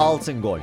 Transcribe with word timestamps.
Altın 0.00 0.42
Gol. 0.42 0.58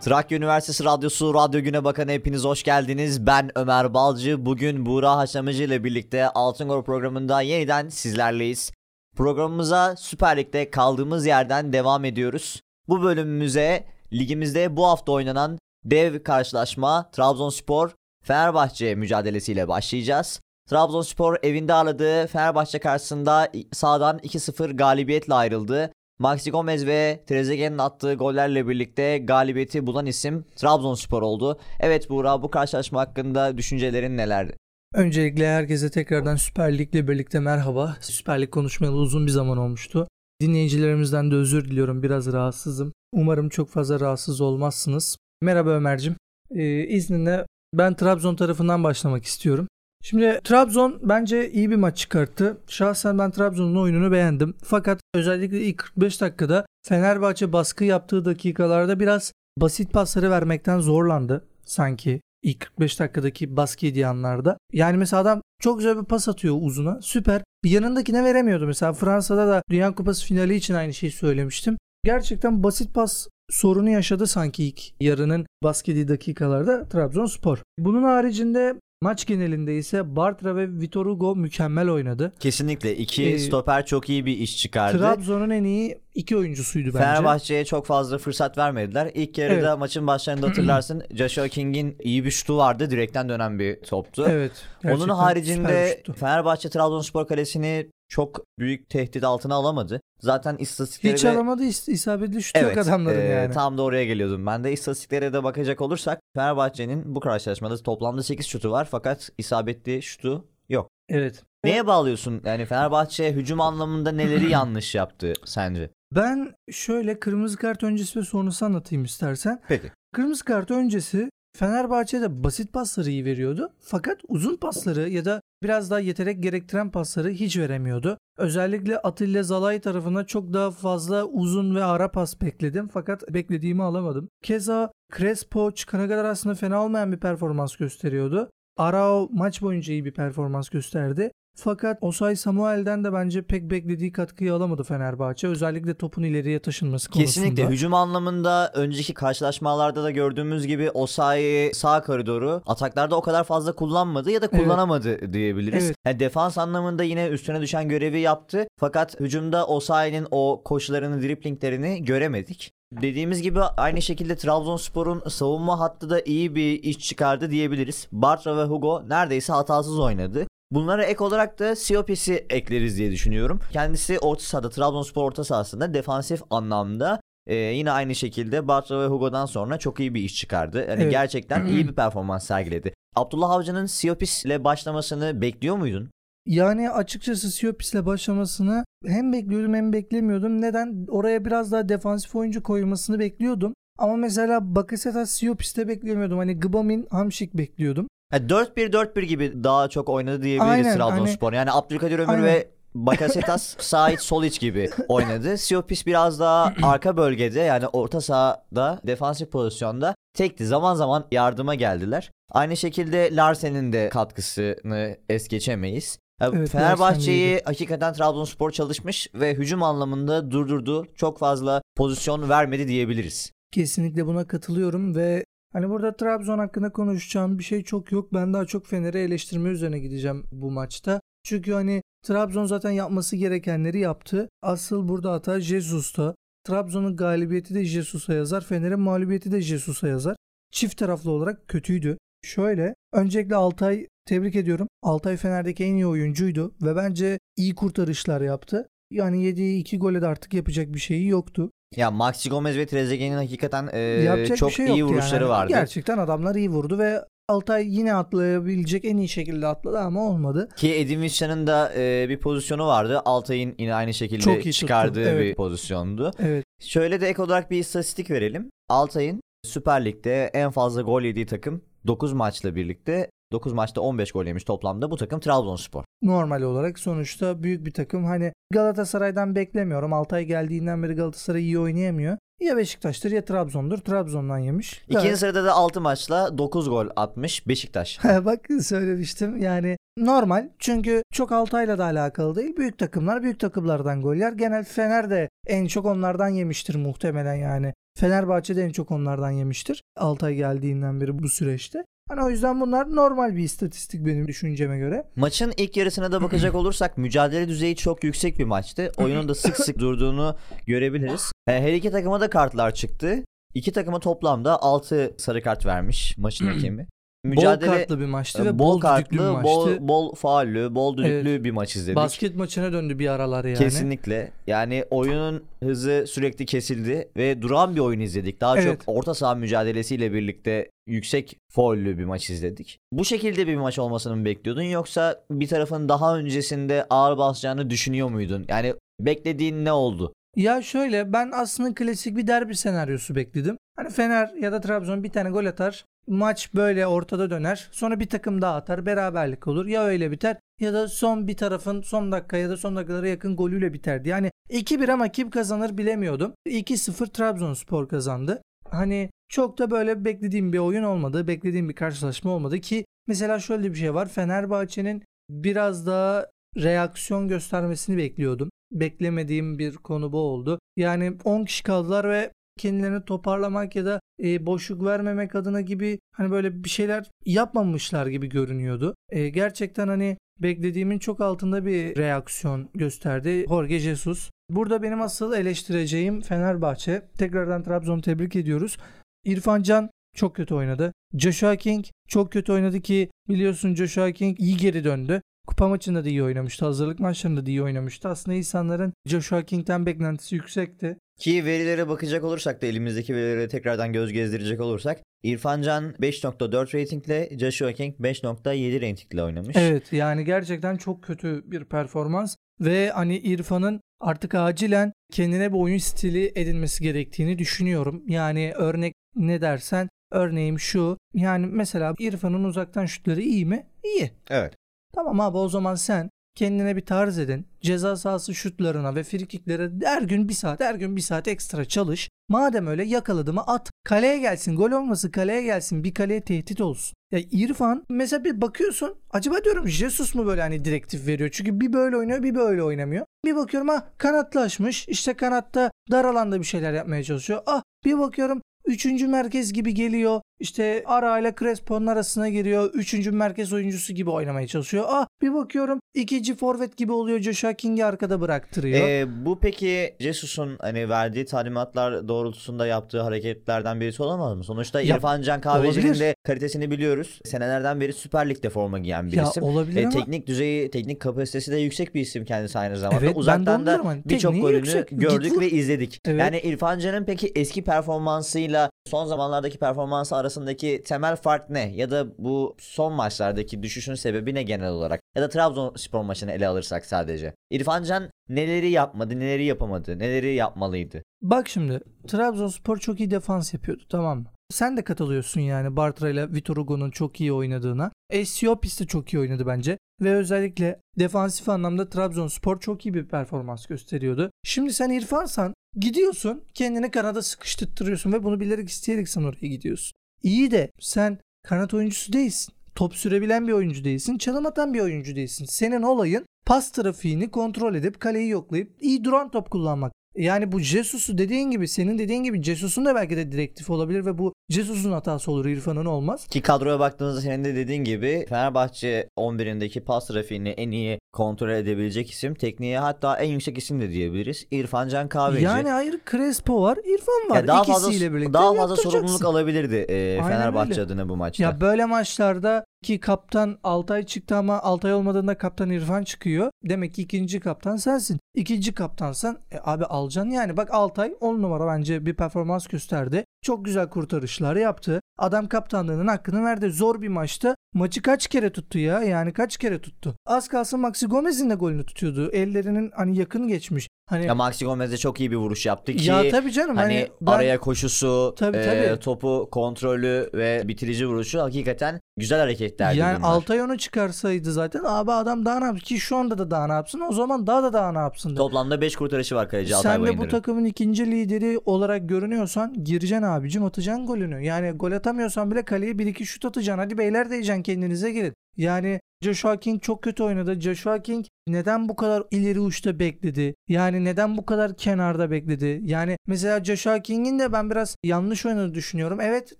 Trakya 0.00 0.38
Üniversitesi 0.38 0.84
Radyosu 0.84 1.34
Radyo 1.34 1.60
Güne 1.60 1.84
Bakanı 1.84 2.10
hepiniz 2.10 2.44
hoş 2.44 2.62
geldiniz. 2.62 3.26
Ben 3.26 3.50
Ömer 3.58 3.94
Balcı. 3.94 4.46
Bugün 4.46 4.86
Buğra 4.86 5.16
Haşlamacı 5.16 5.62
ile 5.62 5.84
birlikte 5.84 6.28
Altın 6.28 6.68
Gol 6.68 6.82
programında 6.82 7.40
yeniden 7.40 7.88
sizlerleyiz. 7.88 8.72
Programımıza 9.16 9.96
Süper 9.96 10.36
Lig'de 10.36 10.70
kaldığımız 10.70 11.26
yerden 11.26 11.72
devam 11.72 12.04
ediyoruz. 12.04 12.62
Bu 12.88 13.02
bölümümüze 13.02 13.86
ligimizde 14.12 14.76
bu 14.76 14.86
hafta 14.86 15.12
oynanan 15.12 15.58
dev 15.84 16.22
karşılaşma 16.22 17.10
Trabzonspor 17.10 17.90
Fenerbahçe 18.24 18.94
mücadelesiyle 18.94 19.68
başlayacağız. 19.68 20.40
Trabzonspor 20.68 21.36
evinde 21.42 21.74
ağırladığı 21.74 22.26
Fenerbahçe 22.26 22.78
karşısında 22.78 23.52
sağdan 23.72 24.18
2-0 24.18 24.76
galibiyetle 24.76 25.34
ayrıldı. 25.34 25.92
Maxi 26.18 26.50
Gomez 26.50 26.86
ve 26.86 27.24
Trezeguet'in 27.26 27.78
attığı 27.78 28.14
gollerle 28.14 28.68
birlikte 28.68 29.18
galibiyeti 29.18 29.86
bulan 29.86 30.06
isim 30.06 30.44
Trabzonspor 30.56 31.22
oldu. 31.22 31.58
Evet 31.80 32.10
Buğra 32.10 32.42
bu 32.42 32.50
karşılaşma 32.50 33.00
hakkında 33.00 33.56
düşüncelerin 33.58 34.16
nelerdi? 34.16 34.56
Öncelikle 34.94 35.48
herkese 35.48 35.90
tekrardan 35.90 36.36
Süper 36.36 36.78
Lig'le 36.78 37.08
birlikte 37.08 37.40
merhaba. 37.40 37.96
Süper 38.00 38.40
Lig 38.40 38.50
konuşmayalı 38.50 38.96
uzun 38.96 39.26
bir 39.26 39.32
zaman 39.32 39.58
olmuştu. 39.58 40.08
Dinleyicilerimizden 40.40 41.30
de 41.30 41.34
özür 41.34 41.64
diliyorum 41.64 42.02
biraz 42.02 42.32
rahatsızım. 42.32 42.92
Umarım 43.12 43.48
çok 43.48 43.68
fazla 43.70 44.00
rahatsız 44.00 44.40
olmazsınız. 44.40 45.16
Merhaba 45.40 45.70
Ömer'cim. 45.70 46.16
Ee, 46.50 46.86
izninle 46.86 47.46
ben 47.74 47.94
Trabzon 47.94 48.36
tarafından 48.36 48.84
başlamak 48.84 49.24
istiyorum. 49.24 49.68
Şimdi 50.02 50.40
Trabzon 50.44 51.00
bence 51.02 51.50
iyi 51.50 51.70
bir 51.70 51.76
maç 51.76 51.96
çıkarttı. 51.96 52.58
Şahsen 52.66 53.18
ben 53.18 53.30
Trabzon'un 53.30 53.76
oyununu 53.76 54.12
beğendim. 54.12 54.54
Fakat 54.64 55.00
özellikle 55.14 55.60
ilk 55.60 55.78
45 55.78 56.20
dakikada 56.20 56.66
Fenerbahçe 56.86 57.52
baskı 57.52 57.84
yaptığı 57.84 58.24
dakikalarda 58.24 59.00
biraz 59.00 59.32
basit 59.58 59.92
pasları 59.92 60.30
vermekten 60.30 60.80
zorlandı 60.80 61.44
sanki 61.64 62.20
ilk 62.42 62.60
45 62.60 63.00
dakikadaki 63.00 63.56
baskı 63.56 63.86
yediği 63.86 64.06
anlarda. 64.06 64.58
Yani 64.72 64.96
mesela 64.96 65.22
adam 65.22 65.42
çok 65.60 65.78
güzel 65.78 65.98
bir 65.98 66.04
pas 66.04 66.28
atıyor 66.28 66.56
uzuna. 66.60 66.98
Süper. 67.02 67.42
Yanındakine 67.64 68.24
veremiyordu. 68.24 68.66
Mesela 68.66 68.92
Fransa'da 68.92 69.48
da 69.48 69.62
Dünya 69.70 69.94
Kupası 69.94 70.26
finali 70.26 70.54
için 70.54 70.74
aynı 70.74 70.94
şeyi 70.94 71.12
söylemiştim. 71.12 71.78
Gerçekten 72.04 72.62
basit 72.62 72.94
pas 72.94 73.28
sorunu 73.50 73.90
yaşadı 73.90 74.26
sanki 74.26 74.64
ilk 74.64 74.80
yarının 75.00 75.46
baskı 75.62 75.90
yediği 75.90 76.08
dakikalarda 76.08 76.88
Trabzonspor. 76.88 77.58
Bunun 77.78 78.02
haricinde 78.02 78.74
Maç 79.02 79.26
genelinde 79.26 79.76
ise 79.76 80.16
Bartra 80.16 80.56
ve 80.56 80.80
Vitor 80.80 81.06
Hugo 81.06 81.36
mükemmel 81.36 81.88
oynadı. 81.88 82.32
Kesinlikle 82.40 82.96
iki 82.96 83.24
ee, 83.24 83.38
stoper 83.38 83.86
çok 83.86 84.08
iyi 84.08 84.26
bir 84.26 84.38
iş 84.38 84.58
çıkardı. 84.58 84.98
Trabzon'un 84.98 85.50
en 85.50 85.64
iyi 85.64 86.00
iki 86.14 86.36
oyuncusuydu 86.36 86.86
bence. 86.86 86.98
Fenerbahçe'ye 86.98 87.64
çok 87.64 87.86
fazla 87.86 88.18
fırsat 88.18 88.58
vermediler. 88.58 89.10
İlk 89.14 89.38
yarıda 89.38 89.68
evet. 89.68 89.78
maçın 89.78 90.06
başlarında 90.06 90.48
hatırlarsın 90.48 91.02
Joshua 91.14 91.48
King'in 91.48 91.96
iyi 92.00 92.24
bir 92.24 92.30
şutu 92.30 92.56
vardı. 92.56 92.90
Direkten 92.90 93.28
dönen 93.28 93.58
bir 93.58 93.80
toptu. 93.80 94.26
Evet. 94.28 94.52
Onun 94.84 95.08
haricinde 95.08 96.02
Fenerbahçe 96.16 96.70
Trabzonspor 96.70 97.26
kalesini 97.26 97.90
çok 98.08 98.44
büyük 98.58 98.90
tehdit 98.90 99.24
altına 99.24 99.54
alamadı. 99.54 100.00
Zaten 100.20 100.56
istatistiklere 100.56 101.14
Hiç 101.14 101.24
de... 101.24 101.30
alamadı 101.30 101.62
is- 101.62 101.90
isabetli 101.90 102.42
şut 102.42 102.56
evet, 102.56 102.76
yok 102.76 102.86
adamların 102.86 103.20
e, 103.20 103.24
yani. 103.24 103.54
Tam 103.54 103.78
da 103.78 103.82
oraya 103.82 104.04
geliyordum. 104.04 104.46
Ben 104.46 104.64
de 104.64 104.72
istatistiklere 104.72 105.32
de 105.32 105.44
bakacak 105.44 105.80
olursak 105.80 106.20
Fenerbahçe'nin 106.34 107.14
bu 107.14 107.20
karşılaşmada 107.20 107.76
toplamda 107.76 108.22
8 108.22 108.46
şutu 108.46 108.70
var 108.70 108.88
fakat 108.90 109.30
isabetli 109.38 110.02
şutu 110.02 110.44
yok. 110.68 110.90
Evet. 111.08 111.44
Neye 111.64 111.86
bağlıyorsun? 111.86 112.42
Yani 112.44 112.66
Fenerbahçe 112.66 113.32
hücum 113.32 113.60
anlamında 113.60 114.12
neleri 114.12 114.50
yanlış 114.50 114.94
yaptı 114.94 115.32
sence? 115.44 115.90
Ben 116.14 116.54
şöyle 116.70 117.20
kırmızı 117.20 117.56
kart 117.56 117.82
öncesi 117.82 118.18
ve 118.18 118.24
sonrası 118.24 118.64
anlatayım 118.64 119.04
istersen. 119.04 119.62
Peki. 119.68 119.92
Kırmızı 120.12 120.44
kart 120.44 120.70
öncesi 120.70 121.30
Fenerbahçe'de 121.56 122.44
basit 122.44 122.72
pasları 122.72 123.10
iyi 123.10 123.24
veriyordu. 123.24 123.72
Fakat 123.80 124.18
uzun 124.28 124.56
pasları 124.56 125.08
ya 125.08 125.24
da 125.24 125.40
biraz 125.62 125.90
daha 125.90 126.00
yetenek 126.00 126.42
gerektiren 126.42 126.90
pasları 126.90 127.28
hiç 127.28 127.58
veremiyordu. 127.58 128.18
Özellikle 128.38 128.98
Atilla 128.98 129.42
Zalay 129.42 129.80
tarafına 129.80 130.26
çok 130.26 130.52
daha 130.52 130.70
fazla 130.70 131.24
uzun 131.24 131.74
ve 131.74 131.84
ara 131.84 132.10
pas 132.10 132.40
bekledim. 132.40 132.88
Fakat 132.88 133.34
beklediğimi 133.34 133.82
alamadım. 133.82 134.28
Keza 134.42 134.92
Crespo 135.16 135.70
çıkana 135.70 136.08
kadar 136.08 136.24
aslında 136.24 136.54
fena 136.54 136.84
olmayan 136.84 137.12
bir 137.12 137.20
performans 137.20 137.76
gösteriyordu. 137.76 138.50
Arao 138.76 139.28
maç 139.32 139.62
boyunca 139.62 139.92
iyi 139.92 140.04
bir 140.04 140.14
performans 140.14 140.68
gösterdi. 140.68 141.30
Fakat 141.60 141.98
Osay 142.00 142.36
Samuel'den 142.36 143.04
de 143.04 143.12
bence 143.12 143.42
pek 143.42 143.70
beklediği 143.70 144.12
katkıyı 144.12 144.54
alamadı 144.54 144.82
Fenerbahçe. 144.82 145.48
Özellikle 145.48 145.94
topun 145.94 146.22
ileriye 146.22 146.58
taşınması 146.58 147.10
konusunda. 147.10 147.26
Kesinlikle 147.26 147.66
hücum 147.66 147.94
anlamında 147.94 148.72
önceki 148.74 149.14
karşılaşmalarda 149.14 150.02
da 150.02 150.10
gördüğümüz 150.10 150.66
gibi 150.66 150.90
Osay 150.90 151.70
sağ 151.74 152.02
koridoru 152.02 152.62
ataklarda 152.66 153.16
o 153.16 153.20
kadar 153.20 153.44
fazla 153.44 153.72
kullanmadı 153.72 154.30
ya 154.30 154.42
da 154.42 154.48
kullanamadı 154.50 155.08
evet. 155.08 155.32
diyebiliriz. 155.32 155.84
Evet. 155.84 155.96
Yani 156.06 156.20
defans 156.20 156.58
anlamında 156.58 157.02
yine 157.02 157.28
üstüne 157.28 157.60
düşen 157.60 157.88
görevi 157.88 158.20
yaptı. 158.20 158.66
Fakat 158.80 159.20
hücumda 159.20 159.66
Osay'ın 159.66 160.28
o 160.30 160.62
koşularını, 160.64 161.22
driplinglerini 161.22 162.04
göremedik. 162.04 162.72
Dediğimiz 162.92 163.42
gibi 163.42 163.60
aynı 163.60 164.02
şekilde 164.02 164.36
Trabzonspor'un 164.36 165.28
savunma 165.28 165.80
hattı 165.80 166.10
da 166.10 166.20
iyi 166.20 166.54
bir 166.54 166.82
iş 166.82 166.98
çıkardı 166.98 167.50
diyebiliriz. 167.50 168.08
Bartra 168.12 168.56
ve 168.56 168.64
Hugo 168.64 169.08
neredeyse 169.08 169.52
hatasız 169.52 169.98
oynadı. 169.98 170.46
Bunlara 170.70 171.04
ek 171.04 171.24
olarak 171.24 171.58
da 171.58 171.76
Siopes'i 171.76 172.46
ekleriz 172.50 172.98
diye 172.98 173.10
düşünüyorum. 173.10 173.60
Kendisi 173.72 174.18
orta 174.18 174.42
sahada 174.42 174.70
Trabzonspor 174.70 175.24
orta 175.24 175.44
sahasında 175.44 175.94
defansif 175.94 176.42
anlamda 176.50 177.20
ee, 177.48 177.54
yine 177.54 177.90
aynı 177.90 178.14
şekilde 178.14 178.68
Bartra 178.68 179.00
ve 179.00 179.06
Hugo'dan 179.06 179.46
sonra 179.46 179.78
çok 179.78 180.00
iyi 180.00 180.14
bir 180.14 180.20
iş 180.20 180.36
çıkardı. 180.36 180.86
Yani 180.88 181.02
evet. 181.02 181.12
gerçekten 181.12 181.66
iyi 181.66 181.88
bir 181.88 181.92
performans 181.96 182.46
sergiledi. 182.46 182.94
Abdullah 183.16 183.50
Avcı'nın 183.50 183.86
Siopis 183.86 184.44
ile 184.44 184.64
başlamasını 184.64 185.40
bekliyor 185.40 185.76
muydun? 185.76 186.10
Yani 186.46 186.90
açıkçası 186.90 187.50
Siopis 187.50 187.94
ile 187.94 188.06
başlamasını 188.06 188.84
hem 189.06 189.32
bekliyordum 189.32 189.74
hem 189.74 189.92
beklemiyordum. 189.92 190.60
Neden? 190.60 191.06
Oraya 191.08 191.44
biraz 191.44 191.72
daha 191.72 191.88
defansif 191.88 192.36
oyuncu 192.36 192.62
koymasını 192.62 193.18
bekliyordum. 193.18 193.74
Ama 193.98 194.16
mesela 194.16 194.74
Bakasetas 194.74 195.30
Siopis'te 195.30 195.88
beklemiyordum. 195.88 196.38
Hani 196.38 196.60
Gbamin, 196.60 197.06
Hamşik 197.10 197.54
bekliyordum. 197.54 198.08
Yani 198.32 198.46
4-1-4-1 198.46 199.20
gibi 199.20 199.64
daha 199.64 199.88
çok 199.88 200.08
oynadı 200.08 200.42
diyebiliriz 200.42 200.86
Aynen, 200.86 200.96
Trabzonspor. 200.96 201.52
Hani... 201.52 201.56
Yani 201.56 201.72
Abdülkadir 201.72 202.18
Ömür 202.18 202.28
Aynen. 202.28 202.44
ve 202.44 202.68
Bakasetas 202.94 203.76
sağ 203.78 204.10
iç 204.10 204.20
sol 204.20 204.44
iç 204.44 204.60
gibi 204.60 204.90
oynadı. 205.08 205.58
Siopis 205.58 206.06
biraz 206.06 206.40
daha 206.40 206.74
arka 206.82 207.16
bölgede 207.16 207.60
yani 207.60 207.86
orta 207.86 208.20
sahada 208.20 209.00
defansif 209.06 209.52
pozisyonda 209.52 210.14
tekti. 210.34 210.66
Zaman 210.66 210.94
zaman 210.94 211.26
yardıma 211.32 211.74
geldiler. 211.74 212.30
Aynı 212.52 212.76
şekilde 212.76 213.36
Larsen'in 213.36 213.92
de 213.92 214.08
katkısını 214.08 215.16
es 215.28 215.48
geçemeyiz. 215.48 216.18
Evet, 216.40 216.70
Fenerbahçe'yi 216.70 217.60
hakikaten 217.64 218.12
Trabzonspor 218.12 218.70
çalışmış 218.70 219.28
ve 219.34 219.54
hücum 219.54 219.82
anlamında 219.82 220.50
durdurdu. 220.50 221.06
Çok 221.14 221.38
fazla 221.38 221.82
pozisyon 221.96 222.48
vermedi 222.48 222.88
diyebiliriz. 222.88 223.52
Kesinlikle 223.72 224.26
buna 224.26 224.46
katılıyorum 224.46 225.16
ve 225.16 225.44
Hani 225.72 225.90
burada 225.90 226.16
Trabzon 226.16 226.58
hakkında 226.58 226.92
konuşacağım 226.92 227.58
bir 227.58 227.64
şey 227.64 227.82
çok 227.82 228.12
yok. 228.12 228.32
Ben 228.34 228.52
daha 228.52 228.64
çok 228.64 228.86
Fener'i 228.86 229.18
eleştirme 229.18 229.68
üzerine 229.68 229.98
gideceğim 229.98 230.44
bu 230.52 230.70
maçta. 230.70 231.20
Çünkü 231.42 231.72
hani 231.72 232.02
Trabzon 232.22 232.64
zaten 232.64 232.90
yapması 232.90 233.36
gerekenleri 233.36 233.98
yaptı. 233.98 234.48
Asıl 234.62 235.08
burada 235.08 235.32
hata 235.32 235.60
Jesus'ta. 235.60 236.34
Trabzon'un 236.64 237.16
galibiyeti 237.16 237.74
de 237.74 237.84
Jesus'a 237.84 238.34
yazar. 238.34 238.64
Fener'in 238.64 239.00
mağlubiyeti 239.00 239.52
de 239.52 239.60
Jesus'a 239.60 240.08
yazar. 240.08 240.36
Çift 240.72 240.96
taraflı 240.96 241.30
olarak 241.30 241.68
kötüydü. 241.68 242.18
Şöyle 242.42 242.94
öncelikle 243.12 243.56
Altay 243.56 244.06
tebrik 244.26 244.56
ediyorum. 244.56 244.88
Altay 245.02 245.36
Fener'deki 245.36 245.84
en 245.84 245.94
iyi 245.94 246.06
oyuncuydu 246.06 246.74
ve 246.82 246.96
bence 246.96 247.38
iyi 247.56 247.74
kurtarışlar 247.74 248.40
yaptı. 248.40 248.88
Yani 249.10 249.44
yediği 249.44 249.80
iki 249.80 249.98
gole 249.98 250.22
de 250.22 250.26
artık 250.26 250.54
yapacak 250.54 250.92
bir 250.94 250.98
şeyi 250.98 251.28
yoktu. 251.28 251.70
Ya 251.96 252.10
Maxi 252.10 252.50
Gomez 252.50 252.76
ve 252.76 252.86
Trezeguet'in 252.86 253.36
hakikaten 253.36 253.88
e, 253.92 254.56
çok 254.56 254.72
şey 254.72 254.86
iyi 254.86 255.04
vuruşları 255.04 255.42
yani. 255.42 255.50
vardı. 255.50 255.72
Gerçekten 255.72 256.18
adamlar 256.18 256.54
iyi 256.54 256.70
vurdu 256.70 256.98
ve 256.98 257.24
Altay 257.48 257.88
yine 257.88 258.14
atlayabilecek 258.14 259.04
en 259.04 259.16
iyi 259.16 259.28
şekilde 259.28 259.66
atladı 259.66 259.98
ama 259.98 260.28
olmadı. 260.28 260.68
Ki 260.76 260.94
Edin 260.94 261.22
Visca'nın 261.22 261.66
da 261.66 261.92
e, 261.96 262.28
bir 262.28 262.40
pozisyonu 262.40 262.86
vardı. 262.86 263.22
Altay'ın 263.24 263.74
yine 263.78 263.94
aynı 263.94 264.14
şekilde 264.14 264.40
Çok 264.40 264.66
iyi 264.66 264.72
çıkardığı 264.72 265.14
tuttu. 265.24 265.30
Evet. 265.34 265.50
bir 265.50 265.54
pozisyondu. 265.54 266.30
Evet. 266.38 266.64
Şöyle 266.80 267.20
de 267.20 267.28
ek 267.28 267.42
olarak 267.42 267.70
bir 267.70 267.78
istatistik 267.78 268.30
verelim. 268.30 268.70
Altay'ın 268.88 269.40
Süper 269.64 270.04
Lig'de 270.04 270.50
en 270.54 270.70
fazla 270.70 271.02
gol 271.02 271.22
yediği 271.22 271.46
takım 271.46 271.82
9 272.06 272.32
maçla 272.32 272.74
birlikte 272.74 273.30
9 273.52 273.72
maçta 273.72 274.00
15 274.00 274.32
gol 274.32 274.46
yemiş 274.46 274.64
toplamda 274.64 275.10
bu 275.10 275.16
takım 275.16 275.40
Trabzonspor. 275.40 276.04
Normal 276.22 276.62
olarak 276.62 276.98
sonuçta 276.98 277.62
büyük 277.62 277.86
bir 277.86 277.92
takım. 277.92 278.24
Hani 278.24 278.52
Galatasaray'dan 278.72 279.54
beklemiyorum. 279.54 280.12
Altay 280.12 280.44
geldiğinden 280.44 281.02
beri 281.02 281.14
Galatasaray 281.14 281.62
iyi 281.62 281.78
oynayamıyor. 281.78 282.38
Ya 282.60 282.76
Beşiktaş'tır 282.76 283.30
ya 283.30 283.44
Trabzon'dur. 283.44 283.98
Trabzon'dan 283.98 284.58
yemiş. 284.58 285.04
İkinci 285.08 285.36
sırada 285.36 285.64
da 285.64 285.72
6 285.72 286.00
maçla 286.00 286.58
9 286.58 286.88
gol 286.88 287.06
atmış 287.16 287.68
Beşiktaş. 287.68 288.18
Bak 288.24 288.66
söylemiştim 288.80 289.56
yani 289.56 289.96
normal 290.18 290.68
çünkü 290.78 291.22
çok 291.32 291.52
Altay'la 291.52 291.98
da 291.98 292.04
alakalı 292.04 292.56
değil. 292.56 292.76
Büyük 292.76 292.98
takımlar 292.98 293.42
büyük 293.42 293.60
takımlardan 293.60 294.22
gol 294.22 294.34
yer. 294.34 294.52
Genel 294.52 294.84
Fener 294.84 295.30
de 295.30 295.48
en 295.66 295.86
çok 295.86 296.06
onlardan 296.06 296.48
yemiştir 296.48 296.94
muhtemelen 296.94 297.54
yani. 297.54 297.94
Fenerbahçe 298.18 298.76
de 298.76 298.82
en 298.82 298.90
çok 298.90 299.10
onlardan 299.10 299.50
yemiştir. 299.50 300.02
Altay 300.16 300.54
geldiğinden 300.54 301.20
beri 301.20 301.38
bu 301.38 301.48
süreçte. 301.48 302.04
Hani 302.28 302.42
o 302.42 302.50
yüzden 302.50 302.80
bunlar 302.80 303.16
normal 303.16 303.56
bir 303.56 303.62
istatistik 303.62 304.26
benim 304.26 304.48
düşünceme 304.48 304.98
göre. 304.98 305.24
Maçın 305.36 305.72
ilk 305.76 305.96
yarısına 305.96 306.32
da 306.32 306.42
bakacak 306.42 306.74
olursak 306.74 307.18
mücadele 307.18 307.68
düzeyi 307.68 307.96
çok 307.96 308.24
yüksek 308.24 308.58
bir 308.58 308.64
maçtı. 308.64 309.12
Oyunun 309.16 309.48
da 309.48 309.54
sık 309.54 309.76
sık 309.76 309.98
durduğunu 309.98 310.56
görebiliriz. 310.86 311.52
E, 311.68 311.72
her 311.72 311.92
iki 311.92 312.10
takıma 312.10 312.40
da 312.40 312.50
kartlar 312.50 312.94
çıktı. 312.94 313.44
İki 313.74 313.92
takıma 313.92 314.20
toplamda 314.20 314.82
6 314.82 315.34
sarı 315.38 315.62
kart 315.62 315.86
vermiş 315.86 316.38
maçın 316.38 316.66
hakemi. 316.72 317.06
Mücadele, 317.44 317.90
bol 317.90 317.94
kartlı 317.94 318.20
bir 318.20 318.26
maçtı 318.26 318.64
ve 318.64 318.78
bol, 318.78 318.94
bol 318.94 319.00
kartlı, 319.00 319.38
bir 319.38 319.42
maçtı. 319.42 319.64
Bol, 319.64 320.08
bol 320.08 320.34
faullü, 320.34 320.94
bol 320.94 321.16
düdüklü 321.16 321.50
evet. 321.50 321.64
bir 321.64 321.70
maç 321.70 321.96
izledik. 321.96 322.16
Basket 322.16 322.56
maçına 322.56 322.92
döndü 322.92 323.18
bir 323.18 323.28
aralar 323.28 323.64
yani. 323.64 323.78
Kesinlikle. 323.78 324.52
Yani 324.66 325.04
oyunun 325.10 325.64
hızı 325.82 326.24
sürekli 326.28 326.66
kesildi 326.66 327.28
ve 327.36 327.62
duran 327.62 327.94
bir 327.94 328.00
oyun 328.00 328.20
izledik. 328.20 328.60
Daha 328.60 328.78
evet. 328.78 329.00
çok 329.06 329.16
orta 329.16 329.34
saha 329.34 329.54
mücadelesiyle 329.54 330.32
birlikte 330.32 330.90
yüksek 331.06 331.56
faullü 331.72 332.18
bir 332.18 332.24
maç 332.24 332.50
izledik. 332.50 332.98
Bu 333.12 333.24
şekilde 333.24 333.66
bir 333.66 333.76
maç 333.76 333.98
olmasını 333.98 334.36
mı 334.36 334.44
bekliyordun 334.44 334.82
yoksa 334.82 335.44
bir 335.50 335.68
tarafın 335.68 336.08
daha 336.08 336.38
öncesinde 336.38 337.06
ağır 337.10 337.38
basacağını 337.38 337.90
düşünüyor 337.90 338.28
muydun? 338.28 338.64
Yani 338.68 338.94
beklediğin 339.20 339.84
ne 339.84 339.92
oldu? 339.92 340.32
Ya 340.56 340.82
şöyle 340.82 341.32
ben 341.32 341.50
aslında 341.54 341.94
klasik 341.94 342.36
bir 342.36 342.46
derbi 342.46 342.76
senaryosu 342.76 343.34
bekledim. 343.34 343.78
Hani 343.96 344.10
Fener 344.10 344.50
ya 344.60 344.72
da 344.72 344.80
Trabzon 344.80 345.24
bir 345.24 345.30
tane 345.30 345.50
gol 345.50 345.66
atar 345.66 346.04
maç 346.28 346.74
böyle 346.74 347.06
ortada 347.06 347.50
döner. 347.50 347.88
Sonra 347.92 348.20
bir 348.20 348.28
takım 348.28 348.62
daha 348.62 348.74
atar. 348.74 349.06
Beraberlik 349.06 349.68
olur. 349.68 349.86
Ya 349.86 350.04
öyle 350.04 350.30
biter 350.30 350.56
ya 350.80 350.92
da 350.92 351.08
son 351.08 351.48
bir 351.48 351.56
tarafın 351.56 352.02
son 352.02 352.32
dakika 352.32 352.56
ya 352.56 352.70
da 352.70 352.76
son 352.76 352.96
dakikalara 352.96 353.28
yakın 353.28 353.56
golüyle 353.56 353.92
biterdi. 353.92 354.28
Yani 354.28 354.50
2-1 354.70 355.12
ama 355.12 355.28
kim 355.28 355.50
kazanır 355.50 355.98
bilemiyordum. 355.98 356.54
2-0 356.66 357.32
Trabzonspor 357.32 358.08
kazandı. 358.08 358.62
Hani 358.90 359.30
çok 359.48 359.78
da 359.78 359.90
böyle 359.90 360.24
beklediğim 360.24 360.72
bir 360.72 360.78
oyun 360.78 361.02
olmadı. 361.02 361.48
Beklediğim 361.48 361.88
bir 361.88 361.94
karşılaşma 361.94 362.50
olmadı 362.50 362.80
ki 362.80 363.04
mesela 363.26 363.60
şöyle 363.60 363.90
bir 363.90 363.98
şey 363.98 364.14
var. 364.14 364.28
Fenerbahçe'nin 364.28 365.22
biraz 365.50 366.06
daha 366.06 366.46
reaksiyon 366.76 367.48
göstermesini 367.48 368.16
bekliyordum. 368.16 368.70
Beklemediğim 368.92 369.78
bir 369.78 369.94
konu 369.94 370.32
bu 370.32 370.38
oldu. 370.38 370.78
Yani 370.96 371.36
10 371.44 371.64
kişi 371.64 371.82
kaldılar 371.82 372.28
ve 372.28 372.50
kendilerini 372.78 373.24
toparlamak 373.24 373.96
ya 373.96 374.04
da 374.04 374.20
e, 374.42 374.66
boşluk 374.66 375.04
vermemek 375.04 375.54
adına 375.54 375.80
gibi 375.80 376.18
hani 376.32 376.50
böyle 376.50 376.84
bir 376.84 376.88
şeyler 376.88 377.30
yapmamışlar 377.46 378.26
gibi 378.26 378.48
görünüyordu. 378.48 379.14
E, 379.30 379.48
gerçekten 379.48 380.08
hani 380.08 380.38
beklediğimin 380.58 381.18
çok 381.18 381.40
altında 381.40 381.86
bir 381.86 382.16
reaksiyon 382.16 382.90
gösterdi 382.94 383.66
Jorge 383.68 383.98
Jesus. 383.98 384.50
Burada 384.70 385.02
benim 385.02 385.22
asıl 385.22 385.52
eleştireceğim 385.52 386.40
Fenerbahçe. 386.40 387.28
Tekrardan 387.38 387.82
Trabzon'u 387.82 388.20
tebrik 388.20 388.56
ediyoruz. 388.56 388.98
İrfan 389.44 389.82
Can 389.82 390.10
çok 390.36 390.56
kötü 390.56 390.74
oynadı. 390.74 391.12
Joshua 391.34 391.76
King 391.76 392.04
çok 392.28 392.52
kötü 392.52 392.72
oynadı 392.72 393.00
ki 393.00 393.30
biliyorsun 393.48 393.94
Joshua 393.94 394.32
King 394.32 394.60
iyi 394.60 394.76
geri 394.76 395.04
döndü. 395.04 395.42
Kupa 395.66 395.88
maçında 395.88 396.24
da 396.24 396.28
iyi 396.28 396.42
oynamıştı. 396.42 396.84
Hazırlık 396.84 397.20
maçlarında 397.20 397.66
da 397.66 397.70
iyi 397.70 397.82
oynamıştı. 397.82 398.28
Aslında 398.28 398.56
insanların 398.56 399.12
Joshua 399.26 399.62
King'den 399.62 400.06
beklentisi 400.06 400.54
yüksekti. 400.54 401.18
Ki 401.38 401.64
verilere 401.64 402.08
bakacak 402.08 402.44
olursak 402.44 402.82
da 402.82 402.86
elimizdeki 402.86 403.34
verilere 403.34 403.68
tekrardan 403.68 404.12
göz 404.12 404.32
gezdirecek 404.32 404.80
olursak 404.80 405.20
İrfan 405.42 405.82
Can 405.82 406.12
5.4 406.12 407.02
ratingle 407.02 407.58
Joshua 407.58 407.92
King 407.92 408.20
5.7 408.20 409.10
ratingle 409.10 409.42
oynamış. 409.42 409.76
Evet 409.76 410.12
yani 410.12 410.44
gerçekten 410.44 410.96
çok 410.96 411.24
kötü 411.24 411.70
bir 411.70 411.84
performans 411.84 412.56
ve 412.80 413.10
hani 413.10 413.38
İrfan'ın 413.38 414.00
artık 414.20 414.54
acilen 414.54 415.12
kendine 415.32 415.72
bir 415.72 415.78
oyun 415.78 415.98
stili 415.98 416.52
edinmesi 416.54 417.02
gerektiğini 417.02 417.58
düşünüyorum. 417.58 418.22
Yani 418.28 418.72
örnek 418.76 419.14
ne 419.36 419.60
dersen 419.60 420.08
örneğim 420.30 420.78
şu 420.78 421.18
yani 421.34 421.66
mesela 421.66 422.14
İrfan'ın 422.18 422.64
uzaktan 422.64 423.06
şutları 423.06 423.40
iyi 423.40 423.66
mi? 423.66 423.86
İyi. 424.04 424.30
Evet. 424.50 424.74
Tamam 425.14 425.40
abi 425.40 425.56
o 425.56 425.68
zaman 425.68 425.94
sen 425.94 426.30
kendine 426.58 426.96
bir 426.96 427.06
tarz 427.06 427.38
edin. 427.38 427.66
Ceza 427.80 428.16
sahası 428.16 428.54
şutlarına 428.54 429.14
ve 429.14 429.22
frikiklere 429.22 429.90
her 430.02 430.22
gün 430.22 430.48
bir 430.48 430.54
saat 430.54 430.80
her 430.80 430.94
gün 430.94 431.16
bir 431.16 431.20
saat 431.20 431.48
ekstra 431.48 431.84
çalış. 431.84 432.28
Madem 432.48 432.86
öyle 432.86 433.04
yakaladı 433.04 433.52
mı 433.52 433.62
at. 433.66 433.90
Kaleye 434.04 434.38
gelsin 434.38 434.76
gol 434.76 434.90
olması 434.90 435.30
kaleye 435.30 435.62
gelsin 435.62 436.04
bir 436.04 436.14
kaleye 436.14 436.40
tehdit 436.40 436.80
olsun. 436.80 437.14
Ya 437.32 437.40
İrfan 437.50 438.04
mesela 438.08 438.44
bir 438.44 438.60
bakıyorsun 438.60 439.14
acaba 439.30 439.64
diyorum 439.64 439.88
Jesus 439.88 440.34
mu 440.34 440.46
böyle 440.46 440.60
hani 440.60 440.84
direktif 440.84 441.26
veriyor. 441.26 441.50
Çünkü 441.52 441.80
bir 441.80 441.92
böyle 441.92 442.16
oynuyor 442.16 442.42
bir 442.42 442.54
böyle 442.54 442.82
oynamıyor. 442.82 443.26
Bir 443.44 443.56
bakıyorum 443.56 443.88
ha 443.88 444.08
kanatlaşmış 444.18 445.08
işte 445.08 445.34
kanatta 445.34 445.90
dar 446.10 446.24
alanda 446.24 446.60
bir 446.60 446.66
şeyler 446.66 446.92
yapmaya 446.92 447.24
çalışıyor. 447.24 447.62
Ah 447.66 447.82
bir 448.04 448.18
bakıyorum 448.18 448.62
Üçüncü 448.88 449.28
merkez 449.28 449.72
gibi 449.72 449.94
geliyor. 449.94 450.40
İşte 450.60 451.02
Ara 451.06 451.38
ile 451.38 451.54
Crespo'nun 451.58 452.06
arasına 452.06 452.48
giriyor. 452.48 452.90
Üçüncü 452.94 453.30
merkez 453.30 453.72
oyuncusu 453.72 454.12
gibi 454.12 454.30
oynamaya 454.30 454.66
çalışıyor. 454.66 455.04
Ah 455.08 455.26
bir 455.42 455.54
bakıyorum 455.54 456.00
ikinci 456.14 456.54
forvet 456.54 456.96
gibi 456.96 457.12
oluyor. 457.12 457.40
Joshua 457.40 457.72
King'i 457.72 458.04
arkada 458.04 458.40
bıraktırıyor. 458.40 459.08
Ee, 459.08 459.26
bu 459.46 459.58
peki 459.60 460.16
Jesus'un 460.20 460.76
hani 460.80 461.08
verdiği 461.08 461.44
talimatlar 461.44 462.28
doğrultusunda 462.28 462.86
yaptığı 462.86 463.20
hareketlerden 463.20 464.00
birisi 464.00 464.22
olamaz 464.22 464.56
mı? 464.56 464.64
Sonuçta 464.64 465.00
ya, 465.00 465.16
İrfan 465.16 465.42
Can 465.42 465.60
Kahveci'nin 465.60 466.14
de 466.14 466.34
kalitesini 466.46 466.90
biliyoruz. 466.90 467.40
Senelerden 467.44 468.00
beri 468.00 468.12
Süper 468.12 468.48
Lig'de 468.50 468.70
forma 468.70 468.98
giyen 468.98 469.26
bir 469.26 469.36
ya, 469.36 469.44
isim. 469.44 469.62
Olabilir 469.62 470.02
e, 470.02 470.06
ama... 470.06 470.10
Teknik 470.10 470.46
düzeyi, 470.46 470.90
teknik 470.90 471.20
kapasitesi 471.20 471.72
de 471.72 471.76
yüksek 471.76 472.14
bir 472.14 472.20
isim 472.20 472.44
kendisi 472.44 472.78
aynı 472.78 472.96
zamanda. 472.96 473.24
Evet, 473.24 473.36
Uzaktan 473.36 473.86
da 473.86 474.00
hani 474.04 474.22
birçok 474.24 474.60
golünü 474.60 474.76
yüksek. 474.76 475.08
gördük 475.10 475.60
ve 475.60 475.70
izledik. 475.70 476.20
Evet. 476.24 476.40
Yani 476.40 476.58
İrfan 476.58 476.98
Can'ın 476.98 477.24
peki 477.24 477.52
eski 477.54 477.84
performansıyla 477.84 478.90
son 479.06 479.26
zamanlardaki 479.26 479.78
performansı 479.78 480.36
arasındaki 480.48 481.02
temel 481.06 481.36
fark 481.36 481.70
ne? 481.70 481.92
Ya 481.94 482.10
da 482.10 482.26
bu 482.38 482.76
son 482.78 483.12
maçlardaki 483.12 483.82
düşüşün 483.82 484.14
sebebi 484.14 484.54
ne 484.54 484.62
genel 484.62 484.90
olarak? 484.90 485.20
Ya 485.36 485.42
da 485.42 485.48
Trabzonspor 485.48 486.22
maçını 486.22 486.52
ele 486.52 486.68
alırsak 486.68 487.06
sadece. 487.06 487.54
İrfan 487.70 488.02
Can 488.02 488.30
neleri 488.48 488.90
yapmadı, 488.90 489.38
neleri 489.38 489.64
yapamadı, 489.64 490.18
neleri 490.18 490.54
yapmalıydı? 490.54 491.22
Bak 491.42 491.68
şimdi 491.68 492.00
Trabzonspor 492.28 492.98
çok 492.98 493.20
iyi 493.20 493.30
defans 493.30 493.74
yapıyordu 493.74 494.02
tamam 494.08 494.38
mı? 494.38 494.46
Sen 494.70 494.96
de 494.96 495.04
katılıyorsun 495.04 495.60
yani 495.60 495.96
Bartra 495.96 496.28
ile 496.28 496.52
Vitor 496.52 496.76
Hugo'nun 496.76 497.10
çok 497.10 497.40
iyi 497.40 497.52
oynadığına. 497.52 498.12
Esiopis 498.30 499.00
de 499.00 499.06
çok 499.06 499.34
iyi 499.34 499.38
oynadı 499.38 499.66
bence. 499.66 499.98
Ve 500.20 500.34
özellikle 500.34 501.00
defansif 501.18 501.68
anlamda 501.68 502.08
Trabzonspor 502.08 502.80
çok 502.80 503.06
iyi 503.06 503.14
bir 503.14 503.28
performans 503.28 503.86
gösteriyordu. 503.86 504.50
Şimdi 504.64 504.92
sen 504.92 505.10
İrfansan 505.10 505.74
gidiyorsun 505.96 506.64
kendini 506.74 507.10
kanada 507.10 507.42
sıkıştırıyorsun 507.42 508.32
ve 508.32 508.44
bunu 508.44 508.60
bilerek 508.60 508.88
isteyerek 508.88 509.28
sen 509.28 509.42
oraya 509.42 509.66
gidiyorsun. 509.66 510.17
İyi 510.42 510.70
de 510.70 510.90
sen 511.00 511.38
kanat 511.62 511.94
oyuncusu 511.94 512.32
değilsin. 512.32 512.74
Top 512.94 513.14
sürebilen 513.14 513.68
bir 513.68 513.72
oyuncu 513.72 514.04
değilsin. 514.04 514.38
Çalım 514.38 514.66
atan 514.66 514.94
bir 514.94 515.00
oyuncu 515.00 515.36
değilsin. 515.36 515.66
Senin 515.68 516.02
olayın 516.02 516.46
pas 516.66 516.92
trafiğini 516.92 517.50
kontrol 517.50 517.94
edip 517.94 518.20
kaleyi 518.20 518.48
yoklayıp 518.48 519.02
iyi 519.02 519.24
duran 519.24 519.50
top 519.50 519.70
kullanmak. 519.70 520.12
Yani 520.38 520.72
bu 520.72 520.80
Jesus'u 520.80 521.38
dediğin 521.38 521.70
gibi 521.70 521.88
senin 521.88 522.18
dediğin 522.18 522.42
gibi 522.42 522.62
Jesus'un 522.62 523.04
da 523.04 523.14
belki 523.14 523.36
de 523.36 523.52
direktif 523.52 523.90
olabilir 523.90 524.26
ve 524.26 524.38
bu 524.38 524.54
Jesus'un 524.70 525.12
hatası 525.12 525.52
olur 525.52 525.66
İrfan'ın 525.66 526.04
olmaz. 526.04 526.46
Ki 526.46 526.62
kadroya 526.62 527.00
baktığınızda 527.00 527.40
senin 527.40 527.64
de 527.64 527.76
dediğin 527.76 528.04
gibi 528.04 528.46
Fenerbahçe 528.48 529.28
11'indeki 529.38 530.00
pas 530.00 530.26
trafiğini 530.26 530.68
en 530.68 530.90
iyi 530.90 531.18
kontrol 531.32 531.70
edebilecek 531.70 532.30
isim. 532.30 532.54
Tekniğe 532.54 532.98
hatta 532.98 533.36
en 533.36 533.48
yüksek 533.50 533.78
isim 533.78 534.00
de 534.00 534.10
diyebiliriz. 534.10 534.66
İrfan 534.70 535.08
Can 535.08 535.28
Kahveci. 535.28 535.64
Yani 535.64 535.90
hayır 535.90 536.20
Crespo 536.30 536.82
var, 536.82 536.98
İrfan 537.04 537.50
var. 537.50 537.56
Ya 537.56 537.66
daha 537.66 537.82
İkisiyle 537.82 538.24
fazla, 538.24 538.36
birlikte 538.36 538.52
Daha 538.52 538.74
fazla 538.74 538.96
sorumluluk 538.96 539.44
alabilirdi 539.44 539.96
e, 539.96 540.42
Fenerbahçe 540.42 540.92
öyle. 540.92 541.02
adına 541.02 541.28
bu 541.28 541.36
maçta. 541.36 541.62
Ya 541.64 541.80
böyle 541.80 542.04
maçlarda 542.04 542.84
ki 543.02 543.20
kaptan 543.20 543.78
Altay 543.84 544.26
çıktı 544.26 544.56
ama 544.56 544.80
Altay 544.82 545.14
olmadığında 545.14 545.58
kaptan 545.58 545.90
İrfan 545.90 546.24
çıkıyor. 546.24 546.70
Demek 546.84 547.14
ki 547.14 547.22
ikinci 547.22 547.60
kaptan 547.60 547.96
sensin. 547.96 548.40
İkinci 548.54 548.94
kaptansan 548.94 549.58
e, 549.70 549.78
abi 549.84 550.04
alacaksın 550.04 550.50
yani. 550.50 550.76
Bak 550.76 550.88
Altay 550.94 551.34
10 551.40 551.62
numara 551.62 551.86
bence 551.86 552.26
bir 552.26 552.34
performans 552.34 552.86
gösterdi. 552.86 553.44
Çok 553.62 553.84
güzel 553.84 554.08
kurtarışlar 554.08 554.76
yaptı. 554.76 555.20
Adam 555.38 555.68
kaptanlığının 555.68 556.26
hakkını 556.26 556.64
verdi. 556.64 556.90
Zor 556.90 557.22
bir 557.22 557.28
maçta 557.28 557.76
maçı 557.94 558.22
kaç 558.22 558.46
kere 558.46 558.70
tuttu 558.70 558.98
ya? 558.98 559.22
Yani 559.22 559.52
kaç 559.52 559.76
kere 559.76 560.00
tuttu? 560.00 560.36
Az 560.46 560.68
kalsın 560.68 561.00
Maxi 561.00 561.26
Gomez'in 561.26 561.70
de 561.70 561.74
golünü 561.74 562.06
tutuyordu. 562.06 562.50
Ellerinin 562.50 563.10
hani 563.14 563.38
yakın 563.38 563.68
geçmiş. 563.68 564.08
Hani 564.28 564.46
Ya 564.46 564.54
Maxi 564.54 564.84
Gomez 564.84 565.12
de 565.12 565.16
çok 565.16 565.40
iyi 565.40 565.50
bir 565.50 565.56
vuruş 565.56 565.86
yaptı 565.86 566.12
ki 566.12 566.30
ya 566.30 566.48
tabii 566.50 566.72
canım 566.72 566.96
hani, 566.96 567.14
hani, 567.14 567.28
ben- 567.40 567.52
araya 567.52 567.80
koşusu, 567.80 568.54
Tabii, 568.58 568.76
e, 568.76 569.08
tabii. 569.08 569.20
topu 569.20 569.68
kontrolü 569.72 570.50
ve 570.54 570.82
bitirici 570.88 571.26
vuruşu 571.26 571.60
hakikaten 571.60 572.20
güzel 572.36 572.60
hareketlerdi 572.60 573.18
yani 573.18 573.38
bunlar. 573.38 573.48
Altay 573.48 573.82
onu 573.82 573.98
çıkarsaydı 573.98 574.72
zaten 574.72 575.02
abi 575.04 575.32
adam 575.32 575.64
daha 575.64 575.78
ne 575.78 575.84
yapsın 575.84 576.04
ki 576.04 576.20
şu 576.20 576.36
anda 576.36 576.58
da 576.58 576.70
daha 576.70 576.86
ne 576.86 576.92
yapsın 576.92 577.20
o 577.20 577.32
zaman 577.32 577.66
daha 577.66 577.82
da 577.82 577.92
daha 577.92 578.12
ne 578.12 578.18
yapsın 578.18 578.50
da. 578.50 578.54
Toplamda 578.54 579.00
5 579.00 579.16
kurtarışı 579.16 579.54
var 579.54 579.68
kaleci 579.68 579.96
Altay 579.96 580.16
Sen 580.16 580.26
de 580.26 580.38
bu 580.38 580.48
takımın 580.48 580.84
ikinci 580.84 581.26
lideri 581.26 581.78
olarak 581.86 582.28
görünüyorsan 582.28 583.04
gireceksin 583.04 583.42
abicim 583.44 583.84
atacaksın 583.84 584.26
golünü. 584.26 584.64
Yani 584.64 584.90
gol 584.90 585.12
atamıyorsan 585.12 585.70
bile 585.70 585.84
kaleye 585.84 586.12
1-2 586.12 586.46
şut 586.46 586.64
atacaksın. 586.64 587.02
Hadi 587.02 587.18
beyler 587.18 587.50
diyeceksin 587.50 587.82
kendinize 587.82 588.32
gelin. 588.32 588.54
Yani 588.76 589.20
Joshua 589.42 589.76
King 589.76 590.02
çok 590.02 590.22
kötü 590.22 590.42
oynadı. 590.42 590.80
Joshua 590.80 591.22
King 591.22 591.46
neden 591.68 592.08
bu 592.08 592.16
kadar 592.16 592.42
ileri 592.50 592.80
uçta 592.80 593.18
bekledi? 593.18 593.74
Yani 593.88 594.24
neden 594.24 594.56
bu 594.56 594.66
kadar 594.66 594.96
kenarda 594.96 595.50
bekledi? 595.50 596.00
Yani 596.04 596.36
mesela 596.46 596.84
Joshua 596.84 597.22
King'in 597.22 597.58
de 597.58 597.72
ben 597.72 597.90
biraz 597.90 598.16
yanlış 598.24 598.66
oynadığını 598.66 598.94
düşünüyorum. 598.94 599.40
Evet 599.40 599.72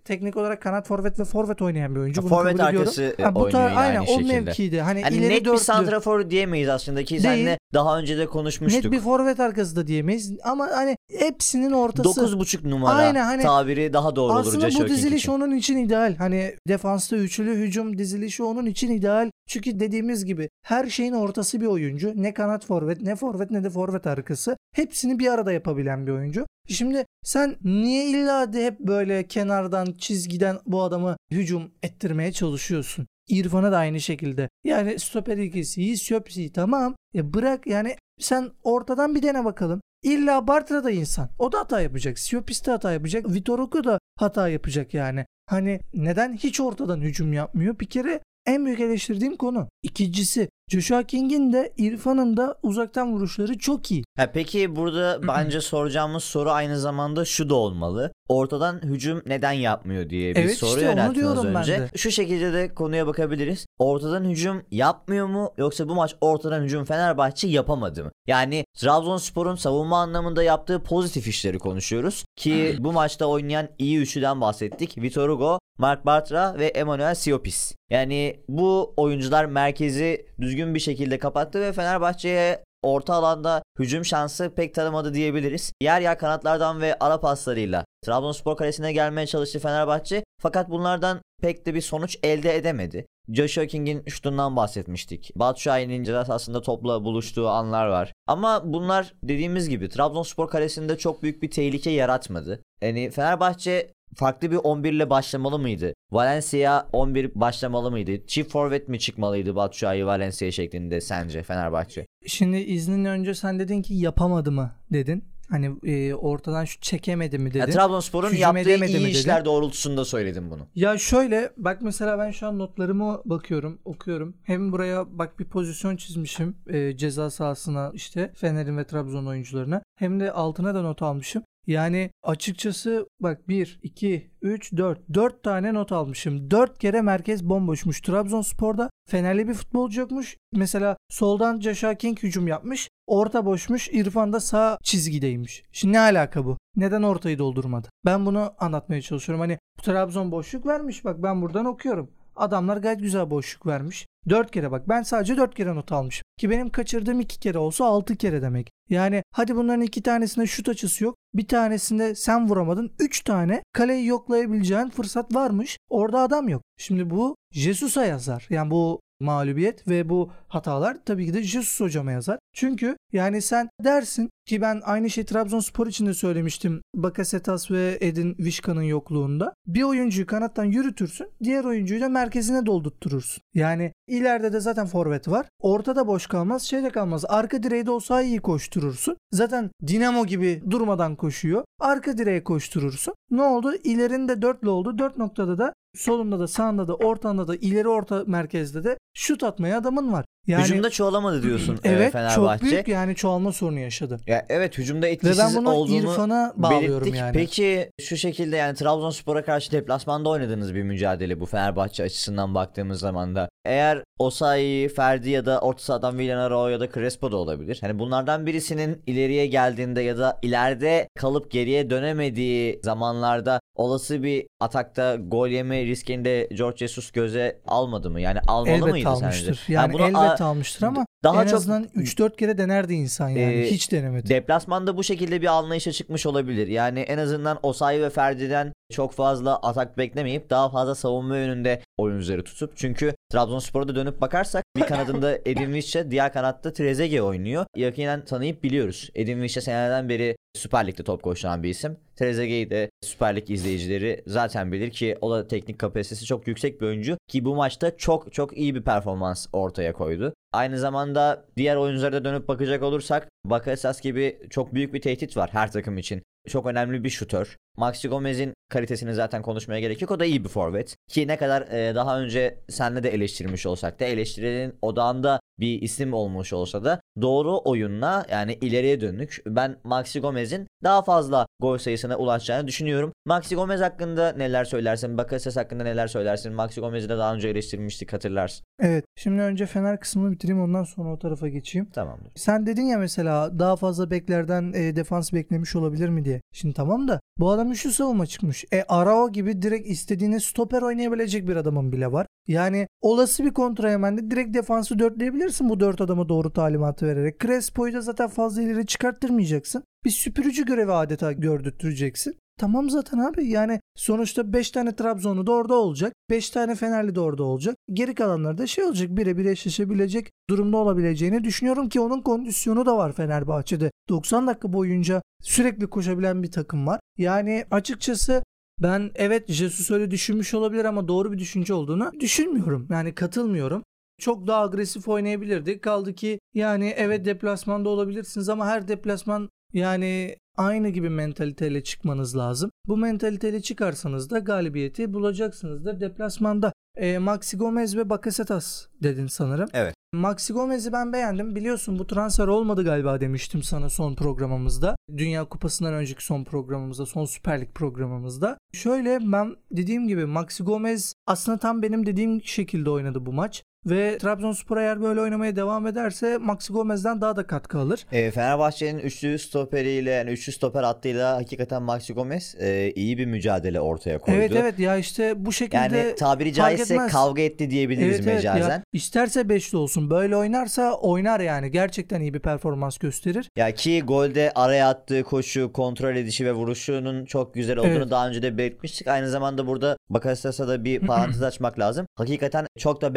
teknik 0.04 0.36
olarak 0.36 0.62
kanat 0.62 0.86
forvet 0.86 1.20
ve 1.20 1.24
forvet 1.24 1.62
oynayan 1.62 1.94
bir 1.94 2.00
oyuncu. 2.00 2.22
Bunu 2.22 2.28
Forvet 2.28 2.60
arkası 2.60 3.14
Ha, 3.22 3.34
bu 3.34 3.40
oynuyor 3.40 3.60
tar- 3.62 3.70
yine 3.70 3.78
aynen 3.80 4.00
aynı 4.00 4.10
o 4.10 4.18
şekilde. 4.18 4.40
mevkide. 4.40 4.82
Hani 4.82 5.02
Hani 5.02 5.16
ileri 5.16 5.30
net 5.30 5.40
bir 5.40 5.44
dörtlü. 5.44 5.64
santrafor 5.64 6.30
diyemeyiz 6.30 6.68
aslında 6.68 7.04
ki 7.04 7.10
Değil. 7.10 7.22
seninle 7.22 7.58
daha 7.74 7.98
önce 7.98 8.18
de 8.18 8.26
konuşmuştuk. 8.26 8.84
Net 8.84 8.92
bir 8.92 9.00
forvet 9.00 9.40
arkası 9.40 9.76
da 9.76 9.86
diyemeyiz 9.86 10.32
ama 10.44 10.68
hani 10.74 10.96
hepsinin 11.18 11.72
ortası 11.72 12.20
9.5 12.20 12.70
numara 12.70 12.94
Aynen, 12.94 13.24
hani 13.24 13.42
tabiri 13.42 13.92
daha 13.92 14.16
doğru 14.16 14.32
olur 14.32 14.40
Aslında 14.40 14.60
Joshua 14.70 14.84
bu 14.84 14.86
King 14.86 14.98
diziliş 14.98 15.22
için. 15.22 15.32
onun 15.32 15.54
için 15.56 15.76
ideal. 15.76 16.16
Hani 16.16 16.54
defansta 16.68 17.16
üçlü 17.16 17.54
hücum 17.56 17.98
dizilişi 17.98 18.42
onun 18.42 18.66
için 18.66 18.90
ideal. 18.90 19.30
Çünkü 19.48 19.80
dediğimiz 19.80 20.24
gibi 20.24 20.48
her 20.62 20.86
şeyin 20.86 21.12
ortası 21.12 21.60
bir 21.60 21.66
oyuncu. 21.66 22.12
Ne 22.16 22.34
kanat 22.34 22.66
forvet, 22.66 23.00
ne 23.00 23.16
forvet 23.16 23.50
ne 23.50 23.64
de 23.64 23.70
forvet 23.70 24.06
arkası. 24.06 24.56
Hepsini 24.74 25.18
bir 25.18 25.32
arada 25.32 25.52
yapabilen 25.52 26.06
bir 26.06 26.12
oyuncu. 26.12 26.46
Şimdi 26.68 27.06
sen 27.24 27.56
niye 27.64 28.06
illa 28.10 28.52
de 28.52 28.66
hep 28.66 28.80
böyle 28.80 29.26
kenardan, 29.26 29.94
çizgiden 29.98 30.58
bu 30.66 30.82
adamı 30.82 31.16
hücum 31.30 31.70
ettirmeye 31.82 32.32
çalışıyorsun? 32.32 33.06
İrfan'a 33.28 33.72
da 33.72 33.78
aynı 33.78 34.00
şekilde. 34.00 34.48
Yani 34.64 34.98
stoper 34.98 35.36
ikisi, 35.38 35.96
Söpsi 35.96 36.52
tamam. 36.52 36.94
Ya 37.14 37.34
bırak 37.34 37.66
yani 37.66 37.96
sen 38.20 38.50
ortadan 38.62 39.14
bir 39.14 39.22
dene 39.22 39.44
bakalım. 39.44 39.80
İlla 40.02 40.46
Bartra 40.48 40.84
da 40.84 40.90
insan. 40.90 41.28
O 41.38 41.52
da 41.52 41.58
hata 41.58 41.80
yapacak. 41.80 42.18
Siopis 42.18 42.66
de 42.66 42.70
hata 42.70 42.92
yapacak. 42.92 43.34
Vitor 43.34 43.58
Hugo 43.58 43.84
da 43.84 43.98
hata 44.16 44.48
yapacak 44.48 44.94
yani. 44.94 45.26
Hani 45.46 45.80
neden 45.94 46.32
hiç 46.32 46.60
ortadan 46.60 47.00
hücum 47.00 47.32
yapmıyor? 47.32 47.78
Bir 47.78 47.86
kere 47.86 48.20
en 48.48 48.66
büyük 48.66 48.80
eleştirdiğim 48.80 49.36
konu. 49.36 49.68
İkincisi 49.82 50.48
Joshua 50.68 51.02
King'in 51.02 51.52
de 51.52 51.72
İrfan'ın 51.76 52.36
da 52.36 52.58
uzaktan 52.62 53.12
vuruşları 53.12 53.58
çok 53.58 53.90
iyi. 53.90 54.04
Ha, 54.16 54.30
peki 54.34 54.76
burada 54.76 55.20
bence 55.28 55.60
soracağımız 55.60 56.24
soru 56.24 56.50
aynı 56.50 56.78
zamanda 56.80 57.24
şu 57.24 57.48
da 57.50 57.54
olmalı. 57.54 58.12
Ortadan 58.28 58.80
hücum 58.82 59.22
neden 59.26 59.52
yapmıyor 59.52 60.10
diye 60.10 60.34
bir 60.34 60.40
Evet, 60.40 60.58
soru 60.58 60.70
işte 60.70 60.82
yönelttin 60.82 61.08
az 61.08 61.14
diyorum 61.14 61.54
ben 61.54 61.60
önce. 61.62 61.80
de. 61.80 61.88
Şu 61.96 62.10
şekilde 62.10 62.52
de 62.52 62.74
konuya 62.74 63.06
bakabiliriz. 63.06 63.66
Ortadan 63.78 64.24
hücum 64.24 64.62
yapmıyor 64.70 65.26
mu 65.26 65.52
yoksa 65.58 65.88
bu 65.88 65.94
maç 65.94 66.16
ortadan 66.20 66.62
hücum 66.62 66.84
Fenerbahçe 66.84 67.48
yapamadı 67.48 68.04
mı? 68.04 68.10
Yani 68.26 68.64
Trabzonspor'un 68.74 69.56
savunma 69.56 69.98
anlamında 70.00 70.42
yaptığı 70.42 70.82
pozitif 70.82 71.28
işleri 71.28 71.58
konuşuyoruz. 71.58 72.24
Ki 72.36 72.76
bu 72.78 72.92
maçta 72.92 73.26
oynayan 73.26 73.68
iyi 73.78 73.98
üçlüden 73.98 74.40
bahsettik. 74.40 74.98
Vitor 75.02 75.28
Hugo, 75.30 75.58
Mark 75.78 76.06
Bartra 76.06 76.58
ve 76.58 76.66
Emmanuel 76.66 77.14
Siopis. 77.14 77.74
Yani 77.90 78.40
bu 78.48 78.94
oyuncular 78.96 79.44
merkezi 79.44 80.26
düzgün 80.40 80.57
bir 80.66 80.80
şekilde 80.80 81.18
kapattı 81.18 81.60
ve 81.60 81.72
Fenerbahçe'ye 81.72 82.64
orta 82.82 83.14
alanda 83.14 83.62
hücum 83.78 84.04
şansı 84.04 84.52
pek 84.56 84.74
tanımadı 84.74 85.14
diyebiliriz. 85.14 85.72
Yer 85.82 86.00
yer 86.00 86.18
kanatlardan 86.18 86.80
ve 86.80 86.96
ara 87.00 87.20
paslarıyla 87.20 87.84
Trabzonspor 88.04 88.56
kalesine 88.56 88.92
gelmeye 88.92 89.26
çalıştı 89.26 89.58
Fenerbahçe. 89.58 90.24
Fakat 90.40 90.70
bunlardan 90.70 91.20
pek 91.42 91.66
de 91.66 91.74
bir 91.74 91.80
sonuç 91.80 92.18
elde 92.22 92.56
edemedi. 92.56 93.06
Joshua 93.28 93.66
King'in 93.66 94.02
şutundan 94.06 94.56
bahsetmiştik. 94.56 95.32
Batu 95.36 95.60
Şahin'in 95.60 96.04
ceza 96.04 96.24
sahasında 96.24 96.62
topla 96.62 97.04
buluştuğu 97.04 97.48
anlar 97.48 97.86
var. 97.86 98.12
Ama 98.26 98.62
bunlar 98.64 99.14
dediğimiz 99.22 99.68
gibi 99.68 99.88
Trabzonspor 99.88 100.48
kalesinde 100.48 100.98
çok 100.98 101.22
büyük 101.22 101.42
bir 101.42 101.50
tehlike 101.50 101.90
yaratmadı. 101.90 102.62
Yani 102.82 103.10
Fenerbahçe 103.10 103.92
farklı 104.14 104.50
bir 104.50 104.56
11 104.56 104.92
ile 104.92 105.10
başlamalı 105.10 105.58
mıydı? 105.58 105.94
Valencia 106.12 106.86
11 106.92 107.30
başlamalı 107.34 107.90
mıydı? 107.90 108.26
Çift 108.26 108.52
forvet 108.52 108.88
mi 108.88 108.98
çıkmalıydı 108.98 109.54
Şahin 109.72 110.06
Valencia 110.06 110.50
şeklinde 110.50 111.00
sence 111.00 111.42
Fenerbahçe? 111.42 112.06
Şimdi 112.26 112.56
izninle 112.56 113.08
önce 113.08 113.34
sen 113.34 113.58
dedin 113.58 113.82
ki 113.82 113.94
yapamadı 113.94 114.52
mı 114.52 114.72
dedin. 114.92 115.24
Hani 115.50 115.70
e, 115.84 116.14
ortadan 116.14 116.64
şu 116.64 116.80
çekemedi 116.80 117.38
mi 117.38 117.50
dedin. 117.50 117.58
Ya, 117.58 117.66
Trabzonspor'un 117.66 118.34
yaptığı 118.34 118.70
iyi 118.70 118.78
mi 118.78 118.88
dedin? 118.88 119.06
işler 119.06 119.44
doğrultusunda 119.44 120.04
söyledim 120.04 120.50
bunu. 120.50 120.66
Ya 120.74 120.98
şöyle 120.98 121.52
bak 121.56 121.82
mesela 121.82 122.18
ben 122.18 122.30
şu 122.30 122.46
an 122.46 122.58
notlarıma 122.58 123.22
bakıyorum, 123.24 123.78
okuyorum. 123.84 124.36
Hem 124.42 124.72
buraya 124.72 125.18
bak 125.18 125.38
bir 125.38 125.44
pozisyon 125.44 125.96
çizmişim 125.96 126.56
e, 126.66 126.96
ceza 126.96 127.30
sahasına 127.30 127.90
işte 127.94 128.32
Fener'in 128.34 128.76
ve 128.78 128.84
Trabzon 128.84 129.26
oyuncularına. 129.26 129.82
Hem 129.98 130.20
de 130.20 130.32
altına 130.32 130.74
da 130.74 130.82
not 130.82 131.02
almışım. 131.02 131.42
Yani 131.68 132.10
açıkçası 132.22 133.08
bak 133.20 133.48
1, 133.48 133.80
2, 133.82 134.30
3, 134.42 134.72
4. 134.72 135.00
4 135.14 135.42
tane 135.42 135.74
not 135.74 135.92
almışım. 135.92 136.50
4 136.50 136.78
kere 136.78 137.02
merkez 137.02 137.48
bomboşmuş. 137.48 138.00
Trabzonspor'da 138.00 138.90
Fenerli 139.08 139.48
bir 139.48 139.54
futbolcu 139.54 140.00
yokmuş. 140.00 140.36
Mesela 140.52 140.96
soldan 141.10 141.60
Joshua 141.60 141.94
King 141.94 142.18
hücum 142.22 142.48
yapmış. 142.48 142.88
Orta 143.06 143.46
boşmuş. 143.46 143.88
İrfan 143.88 144.32
da 144.32 144.40
sağ 144.40 144.78
çizgideymiş. 144.82 145.62
Şimdi 145.72 145.92
ne 145.92 146.00
alaka 146.00 146.44
bu? 146.44 146.58
Neden 146.76 147.02
ortayı 147.02 147.38
doldurmadı? 147.38 147.88
Ben 148.04 148.26
bunu 148.26 148.54
anlatmaya 148.58 149.02
çalışıyorum. 149.02 149.40
Hani 149.40 149.58
Trabzon 149.82 150.32
boşluk 150.32 150.66
vermiş. 150.66 151.04
Bak 151.04 151.22
ben 151.22 151.42
buradan 151.42 151.64
okuyorum. 151.64 152.10
Adamlar 152.38 152.76
gayet 152.76 153.00
güzel 153.00 153.30
boşluk 153.30 153.66
vermiş. 153.66 154.06
4 154.28 154.50
kere 154.50 154.70
bak 154.70 154.88
ben 154.88 155.02
sadece 155.02 155.36
4 155.36 155.54
kere 155.54 155.74
not 155.74 155.92
almışım. 155.92 156.22
Ki 156.38 156.50
benim 156.50 156.70
kaçırdığım 156.70 157.20
2 157.20 157.40
kere 157.40 157.58
olsa 157.58 157.84
6 157.84 158.16
kere 158.16 158.42
demek. 158.42 158.70
Yani 158.88 159.22
hadi 159.32 159.56
bunların 159.56 159.82
2 159.82 160.02
tanesinde 160.02 160.46
şut 160.46 160.68
açısı 160.68 161.04
yok. 161.04 161.16
Bir 161.34 161.48
tanesinde 161.48 162.14
sen 162.14 162.48
vuramadın. 162.48 162.92
3 162.98 163.20
tane 163.20 163.62
kaleyi 163.72 164.06
yoklayabileceğin 164.06 164.90
fırsat 164.90 165.34
varmış. 165.34 165.78
Orada 165.88 166.20
adam 166.20 166.48
yok. 166.48 166.62
Şimdi 166.78 167.10
bu 167.10 167.36
Jesus'a 167.52 168.04
yazar. 168.04 168.46
Yani 168.50 168.70
bu 168.70 169.00
mağlubiyet 169.20 169.88
ve 169.88 170.08
bu 170.08 170.30
hatalar 170.48 170.96
tabii 171.04 171.26
ki 171.26 171.34
de 171.34 171.42
Jesus 171.42 171.80
hocama 171.80 172.12
yazar. 172.12 172.38
Çünkü 172.52 172.96
yani 173.12 173.42
sen 173.42 173.68
dersin 173.84 174.30
ki 174.46 174.60
ben 174.60 174.80
aynı 174.84 175.10
şey 175.10 175.24
Trabzonspor 175.24 175.86
için 175.86 176.06
de 176.06 176.14
söylemiştim. 176.14 176.82
Bakasetas 176.94 177.70
ve 177.70 177.98
Edin 178.00 178.36
Vişka'nın 178.38 178.82
yokluğunda. 178.82 179.54
Bir 179.66 179.82
oyuncuyu 179.82 180.26
kanattan 180.26 180.64
yürütürsün. 180.64 181.28
Diğer 181.44 181.64
oyuncuyu 181.64 182.00
da 182.00 182.08
merkezine 182.08 182.66
doldurturursun. 182.66 183.42
Yani 183.54 183.92
ileride 184.08 184.52
de 184.52 184.60
zaten 184.60 184.86
forvet 184.86 185.28
var. 185.28 185.46
Ortada 185.60 186.06
boş 186.06 186.26
kalmaz. 186.26 186.62
Şey 186.62 186.82
de 186.82 186.90
kalmaz. 186.90 187.24
Arka 187.28 187.62
direğde 187.62 187.90
olsa 187.90 188.22
iyi 188.22 188.40
koşturursun. 188.40 189.16
Zaten 189.32 189.70
Dinamo 189.86 190.26
gibi 190.26 190.62
durmadan 190.70 191.16
koşuyor. 191.16 191.64
Arka 191.80 192.18
direğe 192.18 192.44
koşturursun. 192.44 193.14
Ne 193.30 193.42
oldu? 193.42 193.74
İlerinde 193.84 194.42
dörtlü 194.42 194.68
oldu. 194.68 194.98
Dört 194.98 195.18
noktada 195.18 195.58
da 195.58 195.72
solunda 195.96 196.38
da 196.38 196.48
sağında 196.48 196.88
da 196.88 196.94
ortanda 196.94 197.48
da 197.48 197.56
ileri 197.56 197.88
orta 197.88 198.24
merkezde 198.26 198.84
de 198.84 198.98
şut 199.14 199.42
atmaya 199.42 199.78
adamın 199.78 200.12
var. 200.12 200.24
Yani 200.46 200.62
Hücumda 200.64 200.90
çoğalamadı 200.90 201.42
diyorsun 201.42 201.78
e, 201.84 201.88
evet 201.88 202.12
Fenerbahçe. 202.12 202.60
çok 202.64 202.70
büyük 202.72 202.88
yani 202.88 203.14
çoğalma 203.14 203.52
sorunu 203.52 203.78
yaşadı. 203.78 204.20
Ya 204.26 204.46
evet 204.48 204.78
hücumda 204.78 205.06
Ve 205.06 205.10
etkisiz 205.10 205.38
ben 205.38 205.54
bunu 205.54 205.70
olduğunu 205.70 205.96
İrfan'a 205.96 206.52
bağlıyorum 206.56 207.00
belirttik. 207.00 207.20
yani. 207.20 207.32
Peki 207.32 207.90
şu 208.00 208.16
şekilde 208.16 208.56
yani 208.56 208.74
Trabzonspor'a 208.76 209.44
karşı 209.44 209.72
deplasmanda 209.72 210.28
oynadığınız 210.28 210.74
bir 210.74 210.82
mücadele 210.82 211.40
bu 211.40 211.46
Fenerbahçe 211.46 212.02
açısından 212.02 212.54
baktığımız 212.54 213.00
zaman 213.00 213.34
da. 213.34 213.48
Eğer 213.64 214.02
Osayi, 214.18 214.88
Ferdi 214.88 215.30
ya 215.30 215.46
da 215.46 215.60
orta 215.60 215.82
sahadan 215.82 216.18
Villanaro 216.18 216.68
ya 216.68 216.80
da 216.80 216.90
Crespo 216.92 217.32
da 217.32 217.36
olabilir. 217.36 217.78
Hani 217.80 217.98
bunlardan 217.98 218.46
birisinin 218.46 219.02
ileriye 219.06 219.46
geldiğinde 219.46 220.00
ya 220.00 220.18
da 220.18 220.38
ileride 220.42 221.08
kalıp 221.18 221.50
geriye 221.50 221.90
dönemediği 221.90 222.80
zamanlarda 222.84 223.60
olası 223.78 224.22
bir 224.22 224.46
atakta 224.60 225.16
gol 225.16 225.48
yeme 225.48 225.84
riskini 225.84 226.24
de 226.24 226.48
George 226.54 226.76
Jesus 226.76 227.10
göze 227.10 227.60
almadı 227.66 228.10
mı? 228.10 228.20
Yani 228.20 228.38
almalı 228.46 228.70
elbet 228.76 228.90
mıydı 228.90 229.08
almıştır. 229.08 229.54
sence? 229.54 229.72
Yani 229.72 229.92
bunu 229.92 230.02
elbet 230.02 230.40
almıştır 230.40 230.86
ama 230.86 231.06
daha 231.24 231.42
en 231.42 231.46
çok- 231.46 231.56
azından 231.56 231.88
3-4 231.94 232.36
kere 232.36 232.58
denerdi 232.58 232.94
insan 232.94 233.28
yani. 233.28 233.54
Ee, 233.54 233.70
Hiç 233.70 233.92
denemedi. 233.92 234.28
Deplasmanda 234.28 234.96
bu 234.96 235.04
şekilde 235.04 235.42
bir 235.42 235.46
anlayışa 235.46 235.92
çıkmış 235.92 236.26
olabilir. 236.26 236.66
Yani 236.68 237.00
en 237.00 237.18
azından 237.18 237.58
Osayi 237.62 238.02
ve 238.02 238.10
Ferdi'den 238.10 238.72
çok 238.92 239.12
fazla 239.12 239.56
atak 239.56 239.98
beklemeyip 239.98 240.50
daha 240.50 240.68
fazla 240.70 240.94
savunma 240.94 241.36
yönünde 241.36 241.82
oyuncuları 241.98 242.44
tutup 242.44 242.76
çünkü 242.76 243.14
Trabzonspor'a 243.32 243.88
da 243.88 243.94
dönüp 243.94 244.20
bakarsak 244.20 244.64
bir 244.76 244.82
kanadında 244.82 245.38
Edin 245.46 245.72
Visca 245.72 246.10
diğer 246.10 246.32
kanatta 246.32 246.72
Trezeguet 246.72 247.20
oynuyor. 247.22 247.66
Yakinen 247.76 248.24
tanıyıp 248.24 248.62
biliyoruz. 248.62 249.10
Edin 249.14 249.42
Visca 249.42 249.60
senelerden 249.60 250.08
beri 250.08 250.36
Süper 250.56 250.86
Lig'de 250.86 251.02
top 251.04 251.22
koşturan 251.22 251.62
bir 251.62 251.68
isim. 251.68 251.96
Trezeguet'i 252.18 252.70
de 252.70 252.90
Süper 253.00 253.36
Lig 253.36 253.50
izleyicileri 253.50 254.22
zaten 254.26 254.72
bilir 254.72 254.90
ki 254.90 255.16
o 255.20 255.30
da 255.30 255.48
teknik 255.48 255.78
kapasitesi 255.78 256.24
çok 256.24 256.46
yüksek 256.46 256.80
bir 256.80 256.86
oyuncu 256.86 257.18
ki 257.28 257.44
bu 257.44 257.54
maçta 257.54 257.96
çok 257.96 258.32
çok 258.32 258.56
iyi 258.56 258.74
bir 258.74 258.82
performans 258.82 259.46
ortaya 259.52 259.92
koydu. 259.92 260.34
Aynı 260.52 260.78
zamanda 260.78 261.08
anda 261.08 261.44
diğer 261.56 261.76
oyunculara 261.76 262.24
dönüp 262.24 262.48
bakacak 262.48 262.82
olursak 262.82 263.28
Bakasetas 263.44 264.00
gibi 264.00 264.38
çok 264.50 264.74
büyük 264.74 264.94
bir 264.94 265.00
tehdit 265.00 265.36
var 265.36 265.50
her 265.52 265.72
takım 265.72 265.98
için. 265.98 266.22
Çok 266.48 266.66
önemli 266.66 267.04
bir 267.04 267.10
şutör. 267.10 267.56
Maxi 267.76 268.08
Gomez'in 268.08 268.54
kalitesini 268.70 269.14
zaten 269.14 269.42
konuşmaya 269.42 269.80
gerek 269.80 270.02
yok. 270.02 270.10
O 270.10 270.20
da 270.20 270.24
iyi 270.24 270.44
bir 270.44 270.48
forvet. 270.48 270.96
Ki 271.08 271.28
ne 271.28 271.36
kadar 271.36 271.62
e, 271.62 271.94
daha 271.94 272.20
önce 272.20 272.58
senle 272.68 273.02
de 273.02 273.10
eleştirmiş 273.14 273.66
olsak 273.66 274.00
da 274.00 274.04
eleştirinin 274.04 274.74
odağında 274.82 275.40
bir 275.60 275.82
isim 275.82 276.12
olmuş 276.12 276.52
olsa 276.52 276.84
da 276.84 277.00
doğru 277.20 277.60
oyunla 277.64 278.26
yani 278.30 278.54
ileriye 278.54 279.00
dönük 279.00 279.42
ben 279.46 279.76
Maxi 279.84 280.20
Gomez'in 280.20 280.66
daha 280.84 281.02
fazla 281.02 281.46
gol 281.60 281.78
sayısına 281.78 282.16
ulaşacağını 282.16 282.66
düşünüyorum. 282.66 283.12
Maxi 283.26 283.54
Gomez 283.54 283.80
hakkında 283.80 284.32
neler 284.32 284.64
söylersin? 284.64 285.18
Bakasetas 285.18 285.56
hakkında 285.56 285.84
neler 285.84 286.06
söylersin? 286.06 286.52
Maxi 286.52 286.80
Gomez'i 286.80 287.08
de 287.08 287.18
daha 287.18 287.34
önce 287.34 287.48
eleştirmiştik 287.48 288.12
hatırlarsın. 288.12 288.64
Evet. 288.82 289.04
Şimdi 289.16 289.42
önce 289.42 289.66
Fener 289.66 290.00
kısmını 290.00 290.32
bitireyim 290.38 290.62
ondan 290.62 290.84
sonra 290.84 291.12
o 291.12 291.18
tarafa 291.18 291.48
geçeyim. 291.48 291.86
Tamamdır. 291.90 292.32
Sen 292.34 292.66
dedin 292.66 292.82
ya 292.82 292.98
mesela 292.98 293.58
daha 293.58 293.76
fazla 293.76 294.10
beklerden 294.10 294.72
e, 294.72 294.96
defans 294.96 295.32
beklemiş 295.32 295.76
olabilir 295.76 296.08
mi 296.08 296.24
diye. 296.24 296.40
Şimdi 296.52 296.74
tamam 296.74 297.08
da 297.08 297.20
bu 297.38 297.50
adam 297.50 297.72
üçlü 297.72 297.92
savunma 297.92 298.26
çıkmış. 298.26 298.64
E 298.72 298.82
Arao 298.82 299.32
gibi 299.32 299.62
direkt 299.62 299.88
istediğiniz 299.88 300.44
stoper 300.44 300.82
oynayabilecek 300.82 301.48
bir 301.48 301.56
adamın 301.56 301.92
bile 301.92 302.12
var. 302.12 302.26
Yani 302.48 302.88
olası 303.00 303.44
bir 303.44 303.50
kontra 303.50 303.90
hemen 303.90 304.18
de 304.18 304.30
direkt 304.30 304.54
defansı 304.54 304.98
dörtleyebilirsin 304.98 305.68
bu 305.68 305.80
dört 305.80 306.00
adama 306.00 306.28
doğru 306.28 306.52
talimatı 306.52 307.06
vererek. 307.06 307.40
Crespo'yu 307.40 307.94
da 307.94 308.00
zaten 308.00 308.28
fazla 308.28 308.62
ileri 308.62 308.86
çıkarttırmayacaksın. 308.86 309.84
Bir 310.04 310.10
süpürücü 310.10 310.64
görevi 310.64 310.92
adeta 310.92 311.32
gördürteceksin. 311.32 312.36
Tamam 312.58 312.90
zaten 312.90 313.18
abi 313.18 313.48
yani 313.48 313.80
sonuçta 313.96 314.52
5 314.52 314.70
tane 314.70 314.96
Trabzonlu 314.96 315.46
da 315.46 315.52
orada 315.52 315.74
olacak. 315.74 316.12
5 316.30 316.50
tane 316.50 316.74
Fenerli 316.74 317.14
de 317.14 317.20
orada 317.20 317.44
olacak. 317.44 317.76
Geri 317.92 318.14
kalanları 318.14 318.58
da 318.58 318.66
şey 318.66 318.84
olacak 318.84 319.10
birebir 319.10 319.44
eşleşebilecek 319.44 320.30
durumda 320.50 320.76
olabileceğini 320.76 321.44
düşünüyorum 321.44 321.88
ki 321.88 322.00
onun 322.00 322.22
kondisyonu 322.22 322.86
da 322.86 322.96
var 322.96 323.12
Fenerbahçe'de. 323.12 323.90
90 324.08 324.46
dakika 324.46 324.72
boyunca 324.72 325.22
sürekli 325.42 325.86
koşabilen 325.86 326.42
bir 326.42 326.50
takım 326.50 326.86
var. 326.86 327.00
Yani 327.18 327.64
açıkçası 327.70 328.42
ben 328.82 329.10
evet 329.14 329.48
Jesus 329.48 329.90
öyle 329.90 330.10
düşünmüş 330.10 330.54
olabilir 330.54 330.84
ama 330.84 331.08
doğru 331.08 331.32
bir 331.32 331.38
düşünce 331.38 331.74
olduğunu 331.74 332.12
düşünmüyorum. 332.20 332.86
Yani 332.90 333.14
katılmıyorum. 333.14 333.82
Çok 334.20 334.46
daha 334.46 334.62
agresif 334.62 335.08
oynayabilirdi. 335.08 335.80
Kaldı 335.80 336.14
ki 336.14 336.38
yani 336.54 336.94
evet 336.96 337.24
deplasmanda 337.24 337.88
olabilirsiniz 337.88 338.48
ama 338.48 338.66
her 338.66 338.88
deplasman 338.88 339.48
yani 339.72 340.36
aynı 340.56 340.88
gibi 340.88 341.10
mentaliteyle 341.10 341.84
çıkmanız 341.84 342.36
lazım. 342.36 342.70
Bu 342.86 342.96
mentaliteyle 342.96 343.62
çıkarsanız 343.62 344.30
da 344.30 344.38
galibiyeti 344.38 345.12
bulacaksınızdır 345.12 346.00
deplasmanda. 346.00 346.72
E, 346.96 347.18
Maxi 347.18 347.56
Gomez 347.56 347.96
ve 347.96 348.10
Bakasetas 348.10 348.86
dedin 349.02 349.26
sanırım. 349.26 349.68
Evet. 349.72 349.94
Maxi 350.12 350.52
Gomez'i 350.52 350.92
ben 350.92 351.12
beğendim. 351.12 351.56
Biliyorsun 351.56 351.98
bu 351.98 352.06
transfer 352.06 352.46
olmadı 352.46 352.84
galiba 352.84 353.20
demiştim 353.20 353.62
sana 353.62 353.88
son 353.88 354.14
programımızda. 354.14 354.96
Dünya 355.16 355.44
Kupası'ndan 355.44 355.94
önceki 355.94 356.24
son 356.24 356.44
programımızda, 356.44 357.06
son 357.06 357.24
Süper 357.24 357.60
Lig 357.60 357.74
programımızda. 357.74 358.58
Şöyle 358.72 359.18
ben 359.20 359.56
dediğim 359.70 360.08
gibi 360.08 360.26
Maxi 360.26 360.62
Gomez 360.62 361.14
aslında 361.26 361.58
tam 361.58 361.82
benim 361.82 362.06
dediğim 362.06 362.42
şekilde 362.42 362.90
oynadı 362.90 363.26
bu 363.26 363.32
maç. 363.32 363.62
Ve 363.86 364.18
Trabzonspor 364.18 364.76
eğer 364.76 365.02
böyle 365.02 365.20
oynamaya 365.20 365.56
devam 365.56 365.86
ederse 365.86 366.38
Maxi 366.38 366.72
Gomez'den 366.72 367.20
daha 367.20 367.36
da 367.36 367.46
katkı 367.46 367.78
alır. 367.78 368.06
E, 368.12 368.30
Fenerbahçe'nin 368.30 368.98
üçlü 368.98 369.38
stoperiyle 369.38 370.10
yani 370.10 370.30
üçlü 370.30 370.52
stoper 370.52 370.82
hattıyla 370.82 371.36
hakikaten 371.36 371.82
Maxi 371.82 372.12
Gomez 372.12 372.54
e, 372.60 372.92
iyi 372.94 373.18
bir 373.18 373.26
mücadele 373.26 373.80
ortaya 373.80 374.18
koydu. 374.18 374.36
Evet 374.38 374.52
evet 374.56 374.78
ya 374.78 374.96
işte 374.96 375.44
bu 375.46 375.52
şekilde 375.52 375.76
Yani 375.76 376.14
tabiri 376.14 376.52
caizse 376.52 376.94
etmez. 376.94 377.12
kavga 377.12 377.42
etti 377.42 377.70
diyebiliriz 377.70 378.16
Evet, 378.16 378.28
evet 378.28 378.44
ya. 378.44 378.54
mecazen. 378.54 378.82
İsterse 378.92 379.48
beşli 379.48 379.78
olsun. 379.78 380.10
Böyle 380.10 380.36
oynarsa 380.36 380.92
oynar 380.94 381.40
yani. 381.40 381.70
Gerçekten 381.70 382.20
iyi 382.20 382.34
bir 382.34 382.40
performans 382.40 382.98
gösterir. 382.98 383.50
Ya 383.56 383.74
ki 383.74 384.02
golde 384.02 384.52
araya 384.54 384.88
attığı 384.88 385.22
koşu, 385.22 385.72
kontrol 385.72 386.16
edişi 386.16 386.46
ve 386.46 386.52
vuruşunun 386.52 387.24
çok 387.24 387.54
güzel 387.54 387.78
olduğunu 387.78 387.92
Evet. 387.92 388.10
daha 388.10 388.28
önce 388.28 388.42
de 388.42 388.58
belirtmiştik. 388.58 389.08
Aynı 389.08 389.30
zamanda 389.30 389.66
burada 389.66 389.96
Bakasetas'a 390.10 390.68
da 390.68 390.84
bir 390.84 391.00
parantez 391.06 391.42
açmak 391.42 391.78
lazım. 391.78 392.06
Hakikaten 392.16 392.66
çok 392.78 393.02
da 393.02 393.14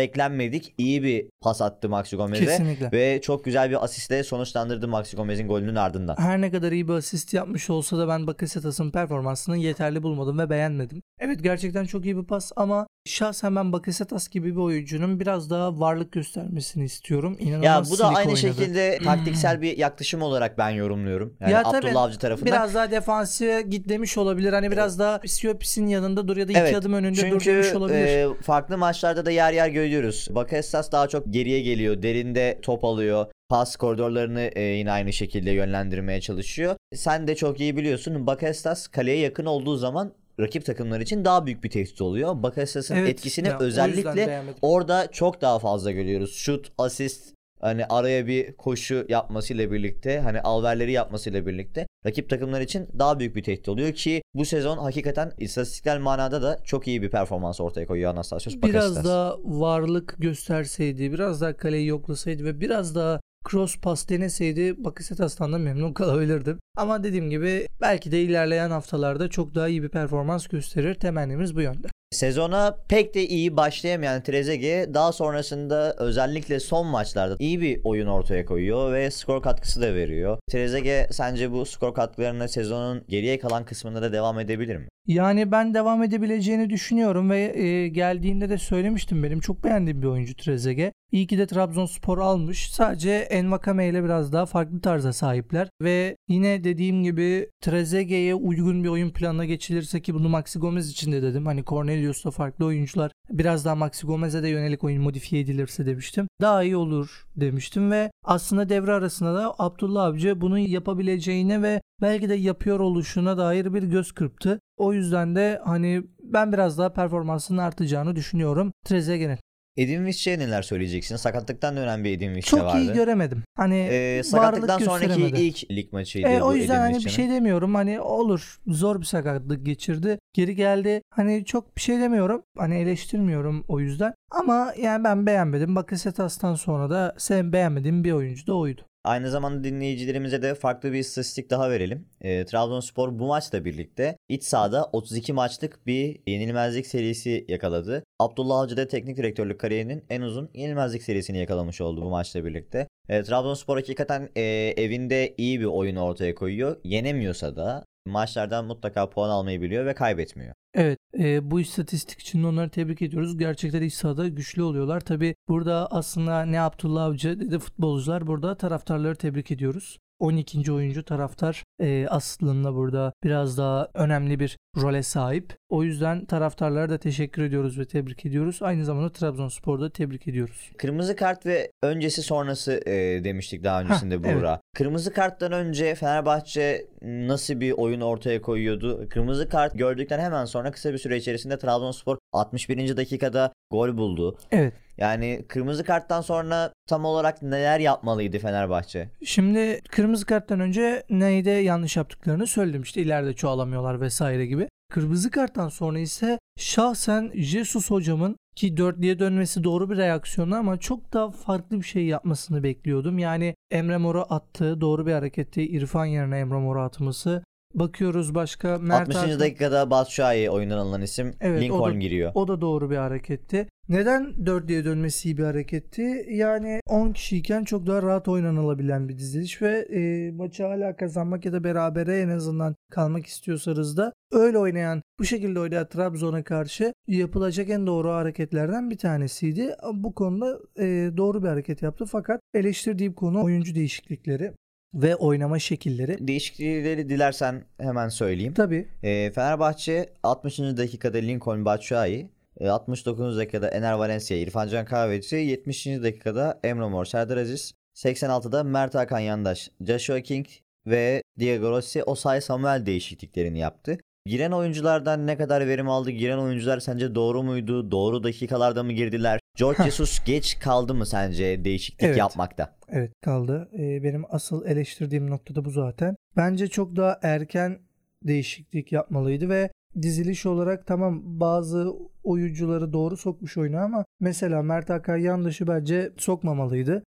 beklenmedik. 0.62 0.74
İyi 0.77 1.03
bir 1.03 1.25
pas 1.41 1.62
attı 1.62 1.89
Maxi 1.89 2.15
Gomez'e. 2.15 2.46
Kesinlikle. 2.46 2.91
Ve 2.91 3.22
çok 3.22 3.46
güzel 3.46 3.70
bir 3.70 3.84
asistle 3.84 4.24
sonuçlandırdı 4.24 4.88
Maxi 4.88 5.18
Gomez'in 5.18 5.48
golünün 5.48 5.75
ardından. 5.75 6.15
Her 6.20 6.41
ne 6.41 6.51
kadar 6.51 6.72
iyi 6.72 6.88
bir 6.88 6.94
asist 6.94 7.34
yapmış 7.34 7.70
olsa 7.70 7.98
da 7.98 8.08
ben 8.08 8.27
Bakasetas'ın 8.27 8.91
performansını 8.91 9.58
yeterli 9.58 10.03
bulmadım 10.03 10.39
ve 10.39 10.50
beğenmedim. 10.50 11.01
Evet 11.20 11.44
gerçekten 11.44 11.86
çok 11.86 12.06
iyi 12.06 12.18
bir 12.18 12.24
pas 12.24 12.51
ama 12.56 12.88
şahsen 13.06 13.56
ben 13.56 13.74
Bakasetas 13.74 14.30
gibi 14.30 14.51
bir 14.51 14.62
oyuncunun 14.62 15.20
biraz 15.20 15.50
daha 15.50 15.80
varlık 15.80 16.12
göstermesini 16.12 16.86
istiyorum. 16.86 17.38
İnanılmaz 17.39 17.89
Ya 17.89 17.96
bu 17.96 18.00
da 18.00 18.08
aynı 18.08 18.20
oynadı. 18.20 18.38
şekilde 18.38 19.00
taktiksel 19.03 19.62
bir 19.62 19.77
yaklaşım 19.77 20.22
olarak 20.22 20.58
ben 20.58 20.70
yorumluyorum. 20.70 21.34
Yani 21.39 21.52
Ya 21.52 21.63
tabii, 21.63 21.78
Abdullah 21.88 22.02
Avcı 22.04 22.19
tarafından. 22.19 22.52
Biraz 22.54 22.76
daha 22.76 22.91
defansiye 22.91 23.62
git 23.62 23.89
demiş 23.89 24.17
olabilir. 24.17 24.54
Hani 24.54 24.71
biraz 24.71 25.00
daha 25.00 25.19
Siyopis'in 25.26 25.88
yanında 25.88 26.28
dur 26.28 26.38
ya 26.38 26.47
da 26.47 26.52
iki 26.52 26.60
Evet, 26.62 26.76
adım 26.76 26.93
önünde 26.93 27.32
dur 27.32 27.39
Çünkü 27.39 27.45
demiş 27.45 27.74
olabilir. 27.74 27.97
e, 27.97 28.41
farklı 28.41 28.78
maçlarda 28.78 29.26
da 29.26 29.32
yer 29.32 29.54
yer 29.54 29.67
görüyoruz. 29.69 30.28
Bakasetas 30.41 30.91
daha 30.91 31.08
çok 31.08 31.34
geriye 31.34 31.62
geliyor, 31.62 32.01
derinde 32.01 32.60
top 32.62 32.86
alıyor. 32.86 33.25
Pas 33.49 33.75
koridorlarını 33.75 34.41
e, 34.56 34.62
yine 34.62 34.91
aynı 34.91 35.13
şekilde 35.13 35.51
yönlendirmeye 35.51 36.21
çalışıyor. 36.21 36.75
Sen 36.95 37.27
de 37.27 37.36
çok 37.36 37.60
iyi 37.60 37.77
biliyorsun. 37.77 38.27
Bakasetas 38.27 38.88
kaleye 38.88 39.17
yakın 39.17 39.45
olduğu 39.45 39.75
zaman 39.77 40.13
rakip 40.39 40.65
takımlar 40.65 40.99
için 40.99 41.25
daha 41.25 41.45
büyük 41.45 41.63
bir 41.63 41.69
tehdit 41.69 42.01
oluyor. 42.01 42.43
Bakasetas'ın 42.43 42.95
Evet, 42.95 43.10
etkisini 43.10 43.47
ya, 43.47 43.60
özellikle 43.60 44.43
orada 44.62 45.08
çok 45.12 45.41
daha 45.41 45.60
fazla 45.60 45.91
görüyoruz. 45.91 46.36
Şut, 46.36 46.71
asist, 46.77 47.34
hani 47.60 47.86
araya 47.86 48.27
bir 48.27 48.54
koşu 48.54 49.06
yapmasıyla 49.10 49.71
birlikte 49.71 50.19
hani 50.19 50.41
alverleri 50.41 50.91
yapmasıyla 50.91 51.45
birlikte 51.45 51.88
rakip 52.05 52.29
takımlar 52.29 52.61
için 52.61 52.87
daha 52.99 53.19
büyük 53.19 53.35
bir 53.35 53.43
tehdit 53.43 53.69
oluyor 53.69 53.93
ki 53.93 54.21
bu 54.33 54.45
sezon 54.45 54.77
hakikaten 54.77 55.31
istatistiksel 55.37 55.99
manada 55.99 56.41
da 56.41 56.57
çok 56.63 56.87
iyi 56.87 57.01
bir 57.01 57.09
performans 57.11 57.61
ortaya 57.61 57.87
koyuyor 57.87 58.11
Anastasios 58.11 58.55
biraz 58.63 59.05
daha 59.05 59.37
varlık 59.43 60.15
gösterseydi, 60.19 61.13
biraz 61.13 61.41
daha 61.41 61.57
kaleyi 61.57 61.87
yoklasaydı 61.87 62.43
ve 62.43 62.61
biraz 62.61 62.95
daha 62.95 63.19
cross 63.49 63.77
pas 63.77 64.09
deneseydi 64.09 64.83
Bakasetas'tan 64.83 65.53
da 65.53 65.57
memnun 65.57 65.93
kalabilirdim. 66.01 66.59
Ama 66.77 67.03
dediğim 67.03 67.29
gibi 67.29 67.67
belki 67.81 68.11
de 68.11 68.21
ilerleyen 68.21 68.71
haftalarda 68.71 69.29
çok 69.29 69.55
daha 69.55 69.67
iyi 69.67 69.83
bir 69.83 69.89
performans 69.89 70.47
gösterir. 70.47 70.95
Temennimiz 70.95 71.55
bu 71.55 71.61
yönde. 71.61 71.87
Sezona 72.12 72.78
pek 72.89 73.13
de 73.15 73.28
iyi 73.28 73.58
başlayamayan 73.58 74.24
Trezeguet 74.24 74.93
daha 74.93 75.12
sonrasında 75.12 75.95
özellikle 75.97 76.60
son 76.60 76.88
maçlarda 76.88 77.36
iyi 77.39 77.62
bir 77.62 77.82
oyun 77.84 78.08
ortaya 78.08 78.45
koyuyor 78.45 78.93
ve 78.93 79.12
skor 79.12 79.41
katkısı 79.41 79.82
da 79.82 79.95
veriyor. 79.95 80.38
Trezeguet 80.50 81.15
sence 81.15 81.52
bu 81.52 81.65
skor 81.65 81.93
katkılarına 81.93 82.47
sezonun 82.47 83.04
geriye 83.08 83.39
kalan 83.39 83.65
kısmında 83.65 84.02
da 84.02 84.13
devam 84.13 84.39
edebilir 84.39 84.76
mi? 84.78 84.88
Yani 85.08 85.52
ben 85.52 85.74
devam 85.74 86.04
edebileceğini 86.04 86.69
düşünüyorum 86.69 87.30
ve 87.30 87.60
e, 87.60 87.88
geldiğinde 87.88 88.50
de 88.50 88.58
söylemiştim 88.58 89.24
benim 89.24 89.39
çok 89.39 89.63
beğendiğim 89.63 90.02
bir 90.02 90.08
oyuncu 90.08 90.36
Trezeguet. 90.36 90.93
İyi 91.12 91.28
ki 91.28 91.38
de 91.38 91.47
Trabzonspor 91.47 92.17
almış. 92.17 92.71
Sadece 92.71 93.12
Envakame 93.12 93.88
ile 93.88 94.04
biraz 94.04 94.34
daha 94.34 94.45
farklı 94.45 94.82
tarza 94.82 95.13
sahipler 95.13 95.69
ve 95.82 96.15
yine 96.30 96.63
dediğim 96.63 97.04
gibi 97.04 97.50
Trezeguet'e 97.62 98.36
uygun 98.36 98.84
bir 98.84 98.89
oyun 98.89 99.10
planına 99.10 99.45
geçilirse 99.45 100.02
ki 100.02 100.13
bunu 100.13 100.30
Maxi 100.30 100.60
Gomez 100.60 100.91
için 100.91 101.12
de 101.12 101.21
dedim. 101.21 101.45
Hani 101.45 101.63
Cornelius'la 102.01 102.31
farklı 102.31 102.65
oyuncular 102.65 103.11
biraz 103.29 103.65
daha 103.65 103.75
Maxi 103.75 104.07
Gomez'e 104.07 104.43
de 104.43 104.49
yönelik 104.49 104.83
oyun 104.83 105.03
modifiye 105.03 105.41
edilirse 105.41 105.85
demiştim. 105.85 106.27
Daha 106.41 106.63
iyi 106.63 106.75
olur 106.75 107.25
demiştim 107.35 107.91
ve 107.91 108.11
aslında 108.25 108.69
devre 108.69 108.91
arasında 108.93 109.35
da 109.35 109.55
Abdullah 109.59 110.03
Avcı 110.03 110.41
bunu 110.41 110.59
yapabileceğine 110.59 111.61
ve 111.61 111.81
belki 112.01 112.29
de 112.29 112.33
yapıyor 112.33 112.79
oluşuna 112.79 113.37
dair 113.37 113.73
bir 113.73 113.83
göz 113.83 114.11
kırptı. 114.11 114.59
O 114.77 114.93
yüzden 114.93 115.35
de 115.35 115.61
hani 115.65 116.03
ben 116.23 116.53
biraz 116.53 116.77
daha 116.77 116.93
performansının 116.93 117.57
artacağını 117.57 118.15
düşünüyorum 118.15 118.71
Trezeguet'in. 118.85 119.39
Edin 119.77 120.05
Visca'ya 120.05 120.38
neler 120.38 120.62
söyleyeceksin? 120.62 121.15
Sakatlıktan 121.15 121.77
dönen 121.77 122.03
bir 122.03 122.12
Edin 122.12 122.36
Visca 122.36 122.57
Çok 122.57 122.62
vardı. 122.62 122.81
iyi 122.81 122.93
göremedim. 122.93 123.43
Hani 123.55 123.88
Ee, 123.91 124.21
sakatlıktan 124.23 124.79
sonraki 124.79 125.21
ilk 125.21 125.71
lig 125.71 125.93
maçıydı 125.93 126.27
E, 126.27 126.41
bu 126.41 126.45
o 126.45 126.53
yüzden 126.53 126.75
Edin 126.75 126.93
hani 126.93 127.05
bir 127.05 127.10
şey 127.10 127.29
demiyorum. 127.29 127.75
Hani 127.75 128.01
olur 128.01 128.60
zor 128.67 128.99
bir 128.99 129.05
sakatlık 129.05 129.65
geçirdi. 129.65 130.19
Geri 130.34 130.55
geldi. 130.55 131.01
Hani 131.10 131.45
çok 131.45 131.75
bir 131.77 131.81
şey 131.81 131.99
demiyorum. 131.99 132.43
Hani 132.57 132.75
eleştirmiyorum 132.75 133.65
o 133.67 133.79
yüzden. 133.79 134.13
Ama 134.31 134.73
yani 134.81 135.03
ben 135.03 135.25
beğenmedim. 135.25 135.75
Bakasetas'tan 135.75 136.55
sonra 136.55 136.89
da 136.89 137.15
sen 137.17 137.53
beğenmediğim 137.53 138.03
bir 138.03 138.12
oyuncu 138.12 138.47
da 138.47 138.53
oydu. 138.53 138.81
Aynı 139.03 139.31
zamanda 139.31 139.63
dinleyicilerimize 139.63 140.41
de 140.41 140.55
farklı 140.55 140.93
bir 140.93 140.99
istatistik 140.99 141.49
daha 141.49 141.69
verelim. 141.69 142.05
E, 142.21 142.45
Trabzonspor 142.45 143.19
bu 143.19 143.27
maçla 143.27 143.65
birlikte 143.65 144.17
iç 144.29 144.43
sahada 144.43 144.89
32 144.91 145.33
maçlık 145.33 145.87
bir 145.87 146.19
yenilmezlik 146.27 146.87
serisi 146.87 147.45
yakaladı. 147.47 148.03
Abdullah 148.19 148.59
Avcı 148.59 148.77
da 148.77 148.87
teknik 148.87 149.17
direktörlük 149.17 149.59
kariyerinin 149.59 150.03
en 150.09 150.21
uzun 150.21 150.49
yenilmezlik 150.53 151.03
serisini 151.03 151.37
yakalamış 151.37 151.81
oldu 151.81 152.01
bu 152.01 152.09
maçla 152.09 152.45
birlikte. 152.45 152.87
E, 153.09 153.23
Trabzonspor 153.23 153.77
hakikaten 153.77 154.29
e, 154.35 154.41
evinde 154.77 155.33
iyi 155.37 155.59
bir 155.59 155.65
oyun 155.65 155.95
ortaya 155.95 156.35
koyuyor. 156.35 156.75
Yenemiyorsa 156.83 157.55
da 157.55 157.85
maçlardan 158.05 158.65
mutlaka 158.65 159.09
puan 159.09 159.29
almayı 159.29 159.61
biliyor 159.61 159.85
ve 159.85 159.93
kaybetmiyor. 159.93 160.53
Evet 160.73 160.99
e, 161.19 161.51
bu 161.51 161.59
istatistik 161.59 162.19
için 162.19 162.43
onları 162.43 162.69
tebrik 162.69 163.01
ediyoruz. 163.01 163.37
Gerçekten 163.37 163.81
iç 163.81 163.93
sahada 163.93 164.27
güçlü 164.27 164.63
oluyorlar. 164.63 164.99
Tabi 164.99 165.35
burada 165.47 165.87
aslında 165.91 166.45
ne 166.45 166.61
Abdullah 166.61 167.03
Avcı 167.03 167.39
dedi 167.39 167.59
futbolcular 167.59 168.27
burada 168.27 168.57
taraftarları 168.57 169.15
tebrik 169.15 169.51
ediyoruz. 169.51 169.99
12. 170.21 170.71
oyuncu 170.71 171.05
taraftar 171.05 171.63
e, 171.81 172.07
aslında 172.10 172.75
burada 172.75 173.13
biraz 173.23 173.57
daha 173.57 173.88
önemli 173.93 174.39
bir 174.39 174.57
role 174.77 175.03
sahip. 175.03 175.53
O 175.69 175.84
yüzden 175.84 176.25
taraftarlara 176.25 176.89
da 176.89 176.97
teşekkür 176.97 177.43
ediyoruz 177.43 177.79
ve 177.79 177.86
tebrik 177.86 178.25
ediyoruz. 178.25 178.60
Aynı 178.62 178.86
zamanda 178.86 179.12
Trabzonspor'da 179.12 179.89
tebrik 179.89 180.27
ediyoruz. 180.27 180.71
Kırmızı 180.77 181.15
kart 181.15 181.45
ve 181.45 181.71
öncesi 181.84 182.21
sonrası 182.21 182.81
e, 182.86 183.23
demiştik 183.23 183.63
daha 183.63 183.81
öncesinde 183.81 184.15
Heh, 184.15 184.19
Buğra. 184.19 184.49
Evet. 184.49 184.62
Kırmızı 184.75 185.13
karttan 185.13 185.51
önce 185.51 185.95
Fenerbahçe 185.95 186.86
nasıl 187.01 187.60
bir 187.60 187.71
oyun 187.71 188.01
ortaya 188.01 188.41
koyuyordu? 188.41 189.10
Kırmızı 189.10 189.49
kart 189.49 189.77
gördükten 189.77 190.19
hemen 190.19 190.45
sonra 190.45 190.71
kısa 190.71 190.93
bir 190.93 190.97
süre 190.97 191.17
içerisinde 191.17 191.57
Trabzonspor 191.57 192.17
61. 192.34 192.97
dakikada 192.97 193.53
gol 193.71 193.97
buldu. 193.97 194.38
Evet. 194.51 194.73
Yani 194.97 195.45
kırmızı 195.47 195.84
karttan 195.84 196.21
sonra 196.21 196.73
tam 196.88 197.05
olarak 197.05 197.41
neler 197.41 197.79
yapmalıydı 197.79 198.39
Fenerbahçe? 198.39 199.10
Şimdi 199.25 199.81
kırmızı 199.89 200.25
karttan 200.25 200.60
önce 200.60 201.03
neyde 201.10 201.51
yanlış 201.51 201.97
yaptıklarını 201.97 202.47
söyledim. 202.47 202.81
İşte 202.81 203.01
ileride 203.01 203.34
çoğalamıyorlar 203.34 204.01
vesaire 204.01 204.45
gibi. 204.45 204.67
Kırmızı 204.91 205.31
karttan 205.31 205.69
sonra 205.69 205.99
ise 205.99 206.39
şahsen 206.60 207.31
Jesus 207.36 207.91
hocamın 207.91 208.36
ki 208.55 208.77
dörtlüye 208.77 209.19
dönmesi 209.19 209.63
doğru 209.63 209.89
bir 209.89 209.97
reaksiyonu 209.97 210.55
ama 210.55 210.77
çok 210.77 211.13
daha 211.13 211.31
farklı 211.31 211.77
bir 211.77 211.86
şey 211.86 212.05
yapmasını 212.05 212.63
bekliyordum. 212.63 213.19
Yani 213.19 213.55
Emre 213.71 213.97
Mor'a 213.97 214.23
attığı 214.23 214.81
doğru 214.81 215.05
bir 215.05 215.12
hareketti. 215.12 215.62
İrfan 215.62 216.05
yerine 216.05 216.39
Emre 216.39 216.57
Mor'a 216.57 216.86
atması 216.86 217.43
Bakıyoruz 217.73 218.36
başka 218.36 218.77
Mert 218.77 219.01
60. 219.01 219.15
Hakan. 219.15 219.39
dakikada 219.39 219.89
Batshuayi 219.89 220.49
oyundan 220.49 220.77
alınan 220.77 221.01
isim 221.01 221.36
evet, 221.41 221.62
Lincoln 221.62 221.79
o 221.79 221.93
da, 221.93 221.99
giriyor. 221.99 222.31
O 222.36 222.47
da 222.47 222.62
doğru 222.62 222.89
bir 222.89 222.95
hareketti. 222.95 223.67
Neden 223.89 224.45
4 224.45 224.67
diye 224.67 224.86
dönmesi 224.86 225.29
iyi 225.29 225.38
bir 225.38 225.43
hareketti? 225.43 226.25
Yani 226.29 226.79
10 226.88 227.12
kişiyken 227.12 227.63
çok 227.63 227.88
daha 227.88 228.01
rahat 228.01 228.27
oynanılabilen 228.27 229.10
bir 229.10 229.17
diziliş 229.17 229.62
ve 229.62 229.77
e, 229.77 230.31
maçı 230.31 230.63
hala 230.63 230.95
kazanmak 230.95 231.45
ya 231.45 231.53
da 231.53 231.63
berabere 231.63 232.19
en 232.19 232.29
azından 232.29 232.75
kalmak 232.91 233.25
istiyorsanız 233.25 233.97
da 233.97 234.13
öyle 234.31 234.57
oynayan, 234.57 235.01
bu 235.19 235.25
şekilde 235.25 235.60
oynayan 235.60 235.88
Trabzon'a 235.88 236.43
karşı 236.43 236.93
yapılacak 237.07 237.69
en 237.69 237.88
doğru 237.88 238.10
hareketlerden 238.10 238.89
bir 238.89 238.97
tanesiydi. 238.97 239.75
Bu 239.93 240.13
konuda 240.15 240.60
e, 240.79 241.12
doğru 241.17 241.43
bir 241.43 241.47
hareket 241.47 241.81
yaptı 241.81 242.05
fakat 242.05 242.41
eleştirdiğim 242.53 243.13
konu 243.13 243.43
oyuncu 243.43 243.75
değişiklikleri 243.75 244.53
ve 244.93 245.15
oynama 245.15 245.60
şekilleri. 245.60 246.27
Değişiklikleri 246.27 247.10
dilersen 247.10 247.63
hemen 247.77 248.10
söyleyeyim. 248.10 248.54
Tabii. 248.54 248.88
E, 249.04 249.32
Fenerbahçe 249.32 250.10
60. 250.23 250.60
dakikada 250.60 251.17
Lincoln 251.17 251.65
Batshuayi, 251.65 252.30
69. 252.69 253.38
dakikada 253.38 253.67
Ener 253.67 253.93
Valencia, 253.93 254.38
İrfan 254.38 254.67
Can 254.67 254.86
Kahveci, 254.86 255.36
70. 255.36 255.86
dakikada 255.86 256.60
Emre 256.63 256.88
Mor, 256.88 257.06
Serdar 257.06 257.38
Aziz, 257.38 257.73
86'da 257.95 258.63
Mert 258.63 258.95
Hakan 258.95 259.19
Yandaş, 259.19 259.69
Joshua 259.82 260.19
King 260.21 260.45
ve 260.88 261.23
Diego 261.39 261.71
Rossi 261.71 262.04
Osay 262.04 262.41
Samuel 262.41 262.86
değişikliklerini 262.86 263.60
yaptı. 263.60 263.97
Giren 264.25 264.51
oyunculardan 264.51 265.27
ne 265.27 265.38
kadar 265.38 265.67
verim 265.67 265.89
aldı? 265.89 266.12
Giren 266.12 266.38
oyuncular 266.38 266.80
sence 266.80 267.15
doğru 267.15 267.43
muydu? 267.43 267.91
Doğru 267.91 268.23
dakikalarda 268.23 268.84
mı 268.84 268.91
girdiler? 268.93 269.39
George 269.62 269.84
Jesus 269.84 270.24
geç 270.26 270.60
kaldı 270.60 270.93
mı 270.93 271.06
sence 271.06 271.65
değişiklik 271.65 272.04
evet. 272.04 272.17
yapmakta? 272.17 272.76
Evet 272.89 273.12
kaldı. 273.21 273.69
Ee, 273.74 274.04
benim 274.04 274.24
asıl 274.30 274.65
eleştirdiğim 274.65 275.30
noktada 275.30 275.65
bu 275.65 275.69
zaten. 275.69 276.15
Bence 276.38 276.67
çok 276.67 276.95
daha 276.95 277.19
erken 277.24 277.80
değişiklik 278.24 278.91
yapmalıydı 278.91 279.50
ve 279.50 279.71
diziliş 280.02 280.45
olarak 280.45 280.88
tamam 280.88 281.21
bazı 281.24 281.93
oyuncuları 282.24 282.93
doğru 282.93 283.17
sokmuş 283.17 283.58
oyuna 283.58 283.84
ama 283.84 284.06
mesela 284.19 284.62
Mert 284.62 284.89
Hakan 284.89 285.17
yanlışı 285.17 285.67
bence 285.67 286.12
sokmamalıydı. 286.17 287.04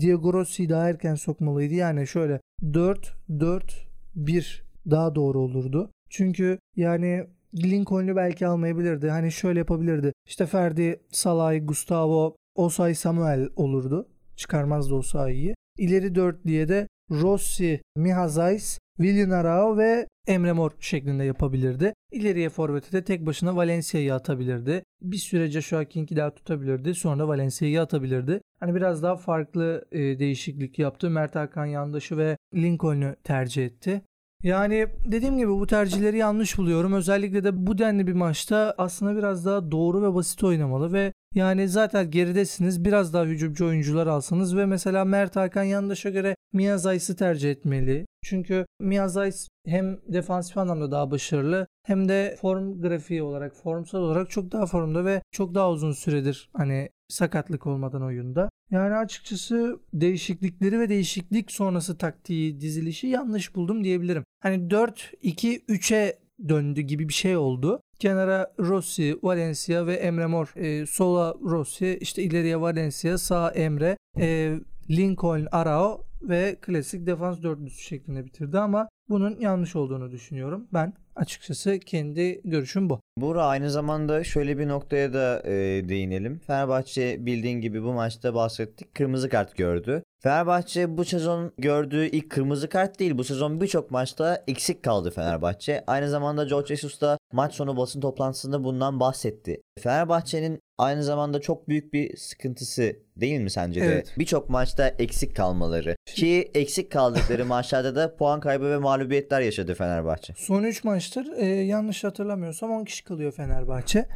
Diego 0.00 0.32
Rossi 0.32 0.68
daha 0.68 0.88
erken 0.88 1.14
sokmalıydı. 1.14 1.74
Yani 1.74 2.06
şöyle 2.06 2.40
4 2.74 3.14
4 3.40 3.86
1 4.14 4.62
daha 4.90 5.14
doğru 5.14 5.40
olurdu. 5.40 5.90
Çünkü 6.10 6.58
yani 6.76 7.26
Lincoln'u 7.54 8.16
belki 8.16 8.46
almayabilirdi. 8.46 9.10
Hani 9.10 9.32
şöyle 9.32 9.58
yapabilirdi. 9.58 10.12
İşte 10.26 10.46
Ferdi, 10.46 11.00
Salay, 11.10 11.64
Gustavo, 11.66 12.36
Osay 12.54 12.94
Samuel 12.94 13.48
olurdu. 13.56 14.08
Çıkarmazdı 14.36 14.94
Osay'ı. 14.94 15.54
İleri 15.78 16.14
dörtlüye 16.14 16.68
de 16.68 16.88
Rossi, 17.10 17.82
Mihazais, 17.96 18.78
Willian 18.96 19.30
Arao 19.30 19.76
ve 19.76 20.06
Emre 20.26 20.52
Mor 20.52 20.70
şeklinde 20.80 21.24
yapabilirdi. 21.24 21.94
İleriye 22.12 22.48
forvete 22.48 22.92
de 22.92 23.04
tek 23.04 23.26
başına 23.26 23.56
Valencia'yı 23.56 24.14
atabilirdi. 24.14 24.82
Bir 25.02 25.16
süre 25.16 25.50
Joshua 25.50 25.84
King'i 25.84 26.16
daha 26.16 26.34
tutabilirdi. 26.34 26.94
Sonra 26.94 27.28
Valencia'yı 27.28 27.82
atabilirdi. 27.82 28.40
Hani 28.60 28.74
biraz 28.74 29.02
daha 29.02 29.16
farklı 29.16 29.84
e, 29.92 29.98
değişiklik 29.98 30.78
yaptı. 30.78 31.10
Mert 31.10 31.34
Hakan 31.34 31.66
Yandaş'ı 31.66 32.16
ve 32.16 32.36
Lincoln'u 32.54 33.16
tercih 33.24 33.64
etti. 33.64 34.02
Yani 34.42 34.86
dediğim 35.04 35.38
gibi 35.38 35.50
bu 35.50 35.66
tercihleri 35.66 36.18
yanlış 36.18 36.58
buluyorum. 36.58 36.92
Özellikle 36.92 37.44
de 37.44 37.66
bu 37.66 37.78
denli 37.78 38.06
bir 38.06 38.12
maçta 38.12 38.74
aslında 38.78 39.16
biraz 39.16 39.46
daha 39.46 39.70
doğru 39.70 40.02
ve 40.02 40.14
basit 40.14 40.44
oynamalı 40.44 40.92
ve 40.92 41.12
yani 41.34 41.68
zaten 41.68 42.10
geridesiniz 42.10 42.84
biraz 42.84 43.14
daha 43.14 43.24
hücumcu 43.24 43.66
oyuncular 43.66 44.06
alsanız 44.06 44.56
ve 44.56 44.66
mesela 44.66 45.04
Mert 45.04 45.36
Hakan 45.36 45.62
Yandaş'a 45.62 46.10
göre 46.10 46.36
Miyazays'ı 46.52 47.16
tercih 47.16 47.50
etmeli. 47.50 48.06
Çünkü 48.24 48.66
Miyazays 48.80 49.48
hem 49.66 49.98
defansif 50.08 50.58
anlamda 50.58 50.90
daha 50.90 51.10
başarılı 51.10 51.66
hem 51.86 52.08
de 52.08 52.36
form 52.40 52.80
grafiği 52.80 53.22
olarak, 53.22 53.56
formsal 53.56 53.98
olarak 53.98 54.30
çok 54.30 54.52
daha 54.52 54.66
formda 54.66 55.04
ve 55.04 55.22
çok 55.32 55.54
daha 55.54 55.70
uzun 55.70 55.92
süredir 55.92 56.50
hani 56.56 56.88
sakatlık 57.08 57.66
olmadan 57.66 58.02
oyunda. 58.02 58.49
Yani 58.70 58.96
açıkçası 58.96 59.80
değişiklikleri 59.94 60.80
ve 60.80 60.88
değişiklik 60.88 61.52
sonrası 61.52 61.98
taktiği 61.98 62.60
dizilişi 62.60 63.06
yanlış 63.06 63.54
buldum 63.54 63.84
diyebilirim. 63.84 64.24
Hani 64.42 64.56
4-2-3'e 64.68 66.18
döndü 66.48 66.80
gibi 66.80 67.08
bir 67.08 67.14
şey 67.14 67.36
oldu. 67.36 67.80
Kenara 67.98 68.54
Rossi, 68.58 69.18
Valencia 69.22 69.86
ve 69.86 69.94
Emre 69.94 70.26
Mor. 70.26 70.52
E, 70.56 70.86
sola 70.86 71.34
Rossi, 71.42 71.98
işte 72.00 72.22
ileriye 72.22 72.60
Valencia, 72.60 73.18
sağ 73.18 73.50
Emre, 73.50 73.96
e, 74.18 74.58
Lincoln, 74.90 75.46
Arao 75.52 76.06
ve 76.22 76.56
klasik 76.60 77.06
defans 77.06 77.42
dörtlüsü 77.42 77.82
şeklinde 77.82 78.24
bitirdi 78.24 78.58
ama 78.58 78.88
bunun 79.08 79.40
yanlış 79.40 79.76
olduğunu 79.76 80.10
düşünüyorum. 80.10 80.66
Ben 80.72 80.92
açıkçası 81.20 81.78
kendi 81.78 82.40
görüşüm 82.44 82.90
bu. 82.90 83.00
Bura 83.16 83.46
aynı 83.46 83.70
zamanda 83.70 84.24
şöyle 84.24 84.58
bir 84.58 84.68
noktaya 84.68 85.12
da 85.12 85.42
e, 85.44 85.52
değinelim. 85.88 86.40
Fenerbahçe 86.46 87.26
bildiğin 87.26 87.60
gibi 87.60 87.82
bu 87.82 87.92
maçta 87.92 88.34
bahsettik. 88.34 88.94
Kırmızı 88.94 89.28
kart 89.28 89.56
gördü. 89.56 90.02
Fenerbahçe 90.22 90.96
bu 90.96 91.04
sezon 91.04 91.52
gördüğü 91.58 92.06
ilk 92.06 92.30
kırmızı 92.30 92.68
kart 92.68 92.98
değil. 92.98 93.18
Bu 93.18 93.24
sezon 93.24 93.60
birçok 93.60 93.90
maçta 93.90 94.44
eksik 94.46 94.82
kaldı 94.82 95.10
Fenerbahçe. 95.10 95.84
Aynı 95.86 96.10
zamanda 96.10 96.44
George 96.44 96.66
Jesus 96.76 97.00
da 97.00 97.18
maç 97.32 97.54
sonu 97.54 97.76
basın 97.76 98.00
toplantısında 98.00 98.64
bundan 98.64 99.00
bahsetti. 99.00 99.62
Fenerbahçe'nin 99.78 100.60
aynı 100.78 101.02
zamanda 101.02 101.40
çok 101.40 101.68
büyük 101.68 101.92
bir 101.92 102.16
sıkıntısı 102.16 102.96
değil 103.16 103.40
mi 103.40 103.50
sence 103.50 103.80
de? 103.80 103.84
Evet. 103.86 104.14
Birçok 104.18 104.50
maçta 104.50 104.88
eksik 104.88 105.36
kalmaları. 105.36 105.96
Ki 106.06 106.50
eksik 106.54 106.92
kaldıkları 106.92 107.44
maçlarda 107.44 107.94
da 107.94 108.16
puan 108.16 108.40
kaybı 108.40 108.70
ve 108.70 108.78
mağlubiyetler 108.78 109.40
yaşadı 109.40 109.74
Fenerbahçe. 109.74 110.34
Son 110.36 110.62
3 110.62 110.84
maçtır 110.84 111.32
e, 111.36 111.46
yanlış 111.46 112.04
hatırlamıyorsam 112.04 112.70
10 112.70 112.84
kişi 112.84 113.04
kalıyor 113.04 113.32
Fenerbahçe. 113.32 114.06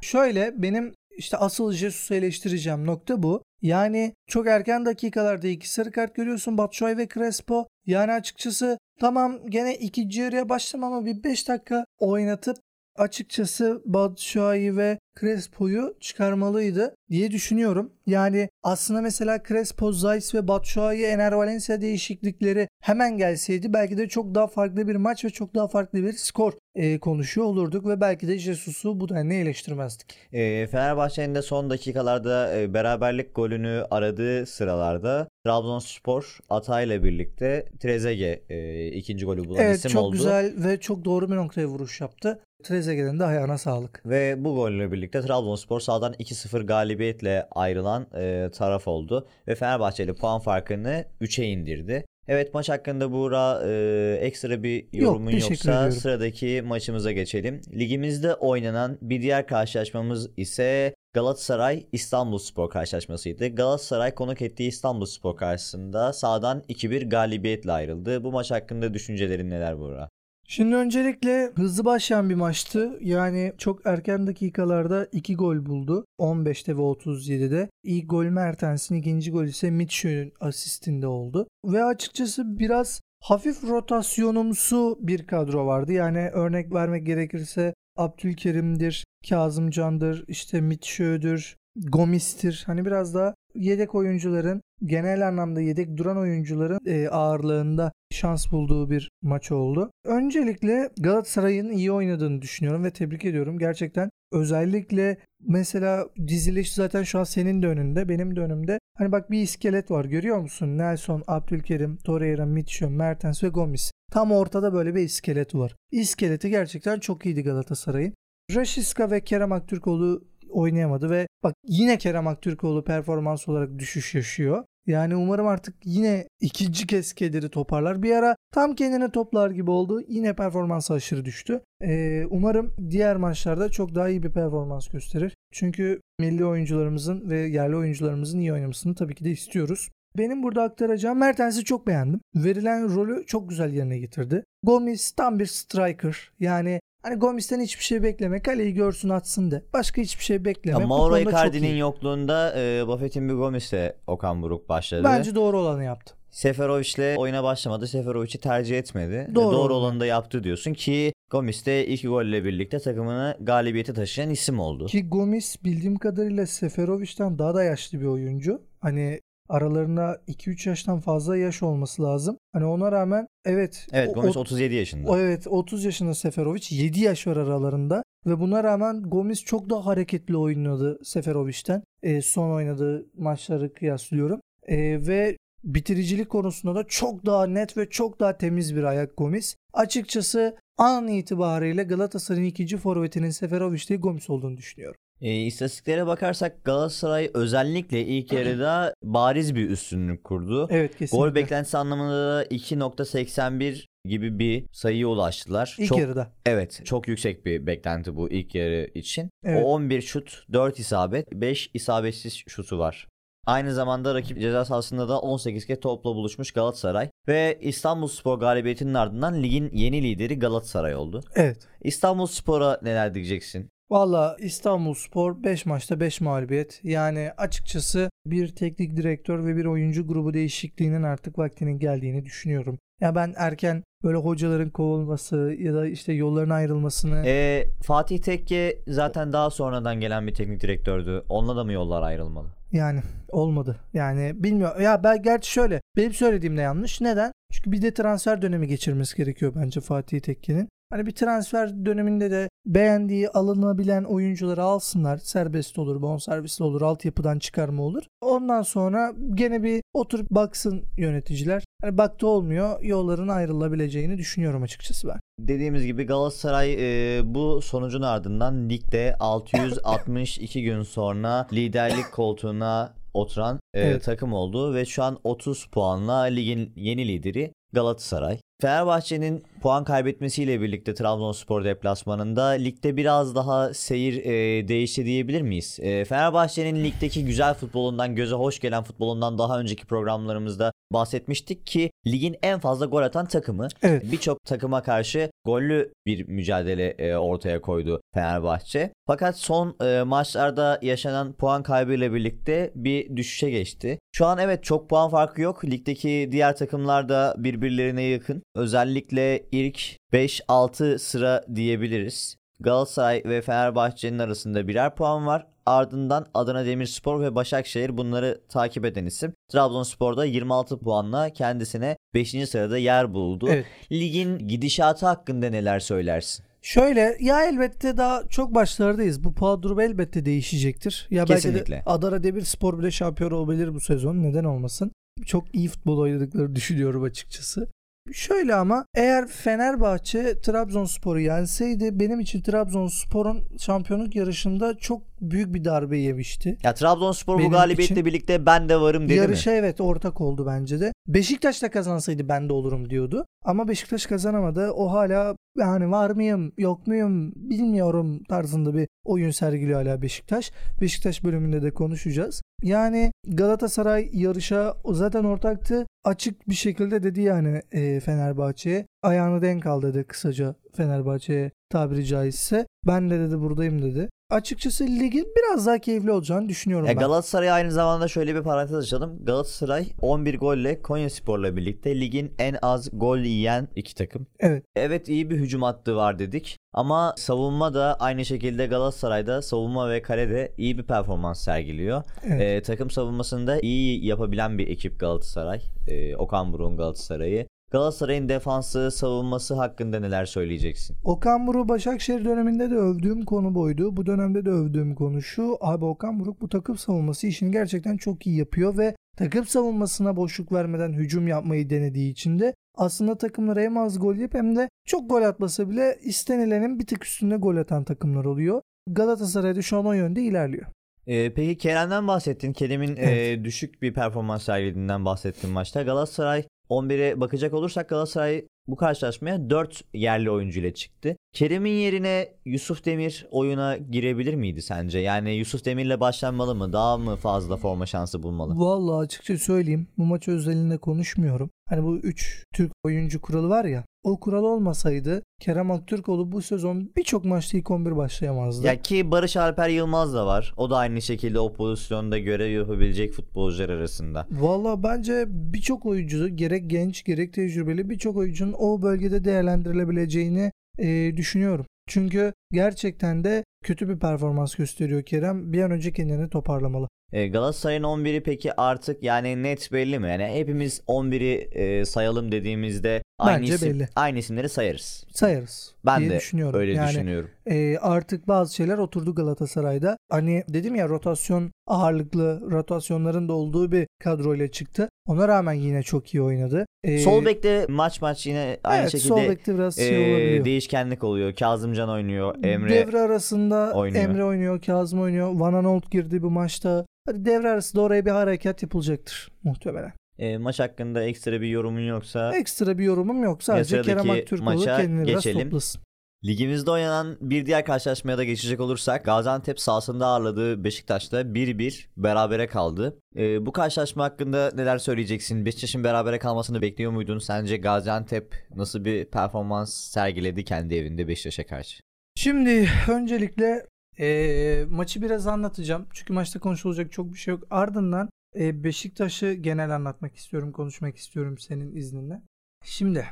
Şöyle 0.00 0.62
benim 0.62 0.94
işte 1.16 1.36
asıl 1.36 1.72
Jesus'u 1.72 2.14
eleştireceğim 2.14 2.86
nokta 2.86 3.22
bu. 3.22 3.42
Yani 3.62 4.14
çok 4.26 4.46
erken 4.46 4.86
dakikalarda 4.86 5.48
iki 5.48 5.70
sarı 5.70 5.90
kart 5.90 6.14
görüyorsun 6.14 6.58
Batshuayi 6.58 6.96
ve 6.96 7.08
Crespo. 7.08 7.66
Yani 7.86 8.12
açıkçası 8.12 8.78
tamam 9.00 9.38
gene 9.48 9.74
ikinci 9.76 10.20
yarıya 10.20 10.48
başlam 10.48 10.84
ama 10.84 11.04
bir 11.04 11.24
5 11.24 11.48
dakika 11.48 11.84
oynatıp 11.98 12.56
açıkçası 12.96 13.82
Batshuayi 13.84 14.76
ve 14.76 14.98
Crespo'yu 15.20 15.94
çıkarmalıydı 16.00 16.94
diye 17.10 17.30
düşünüyorum. 17.30 17.92
Yani 18.06 18.48
aslında 18.62 19.00
mesela 19.00 19.42
Crespo, 19.48 19.92
Zeiss 19.92 20.34
ve 20.34 20.48
Batshuayi, 20.48 21.04
Ener 21.04 21.32
Valencia 21.32 21.80
değişiklikleri 21.80 22.68
hemen 22.80 23.18
gelseydi 23.18 23.72
belki 23.72 23.98
de 23.98 24.08
çok 24.08 24.34
daha 24.34 24.46
farklı 24.46 24.88
bir 24.88 24.96
maç 24.96 25.24
ve 25.24 25.30
çok 25.30 25.54
daha 25.54 25.68
farklı 25.68 26.02
bir 26.02 26.12
skor 26.12 26.52
e, 26.74 26.98
konuşuyor 26.98 27.46
olurduk 27.46 27.86
ve 27.86 28.00
belki 28.00 28.28
de 28.28 28.38
Jesus'u 28.38 29.00
bu 29.00 29.08
denli 29.08 29.34
eleştirmezdik. 29.34 30.16
E, 30.32 30.66
Fenerbahçe'nin 30.66 31.34
de 31.34 31.42
son 31.42 31.70
dakikalarda 31.70 32.60
e, 32.60 32.74
beraberlik 32.74 33.34
golünü 33.34 33.84
aradığı 33.90 34.46
sıralarda 34.46 35.28
Trabzonspor 35.44 36.38
Atay'la 36.50 37.04
birlikte 37.04 37.66
Trezege 37.80 38.42
e, 38.48 38.86
ikinci 38.86 39.26
golü 39.26 39.44
bulan 39.44 39.62
evet, 39.62 39.76
isim 39.84 39.96
oldu. 39.96 40.16
Evet 40.16 40.22
çok 40.22 40.32
güzel 40.52 40.70
ve 40.70 40.80
çok 40.80 41.04
doğru 41.04 41.30
bir 41.30 41.36
noktaya 41.36 41.66
vuruş 41.66 42.00
yaptı. 42.00 42.40
Trezeguet'in 42.64 43.18
de 43.18 43.24
ayağına 43.24 43.58
sağlık. 43.58 44.02
Ve 44.06 44.44
bu 44.44 44.54
golle 44.54 44.92
birlikte 44.92 45.03
Trabzonspor 45.10 45.80
sağdan 45.80 46.12
2-0 46.12 46.66
galibiyetle 46.66 47.48
ayrılan 47.50 48.06
e, 48.16 48.50
taraf 48.50 48.88
oldu. 48.88 49.26
Ve 49.48 49.54
Fenerbahçeli 49.54 50.14
puan 50.14 50.40
farkını 50.40 51.04
3'e 51.20 51.44
indirdi. 51.44 52.04
Evet 52.28 52.54
maç 52.54 52.68
hakkında 52.68 53.12
Buğra 53.12 53.62
e, 53.66 54.18
ekstra 54.20 54.62
bir 54.62 54.86
yorumun 54.92 55.30
teşekkür 55.30 55.50
yoksa 55.54 55.72
ediyorum. 55.72 55.92
sıradaki 55.92 56.62
maçımıza 56.66 57.12
geçelim. 57.12 57.60
Ligimizde 57.72 58.34
oynanan 58.34 58.98
bir 59.02 59.22
diğer 59.22 59.46
karşılaşmamız 59.46 60.30
ise 60.36 60.94
Galatasaray 61.14 61.86
İstanbulspor 61.92 62.70
karşılaşmasıydı. 62.70 63.48
Galatasaray 63.48 64.14
konuk 64.14 64.42
ettiği 64.42 64.68
İstanbulspor 64.68 65.36
karşısında 65.36 66.12
sağdan 66.12 66.62
2-1 66.68 67.08
galibiyetle 67.08 67.72
ayrıldı. 67.72 68.24
Bu 68.24 68.32
maç 68.32 68.50
hakkında 68.50 68.94
düşüncelerin 68.94 69.50
neler 69.50 69.78
Buğra? 69.78 70.08
Şimdi 70.48 70.76
öncelikle 70.76 71.50
hızlı 71.56 71.84
başlayan 71.84 72.30
bir 72.30 72.34
maçtı. 72.34 72.98
Yani 73.00 73.52
çok 73.58 73.86
erken 73.86 74.26
dakikalarda 74.26 75.06
2 75.12 75.36
gol 75.36 75.66
buldu. 75.66 76.04
15'te 76.18 76.76
ve 76.76 76.80
37'de. 76.80 77.70
İlk 77.82 78.10
gol 78.10 78.24
Mertens'in, 78.24 78.94
ikinci 78.94 79.30
gol 79.30 79.44
ise 79.44 79.70
Mitchell'in 79.70 80.32
asistinde 80.40 81.06
oldu. 81.06 81.46
Ve 81.64 81.84
açıkçası 81.84 82.58
biraz 82.58 83.00
hafif 83.20 83.64
rotasyonumsu 83.64 84.98
bir 85.00 85.26
kadro 85.26 85.66
vardı. 85.66 85.92
Yani 85.92 86.30
örnek 86.30 86.74
vermek 86.74 87.06
gerekirse 87.06 87.74
Abdülkerim'dir, 87.96 89.04
Kazımcan'dır, 89.28 90.24
işte 90.28 90.60
Mitchell'dür, 90.60 91.56
Gomis'tir. 91.76 92.62
Hani 92.66 92.86
biraz 92.86 93.14
daha 93.14 93.34
yedek 93.54 93.94
oyuncuların 93.94 94.62
genel 94.84 95.28
anlamda 95.28 95.60
yedek 95.60 95.96
duran 95.96 96.18
oyuncuların 96.18 96.80
e, 96.86 97.08
ağırlığında 97.08 97.92
şans 98.12 98.52
bulduğu 98.52 98.90
bir 98.90 99.10
maç 99.22 99.52
oldu. 99.52 99.90
Öncelikle 100.04 100.90
Galatasaray'ın 101.00 101.70
iyi 101.70 101.92
oynadığını 101.92 102.42
düşünüyorum 102.42 102.84
ve 102.84 102.90
tebrik 102.90 103.24
ediyorum. 103.24 103.58
Gerçekten 103.58 104.10
özellikle 104.32 105.18
mesela 105.48 106.08
diziliş 106.28 106.72
zaten 106.72 107.02
şu 107.02 107.18
an 107.18 107.24
senin 107.24 107.62
de 107.62 107.66
önünde, 107.66 108.08
benim 108.08 108.36
de 108.36 108.40
önümde. 108.40 108.78
Hani 108.98 109.12
bak 109.12 109.30
bir 109.30 109.42
iskelet 109.42 109.90
var 109.90 110.04
görüyor 110.04 110.38
musun? 110.38 110.78
Nelson, 110.78 111.22
Abdülkerim, 111.26 111.96
Torreira, 111.96 112.46
Mitchell, 112.46 112.88
Mertens 112.88 113.44
ve 113.44 113.48
Gomis. 113.48 113.90
Tam 114.12 114.32
ortada 114.32 114.72
böyle 114.72 114.94
bir 114.94 115.02
iskelet 115.02 115.54
var. 115.54 115.76
İskeleti 115.92 116.50
gerçekten 116.50 116.98
çok 116.98 117.26
iyiydi 117.26 117.42
Galatasaray'ın. 117.42 118.14
Rashiska 118.54 119.10
ve 119.10 119.20
Kerem 119.20 119.52
Aktürkoğlu 119.52 120.24
oynayamadı 120.54 121.10
ve 121.10 121.26
bak 121.42 121.54
yine 121.66 121.98
Kerem 121.98 122.26
Aktürkoğlu 122.26 122.84
performans 122.84 123.48
olarak 123.48 123.78
düşüş 123.78 124.14
yaşıyor. 124.14 124.64
Yani 124.86 125.16
umarım 125.16 125.46
artık 125.46 125.74
yine 125.84 126.28
ikinci 126.40 126.86
kez 126.86 127.12
kederi 127.12 127.48
toparlar. 127.48 128.02
Bir 128.02 128.10
ara 128.10 128.36
tam 128.52 128.74
kendine 128.74 129.10
toplar 129.10 129.50
gibi 129.50 129.70
oldu. 129.70 130.00
Yine 130.08 130.36
performansı 130.36 130.94
aşırı 130.94 131.24
düştü. 131.24 131.60
Ee, 131.82 132.24
umarım 132.30 132.74
diğer 132.90 133.16
maçlarda 133.16 133.68
çok 133.68 133.94
daha 133.94 134.08
iyi 134.08 134.22
bir 134.22 134.32
performans 134.32 134.88
gösterir. 134.88 135.34
Çünkü 135.52 136.00
milli 136.20 136.44
oyuncularımızın 136.44 137.30
ve 137.30 137.38
yerli 137.38 137.76
oyuncularımızın 137.76 138.38
iyi 138.38 138.52
oynamasını 138.52 138.94
tabii 138.94 139.14
ki 139.14 139.24
de 139.24 139.30
istiyoruz. 139.30 139.90
Benim 140.18 140.42
burada 140.42 140.62
aktaracağım 140.62 141.18
Mertens'i 141.18 141.64
çok 141.64 141.86
beğendim. 141.86 142.20
Verilen 142.34 142.94
rolü 142.94 143.26
çok 143.26 143.48
güzel 143.48 143.72
yerine 143.72 143.98
getirdi. 143.98 144.44
Gomis 144.62 145.12
tam 145.12 145.38
bir 145.38 145.46
striker. 145.46 146.30
Yani 146.40 146.80
Hani 147.04 147.14
Gomis'ten 147.16 147.60
hiçbir 147.60 147.84
şey 147.84 148.02
bekleme. 148.02 148.42
Kaleyi 148.42 148.74
görsün 148.74 149.08
atsın 149.08 149.50
de. 149.50 149.62
Başka 149.72 150.02
hiçbir 150.02 150.24
şey 150.24 150.44
bekleme. 150.44 150.80
Ya 150.80 150.86
Mauro 150.86 151.18
Icardi'nin 151.18 151.76
yokluğunda 151.76 152.54
e, 152.60 152.86
Buffett'in 152.86 153.28
bir 153.28 153.34
Gomis'le 153.34 153.92
Okan 154.06 154.42
Buruk 154.42 154.68
başladı. 154.68 155.04
Bence 155.04 155.34
doğru 155.34 155.58
olanı 155.58 155.84
yaptı. 155.84 156.14
Seferovic'le 156.30 157.16
oyuna 157.16 157.44
başlamadı. 157.44 157.86
Seferovic'i 157.86 158.38
tercih 158.40 158.78
etmedi. 158.78 159.30
Doğru 159.34 159.44
Doğru, 159.52 159.56
oldu. 159.56 159.74
olanı 159.74 160.00
da 160.00 160.06
yaptı 160.06 160.44
diyorsun 160.44 160.74
ki 160.74 161.12
Gomis 161.30 161.66
de 161.66 161.86
iki 161.86 162.08
golle 162.08 162.44
birlikte 162.44 162.78
takımını 162.78 163.36
galibiyete 163.40 163.94
taşıyan 163.94 164.30
isim 164.30 164.60
oldu. 164.60 164.86
Ki 164.86 165.08
Gomis 165.08 165.64
bildiğim 165.64 165.96
kadarıyla 165.96 166.46
Seferovic'den 166.46 167.38
daha 167.38 167.54
da 167.54 167.64
yaşlı 167.64 168.00
bir 168.00 168.06
oyuncu. 168.06 168.62
Hani 168.80 169.20
aralarında 169.48 170.20
2-3 170.28 170.68
yaştan 170.68 171.00
fazla 171.00 171.36
yaş 171.36 171.62
olması 171.62 172.02
lazım. 172.02 172.38
Hani 172.52 172.64
ona 172.64 172.92
rağmen 172.92 173.26
evet. 173.44 173.86
Evet 173.92 174.14
Gomis 174.14 174.36
o- 174.36 174.40
37 174.40 174.74
yaşında. 174.74 175.10
o 175.10 175.18
evet 175.18 175.46
30 175.46 175.84
yaşında 175.84 176.14
Seferovic 176.14 176.66
7 176.70 177.00
yaş 177.00 177.26
var 177.26 177.36
aralarında 177.36 178.02
ve 178.26 178.40
buna 178.40 178.64
rağmen 178.64 179.02
Gomis 179.02 179.44
çok 179.44 179.70
daha 179.70 179.86
hareketli 179.86 180.36
oynadı 180.36 180.98
Seferovic'ten. 181.04 181.82
E, 182.02 182.22
son 182.22 182.50
oynadığı 182.50 183.06
maçları 183.18 183.72
kıyaslıyorum. 183.72 184.40
E, 184.66 184.76
ve 185.06 185.36
bitiricilik 185.64 186.28
konusunda 186.28 186.74
da 186.74 186.84
çok 186.88 187.26
daha 187.26 187.46
net 187.46 187.76
ve 187.76 187.88
çok 187.90 188.20
daha 188.20 188.36
temiz 188.38 188.76
bir 188.76 188.84
ayak 188.84 189.16
Gomis. 189.16 189.56
Açıkçası 189.72 190.56
an 190.78 191.08
itibariyle 191.08 191.82
Galatasaray'ın 191.82 192.46
ikinci 192.46 192.76
forvetinin 192.76 193.30
Seferovic 193.30 193.88
değil 193.88 194.00
Gomis 194.00 194.30
olduğunu 194.30 194.56
düşünüyorum. 194.56 195.00
E, 195.24 195.34
istatistiklere 195.34 196.06
bakarsak 196.06 196.64
Galatasaray 196.64 197.30
özellikle 197.34 198.00
ilk 198.00 198.32
yarıda 198.32 198.94
bariz 199.02 199.54
bir 199.54 199.70
üstünlük 199.70 200.24
kurdu. 200.24 200.68
Evet 200.70 200.96
kesinlikle. 200.96 201.28
Gol 201.28 201.34
beklentisi 201.34 201.78
anlamında 201.78 202.36
da 202.36 202.44
2.81 202.44 203.86
gibi 204.04 204.38
bir 204.38 204.66
sayıya 204.72 205.08
ulaştılar. 205.08 205.76
İlk 205.78 205.88
çok, 205.88 205.98
yarıda. 205.98 206.32
Evet 206.46 206.80
çok 206.84 207.08
yüksek 207.08 207.46
bir 207.46 207.66
beklenti 207.66 208.16
bu 208.16 208.30
ilk 208.30 208.54
yarı 208.54 208.90
için. 208.94 209.30
Evet. 209.44 209.64
O 209.64 209.66
11 209.66 210.02
şut 210.02 210.44
4 210.52 210.78
isabet 210.78 211.32
5 211.32 211.70
isabetsiz 211.74 212.42
şutu 212.48 212.78
var. 212.78 213.08
Aynı 213.46 213.74
zamanda 213.74 214.14
rakip 214.14 214.40
ceza 214.40 214.64
sahasında 214.64 215.08
da 215.08 215.20
18 215.20 215.66
kez 215.66 215.80
topla 215.80 216.14
buluşmuş 216.14 216.52
Galatasaray 216.52 217.10
ve 217.28 217.58
İstanbulspor 217.60 218.38
galibiyetinin 218.38 218.94
ardından 218.94 219.42
ligin 219.42 219.70
yeni 219.72 220.02
lideri 220.02 220.38
Galatasaray 220.38 220.94
oldu. 220.94 221.20
Evet. 221.34 221.58
İstanbulspor'a 221.82 222.80
neler 222.82 223.14
diyeceksin? 223.14 223.70
Valla 223.90 224.36
İstanbulspor 224.40 225.42
5 225.42 225.66
maçta 225.66 226.00
5 226.00 226.20
mağlubiyet. 226.20 226.80
Yani 226.82 227.30
açıkçası 227.36 228.10
bir 228.26 228.48
teknik 228.48 228.96
direktör 228.96 229.46
ve 229.46 229.56
bir 229.56 229.64
oyuncu 229.64 230.06
grubu 230.06 230.34
değişikliğinin 230.34 231.02
artık 231.02 231.38
vaktinin 231.38 231.78
geldiğini 231.78 232.24
düşünüyorum. 232.24 232.78
Ya 233.00 233.14
ben 233.14 233.34
erken 233.36 233.82
böyle 234.04 234.16
hocaların 234.18 234.70
kovulması 234.70 235.56
ya 235.58 235.74
da 235.74 235.86
işte 235.86 236.12
yolların 236.12 236.50
ayrılmasını 236.50 237.22
Ee, 237.26 237.64
Fatih 237.82 238.18
Tekke 238.18 238.78
zaten 238.88 239.32
daha 239.32 239.50
sonradan 239.50 240.00
gelen 240.00 240.26
bir 240.26 240.34
teknik 240.34 240.60
direktördü. 240.60 241.24
Onunla 241.28 241.56
da 241.56 241.64
mı 241.64 241.72
yollar 241.72 242.02
ayrılmalı? 242.02 242.48
yani 242.74 243.00
olmadı. 243.28 243.76
Yani 243.94 244.32
bilmiyorum. 244.34 244.82
Ya 244.82 245.04
ben 245.04 245.22
gerçi 245.22 245.50
şöyle 245.50 245.80
benim 245.96 246.12
söylediğim 246.12 246.56
de 246.56 246.60
yanlış. 246.60 247.00
Neden? 247.00 247.32
Çünkü 247.52 247.72
bir 247.72 247.82
de 247.82 247.94
transfer 247.94 248.42
dönemi 248.42 248.68
geçirmesi 248.68 249.16
gerekiyor 249.16 249.52
bence 249.56 249.80
Fatih 249.80 250.20
Tekke'nin. 250.20 250.68
Hani 250.90 251.06
bir 251.06 251.12
transfer 251.12 251.86
döneminde 251.86 252.30
de 252.30 252.48
beğendiği 252.66 253.28
alınabilen 253.28 254.04
oyuncuları 254.04 254.62
alsınlar. 254.62 255.16
Serbest 255.16 255.78
olur, 255.78 256.02
bonservisli 256.02 256.64
olur, 256.64 256.82
altyapıdan 256.82 257.38
çıkarma 257.38 257.82
olur. 257.82 258.02
Ondan 258.20 258.62
sonra 258.62 259.14
gene 259.34 259.62
bir 259.62 259.82
oturup 259.94 260.30
baksın 260.30 260.82
yöneticiler. 260.98 261.64
Hani 261.82 261.98
baktı 261.98 262.26
olmuyor 262.26 262.82
yolların 262.82 263.28
ayrılabileceğini 263.28 264.18
düşünüyorum 264.18 264.62
açıkçası 264.62 265.08
ben. 265.08 265.20
Dediğimiz 265.40 265.86
gibi 265.86 266.04
Galatasaray 266.04 266.74
e, 267.18 267.20
bu 267.24 267.62
sonucun 267.62 268.02
ardından 268.02 268.68
ligde 268.68 269.16
662 269.20 270.62
gün 270.62 270.82
sonra 270.82 271.46
liderlik 271.52 272.12
koltuğuna 272.12 272.94
oturan 273.14 273.60
e, 273.74 273.80
Evet. 273.80 274.04
takım 274.04 274.32
oldu 274.32 274.74
ve 274.74 274.84
şu 274.84 275.02
an 275.02 275.18
30 275.24 275.66
puanla 275.66 276.20
ligin 276.20 276.72
yeni 276.76 277.08
lideri 277.08 277.52
Galatasaray. 277.72 278.38
Fenerbahçe'nin 278.64 279.44
puan 279.62 279.84
kaybetmesiyle 279.84 280.60
birlikte 280.60 280.94
Trabzonspor 280.94 281.64
deplasmanında 281.64 282.44
ligde 282.44 282.96
biraz 282.96 283.34
daha 283.34 283.74
seyir 283.74 284.24
e, 284.24 284.68
değişti 284.68 285.04
diyebilir 285.04 285.42
miyiz? 285.42 285.78
E, 285.82 286.04
Fenerbahçe'nin 286.04 286.84
ligdeki 286.84 287.24
güzel 287.24 287.54
futbolundan, 287.54 288.14
göze 288.14 288.34
hoş 288.34 288.60
gelen 288.60 288.82
futbolundan 288.82 289.38
daha 289.38 289.60
önceki 289.60 289.86
programlarımızda 289.86 290.72
bahsetmiştik 290.92 291.66
ki 291.66 291.90
ligin 292.06 292.36
en 292.42 292.58
fazla 292.60 292.86
gol 292.86 293.02
atan 293.02 293.26
takımı. 293.26 293.68
Evet. 293.82 294.12
Birçok 294.12 294.44
takıma 294.44 294.82
karşı 294.82 295.30
gollü 295.44 295.92
bir 296.06 296.28
mücadele 296.28 296.88
e, 296.88 297.16
ortaya 297.16 297.60
koydu 297.60 298.00
Fenerbahçe. 298.14 298.92
Fakat 299.06 299.38
son 299.38 299.76
e, 299.84 300.02
maçlarda 300.02 300.78
yaşanan 300.82 301.32
puan 301.32 301.62
kaybıyla 301.62 302.14
birlikte 302.14 302.72
bir 302.74 303.16
düşüşe 303.16 303.50
geçti. 303.50 303.98
Şu 304.12 304.26
an 304.26 304.38
evet 304.38 304.64
çok 304.64 304.90
puan 304.90 305.10
farkı 305.10 305.42
yok. 305.42 305.64
Ligdeki 305.64 306.28
diğer 306.32 306.56
takımlar 306.56 307.08
da 307.08 307.34
birbirlerine 307.38 308.02
yakın. 308.02 308.42
Özellikle 308.54 309.46
ilk 309.52 309.80
5-6 310.12 310.98
sıra 310.98 311.44
diyebiliriz. 311.54 312.36
Galatasaray 312.60 313.22
ve 313.24 313.42
Fenerbahçe'nin 313.42 314.18
arasında 314.18 314.68
birer 314.68 314.94
puan 314.94 315.26
var. 315.26 315.46
Ardından 315.66 316.26
Adana 316.34 316.66
Demirspor 316.66 317.20
ve 317.20 317.34
Başakşehir 317.34 317.96
bunları 317.96 318.40
takip 318.48 318.84
eden 318.84 319.06
isim. 319.06 319.32
Trabzonspor'da 319.52 320.24
26 320.24 320.78
puanla 320.78 321.30
kendisine 321.30 321.96
5. 322.14 322.48
sırada 322.48 322.78
yer 322.78 323.14
buldu. 323.14 323.48
Evet. 323.50 323.66
Ligin 323.92 324.38
gidişatı 324.38 325.06
hakkında 325.06 325.50
neler 325.50 325.80
söylersin? 325.80 326.44
Şöyle 326.62 327.16
ya 327.20 327.44
elbette 327.44 327.96
daha 327.96 328.22
çok 328.28 328.54
başlardayız. 328.54 329.24
Bu 329.24 329.34
puan 329.34 329.62
durumu 329.62 329.82
elbette 329.82 330.24
değişecektir. 330.24 331.06
Ya 331.10 331.22
belki 331.28 331.42
Kesinlikle. 331.42 331.74
de 331.74 331.82
Adana 331.86 332.22
Demirspor 332.22 332.78
bile 332.78 332.90
şampiyon 332.90 333.30
olabilir 333.30 333.74
bu 333.74 333.80
sezon. 333.80 334.22
Neden 334.22 334.44
olmasın? 334.44 334.92
Çok 335.26 335.54
iyi 335.54 335.68
futbol 335.68 335.98
oynadıklarını 335.98 336.54
düşünüyorum 336.56 337.02
açıkçası. 337.02 337.68
Şöyle 338.12 338.54
ama 338.54 338.86
eğer 338.94 339.28
Fenerbahçe 339.28 340.40
Trabzonspor'u 340.40 341.20
yenseydi 341.20 342.00
benim 342.00 342.20
için 342.20 342.42
Trabzonspor'un 342.42 343.42
şampiyonluk 343.58 344.16
yarışında 344.16 344.78
çok 344.78 345.02
büyük 345.20 345.54
bir 345.54 345.64
darbe 345.64 345.98
yemişti. 345.98 346.58
Ya 346.62 346.74
Trabzonspor 346.74 347.38
Benim 347.38 347.50
bu 347.50 347.54
galibiyetle 347.54 347.94
için- 347.94 348.04
birlikte 348.04 348.46
ben 348.46 348.68
de 348.68 348.80
varım 348.80 349.04
dedi 349.08 349.14
Yarışa 349.14 349.50
mi? 349.50 349.56
evet 349.56 349.80
ortak 349.80 350.20
oldu 350.20 350.46
bence 350.46 350.80
de. 350.80 350.92
Beşiktaş 351.08 351.62
da 351.62 351.70
kazansaydı 351.70 352.28
ben 352.28 352.48
de 352.48 352.52
olurum 352.52 352.90
diyordu. 352.90 353.26
Ama 353.44 353.68
Beşiktaş 353.68 354.06
kazanamadı. 354.06 354.70
O 354.70 354.92
hala 354.92 355.36
yani 355.58 355.90
var 355.90 356.10
mıyım 356.10 356.52
yok 356.58 356.86
muyum 356.86 357.32
bilmiyorum 357.36 358.22
tarzında 358.28 358.74
bir 358.74 358.88
oyun 359.04 359.30
sergiliyor 359.30 359.82
hala 359.86 360.02
Beşiktaş. 360.02 360.52
Beşiktaş 360.80 361.24
bölümünde 361.24 361.62
de 361.62 361.70
konuşacağız. 361.70 362.42
Yani 362.62 363.12
Galatasaray 363.28 364.10
yarışa 364.12 364.74
zaten 364.90 365.24
ortaktı. 365.24 365.86
Açık 366.04 366.48
bir 366.48 366.54
şekilde 366.54 367.02
dedi 367.02 367.20
yani 367.20 367.60
e, 367.72 368.00
Fenerbahçe'ye. 368.00 368.86
Ayağını 369.02 369.42
denk 369.42 369.66
al 369.66 369.82
dedi 369.82 370.04
kısaca 370.04 370.54
Fenerbahçe'ye 370.76 371.50
tabiri 371.70 372.06
caizse. 372.06 372.66
Ben 372.86 373.10
de 373.10 373.18
dedi 373.20 373.40
buradayım 373.40 373.82
dedi. 373.82 374.08
Açıkçası 374.30 374.84
ligin 374.84 375.26
biraz 375.36 375.66
daha 375.66 375.78
keyifli 375.78 376.10
olacağını 376.10 376.48
düşünüyorum 376.48 376.86
Ya 376.86 376.92
ben. 376.96 377.00
Galatasaray 377.00 377.50
aynı 377.50 377.72
zamanda 377.72 378.08
şöyle 378.08 378.34
bir 378.34 378.42
parantez 378.42 378.76
açalım. 378.76 379.24
Galatasaray 379.24 379.86
11 380.00 380.38
golle 380.38 380.82
Konyaspor'la 380.82 381.56
birlikte 381.56 382.00
ligin 382.00 382.34
en 382.38 382.56
az 382.62 382.88
gol 382.92 383.18
yiyen 383.18 383.68
iki 383.76 383.94
takım. 383.94 384.26
Evet. 384.40 384.64
Evet 384.76 385.08
iyi 385.08 385.30
bir 385.30 385.36
hücum 385.36 385.62
hattı 385.62 385.96
var 385.96 386.18
dedik. 386.18 386.58
Ama 386.72 387.14
savunma 387.16 387.74
da 387.74 387.96
aynı 388.00 388.24
şekilde 388.24 388.66
Galatasaray'da 388.66 389.42
savunma 389.42 389.90
ve 389.90 390.02
kalede 390.02 390.52
iyi 390.58 390.78
bir 390.78 390.82
performans 390.82 391.44
sergiliyor. 391.44 392.02
Evet. 392.26 392.40
Ee, 392.42 392.62
takım 392.62 392.90
savunmasında 392.90 393.60
iyi 393.60 394.06
yapabilen 394.06 394.58
bir 394.58 394.68
ekip 394.68 395.00
Galatasaray. 395.00 395.60
Ee, 395.88 396.16
Okan 396.16 396.52
Buruk'un 396.52 396.76
Galatasaray'ı. 396.76 397.46
Galatasaray'ın 397.74 398.28
defansı, 398.28 398.90
savunması 398.90 399.54
hakkında 399.54 400.00
neler 400.00 400.24
söyleyeceksin? 400.24 400.96
Okan 401.04 401.46
Buruk 401.46 401.68
Başakşehir 401.68 402.24
döneminde 402.24 402.70
de 402.70 402.74
övdüğüm 402.74 403.24
konu 403.24 403.54
buydu. 403.54 403.96
Bu 403.96 404.06
dönemde 404.06 404.44
de 404.44 404.50
övdüğüm 404.50 404.94
konu 404.94 405.22
şu. 405.22 405.56
Abi 405.60 405.84
Okan 405.84 406.20
Buruk 406.20 406.40
bu 406.40 406.48
takım 406.48 406.76
savunması 406.76 407.26
işini 407.26 407.50
gerçekten 407.50 407.96
çok 407.96 408.26
iyi 408.26 408.36
yapıyor 408.36 408.78
ve 408.78 408.96
takım 409.16 409.46
savunmasına 409.46 410.16
boşluk 410.16 410.52
vermeden 410.52 410.92
hücum 410.92 411.28
yapmayı 411.28 411.70
denediği 411.70 412.12
için 412.12 412.38
de 412.38 412.54
aslında 412.76 413.18
takımlara 413.18 413.60
hem 413.60 413.78
az 413.78 413.98
gol 413.98 414.14
yiyip 414.14 414.34
hem 414.34 414.56
de 414.56 414.68
çok 414.86 415.10
gol 415.10 415.22
atmasa 415.22 415.70
bile 415.70 415.98
istenilenin 416.04 416.78
bir 416.78 416.86
tık 416.86 417.04
üstünde 417.04 417.36
gol 417.36 417.56
atan 417.56 417.84
takımlar 417.84 418.24
oluyor. 418.24 418.60
Galatasaray 418.90 419.56
da 419.56 419.62
şu 419.62 419.78
an 419.78 419.86
o 419.86 419.92
yönde 419.92 420.22
ilerliyor. 420.22 420.66
Ee, 421.06 421.34
peki 421.34 421.58
Kerem'den 421.58 422.08
bahsettin. 422.08 422.52
Kerem'in 422.52 422.96
Evet. 422.96 423.38
e, 423.38 423.44
düşük 423.44 423.82
bir 423.82 423.94
performans 423.94 424.42
sergilediğinden 424.42 425.04
bahsettin 425.04 425.50
maçta. 425.50 425.82
Galatasaray 425.82 426.44
11'e 426.74 427.20
bakacak 427.20 427.54
olursak 427.54 427.88
Galatasaray 427.88 428.44
bu 428.68 428.76
karşılaşmaya 428.76 429.50
4 429.50 429.84
yerli 429.94 430.30
oyuncu 430.30 430.60
ile 430.60 430.74
çıktı. 430.74 431.16
Kerem'in 431.32 431.70
yerine 431.70 432.28
Yusuf 432.44 432.84
Demir 432.84 433.26
oyuna 433.30 433.76
girebilir 433.76 434.34
miydi 434.34 434.62
sence? 434.62 434.98
Yani 434.98 435.34
Yusuf 435.34 435.64
Demir'le 435.64 436.00
başlanmalı 436.00 436.54
mı? 436.54 436.72
Daha 436.72 436.98
mı 436.98 437.16
fazla 437.16 437.56
forma 437.56 437.86
şansı 437.86 438.22
bulmalı? 438.22 438.58
Vallahi 438.58 439.04
açıkça 439.04 439.38
söyleyeyim 439.38 439.86
bu 439.98 440.04
maç 440.04 440.28
özelinde 440.28 440.78
konuşmuyorum. 440.78 441.50
Hani 441.68 441.82
bu 441.82 441.96
3 441.96 442.44
Türk 442.54 442.72
oyuncu 442.84 443.20
kuralı 443.20 443.48
var 443.48 443.64
ya 443.64 443.84
o 444.04 444.20
kural 444.20 444.44
olmasaydı 444.44 445.22
Kerem 445.40 445.70
Aktürkoğlu 445.70 446.32
bu 446.32 446.42
sezon 446.42 446.90
birçok 446.96 447.24
maçta 447.24 447.58
ilk 447.58 447.70
11 447.70 447.96
başlayamazdı. 447.96 448.66
Ya 448.66 448.82
ki 448.82 449.10
Barış 449.10 449.36
Alper 449.36 449.68
Yılmaz 449.68 450.14
da 450.14 450.26
var. 450.26 450.54
O 450.56 450.70
da 450.70 450.76
aynı 450.76 451.02
şekilde 451.02 451.38
o 451.38 451.52
pozisyonda 451.52 452.18
görev 452.18 452.50
yapabilecek 452.50 453.12
futbolcular 453.12 453.68
arasında. 453.68 454.26
Valla 454.30 454.82
bence 454.82 455.24
birçok 455.28 455.86
oyuncu 455.86 456.28
gerek 456.28 456.70
genç 456.70 457.04
gerek 457.04 457.32
tecrübeli 457.32 457.90
birçok 457.90 458.16
oyuncunun 458.16 458.54
o 458.58 458.82
bölgede 458.82 459.24
değerlendirilebileceğini 459.24 460.52
e, 460.78 461.16
düşünüyorum. 461.16 461.66
Çünkü 461.88 462.32
gerçekten 462.52 463.24
de 463.24 463.44
kötü 463.64 463.88
bir 463.88 463.98
performans 463.98 464.54
gösteriyor 464.54 465.02
Kerem. 465.02 465.52
Bir 465.52 465.62
an 465.62 465.70
önce 465.70 465.92
kendini 465.92 466.30
toparlamalı. 466.30 466.88
E, 467.12 467.28
Galatasaray'ın 467.28 467.82
11'i 467.82 468.22
peki 468.22 468.60
artık 468.60 469.02
yani 469.02 469.42
net 469.42 469.72
belli 469.72 469.98
mi? 469.98 470.08
Yani 470.08 470.24
hepimiz 470.24 470.80
11'i 470.88 471.48
e, 471.52 471.84
sayalım 471.84 472.32
dediğimizde 472.32 473.02
aynı, 473.18 473.40
Bence 473.42 473.54
isim- 473.54 473.70
belli. 473.70 473.88
aynı 473.96 474.18
isimleri 474.18 474.48
sayarız. 474.48 475.04
Sayarız 475.12 475.74
Ben 475.86 476.00
diye 476.00 476.10
de 476.10 476.16
düşünüyorum. 476.16 476.60
öyle 476.60 476.72
yani, 476.72 476.88
düşünüyorum. 476.88 477.30
e, 477.46 477.78
artık 477.78 478.28
bazı 478.28 478.54
şeyler 478.54 478.78
oturdu 478.78 479.14
Galatasaray'da. 479.14 479.96
Hani 480.10 480.44
dedim 480.48 480.74
ya 480.74 480.88
rotasyon 480.88 481.50
ağırlıklı 481.66 482.50
rotasyonların 482.50 483.28
da 483.28 483.32
olduğu 483.32 483.72
bir 483.72 483.86
kadroyla 484.04 484.48
çıktı. 484.50 484.88
Ona 485.06 485.28
rağmen 485.28 485.52
yine 485.52 485.82
çok 485.82 486.14
iyi 486.14 486.22
oynadı. 486.22 486.66
E, 486.84 486.98
Sol 486.98 487.24
bekte 487.24 487.66
maç 487.68 488.00
maç 488.02 488.26
yine 488.26 488.56
aynı 488.64 488.80
evet, 488.80 488.90
şekilde 488.92 489.08
sol 489.08 489.28
bekte 489.28 489.54
biraz 489.54 489.76
şey 489.76 490.12
e, 490.12 490.14
olabiliyor. 490.16 490.44
değişkenlik 490.44 491.04
oluyor. 491.04 491.34
Kazımcan 491.34 491.88
oynuyor. 491.90 492.34
Emre 492.44 492.70
Devre 492.70 493.00
arasında 493.00 493.72
oynuyor. 493.74 494.04
Emre 494.04 494.24
oynuyor, 494.24 494.60
Kazım 494.62 495.00
oynuyor. 495.00 495.30
Van 495.34 495.52
Aanholt 495.54 495.90
girdi 495.90 496.22
bu 496.22 496.30
maçta. 496.30 496.86
Hadi 497.06 497.24
devre 497.24 497.50
arasında 497.50 497.82
oraya 497.82 498.06
bir 498.06 498.10
hareket 498.10 498.62
yapılacaktır 498.62 499.32
muhtemelen. 499.42 499.92
E, 500.18 500.38
maç 500.38 500.60
hakkında 500.60 501.02
ekstra 501.02 501.40
bir 501.40 501.48
yorumun 501.48 501.80
yoksa 501.86 502.36
Ekstra 502.36 502.78
bir 502.78 502.84
yorumum 502.84 503.24
yok. 503.24 503.42
Sadece 503.42 503.82
Kerem 503.82 504.10
Aktürkoğlu 504.10 504.44
maça 504.44 504.76
kendini 504.76 505.06
biraz 505.06 505.24
geçelim. 505.24 505.42
toplasın. 505.46 505.80
Ligimizde 506.24 506.70
oynanan 506.70 507.16
bir 507.20 507.46
diğer 507.46 507.64
karşılaşmaya 507.64 508.18
da 508.18 508.24
geçecek 508.24 508.60
olursak 508.60 509.04
Gaziantep 509.04 509.60
sahasında 509.60 510.06
ağırladığı 510.06 510.64
Beşiktaş'ta 510.64 511.20
1-1 511.20 511.86
berabere 511.96 512.46
kaldı. 512.46 512.98
Ee, 513.16 513.46
bu 513.46 513.52
karşılaşma 513.52 514.04
hakkında 514.04 514.50
neler 514.54 514.78
söyleyeceksin? 514.78 515.44
Beşiktaş'ın 515.44 515.84
berabere 515.84 516.18
kalmasını 516.18 516.62
bekliyor 516.62 516.92
muydun? 516.92 517.18
Sence 517.18 517.56
Gaziantep 517.56 518.34
nasıl 518.56 518.84
bir 518.84 519.04
performans 519.04 519.74
sergiledi 519.74 520.44
kendi 520.44 520.74
evinde 520.74 521.08
Beşiktaş'a 521.08 521.46
karşı? 521.46 521.80
Şimdi 522.16 522.68
öncelikle 522.90 523.66
eee, 523.98 524.64
maçı 524.70 525.02
biraz 525.02 525.26
anlatacağım. 525.26 525.86
Çünkü 525.92 526.12
maçta 526.12 526.38
konuşulacak 526.38 526.92
çok 526.92 527.12
bir 527.12 527.18
şey 527.18 527.34
yok. 527.34 527.44
Ardından 527.50 528.08
eee, 528.34 528.64
Beşiktaş'ı 528.64 529.32
genel 529.32 529.74
anlatmak 529.74 530.16
istiyorum, 530.16 530.52
konuşmak 530.52 530.96
istiyorum 530.96 531.38
senin 531.38 531.76
izninle. 531.76 532.22
Şimdi 532.64 533.06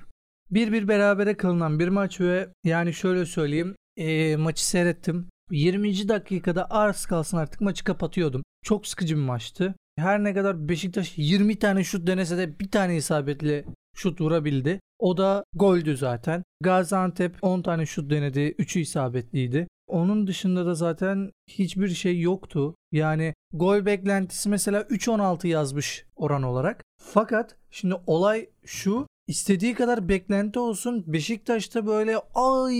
1-1 0.50 0.88
berabere 0.88 1.36
kalınan 1.36 1.78
bir 1.78 1.88
maç 1.88 2.20
ve 2.20 2.48
yani 2.64 2.92
şöyle 2.94 3.26
söyleyeyim 3.26 3.76
eee, 3.96 4.36
maçı 4.36 4.68
seyrettim. 4.68 5.28
20. 5.50 6.08
dakikada 6.08 6.70
arz 6.70 7.06
kalsın 7.06 7.36
artık 7.36 7.60
maçı 7.60 7.84
kapatıyordum. 7.84 8.42
Çok 8.64 8.86
sıkıcı 8.86 9.16
bir 9.16 9.22
maçtı. 9.22 9.74
Her 9.96 10.24
ne 10.24 10.34
kadar 10.34 10.68
Beşiktaş 10.68 11.12
20 11.16 11.58
tane 11.58 11.84
şut 11.84 12.06
denese 12.06 12.38
de 12.38 12.58
bir 12.58 12.70
tane 12.70 12.96
isabetli 12.96 13.64
şut 13.96 14.20
vurabildi. 14.20 14.80
O 14.98 15.16
da 15.16 15.44
goldü 15.54 15.96
zaten. 15.96 16.42
Gaziantep 16.60 17.36
10 17.42 17.62
tane 17.62 17.86
şut 17.86 18.10
denedi. 18.10 18.40
3'ü 18.58 18.80
isabetliydi. 18.80 19.68
Onun 19.92 20.26
dışında 20.26 20.66
da 20.66 20.74
zaten 20.74 21.32
hiçbir 21.48 21.88
şey 21.88 22.20
yoktu. 22.20 22.74
Yani 22.92 23.34
gol 23.52 23.86
beklentisi 23.86 24.48
mesela 24.48 24.80
3-16 24.80 25.46
yazmış 25.46 26.06
oran 26.16 26.42
olarak. 26.42 26.84
Fakat 27.00 27.56
şimdi 27.70 27.94
olay 28.06 28.48
şu. 28.64 29.06
İstediği 29.26 29.74
kadar 29.74 30.08
beklenti 30.08 30.58
olsun. 30.58 31.04
Beşiktaş'ta 31.06 31.86
böyle 31.86 32.16
ay 32.34 32.74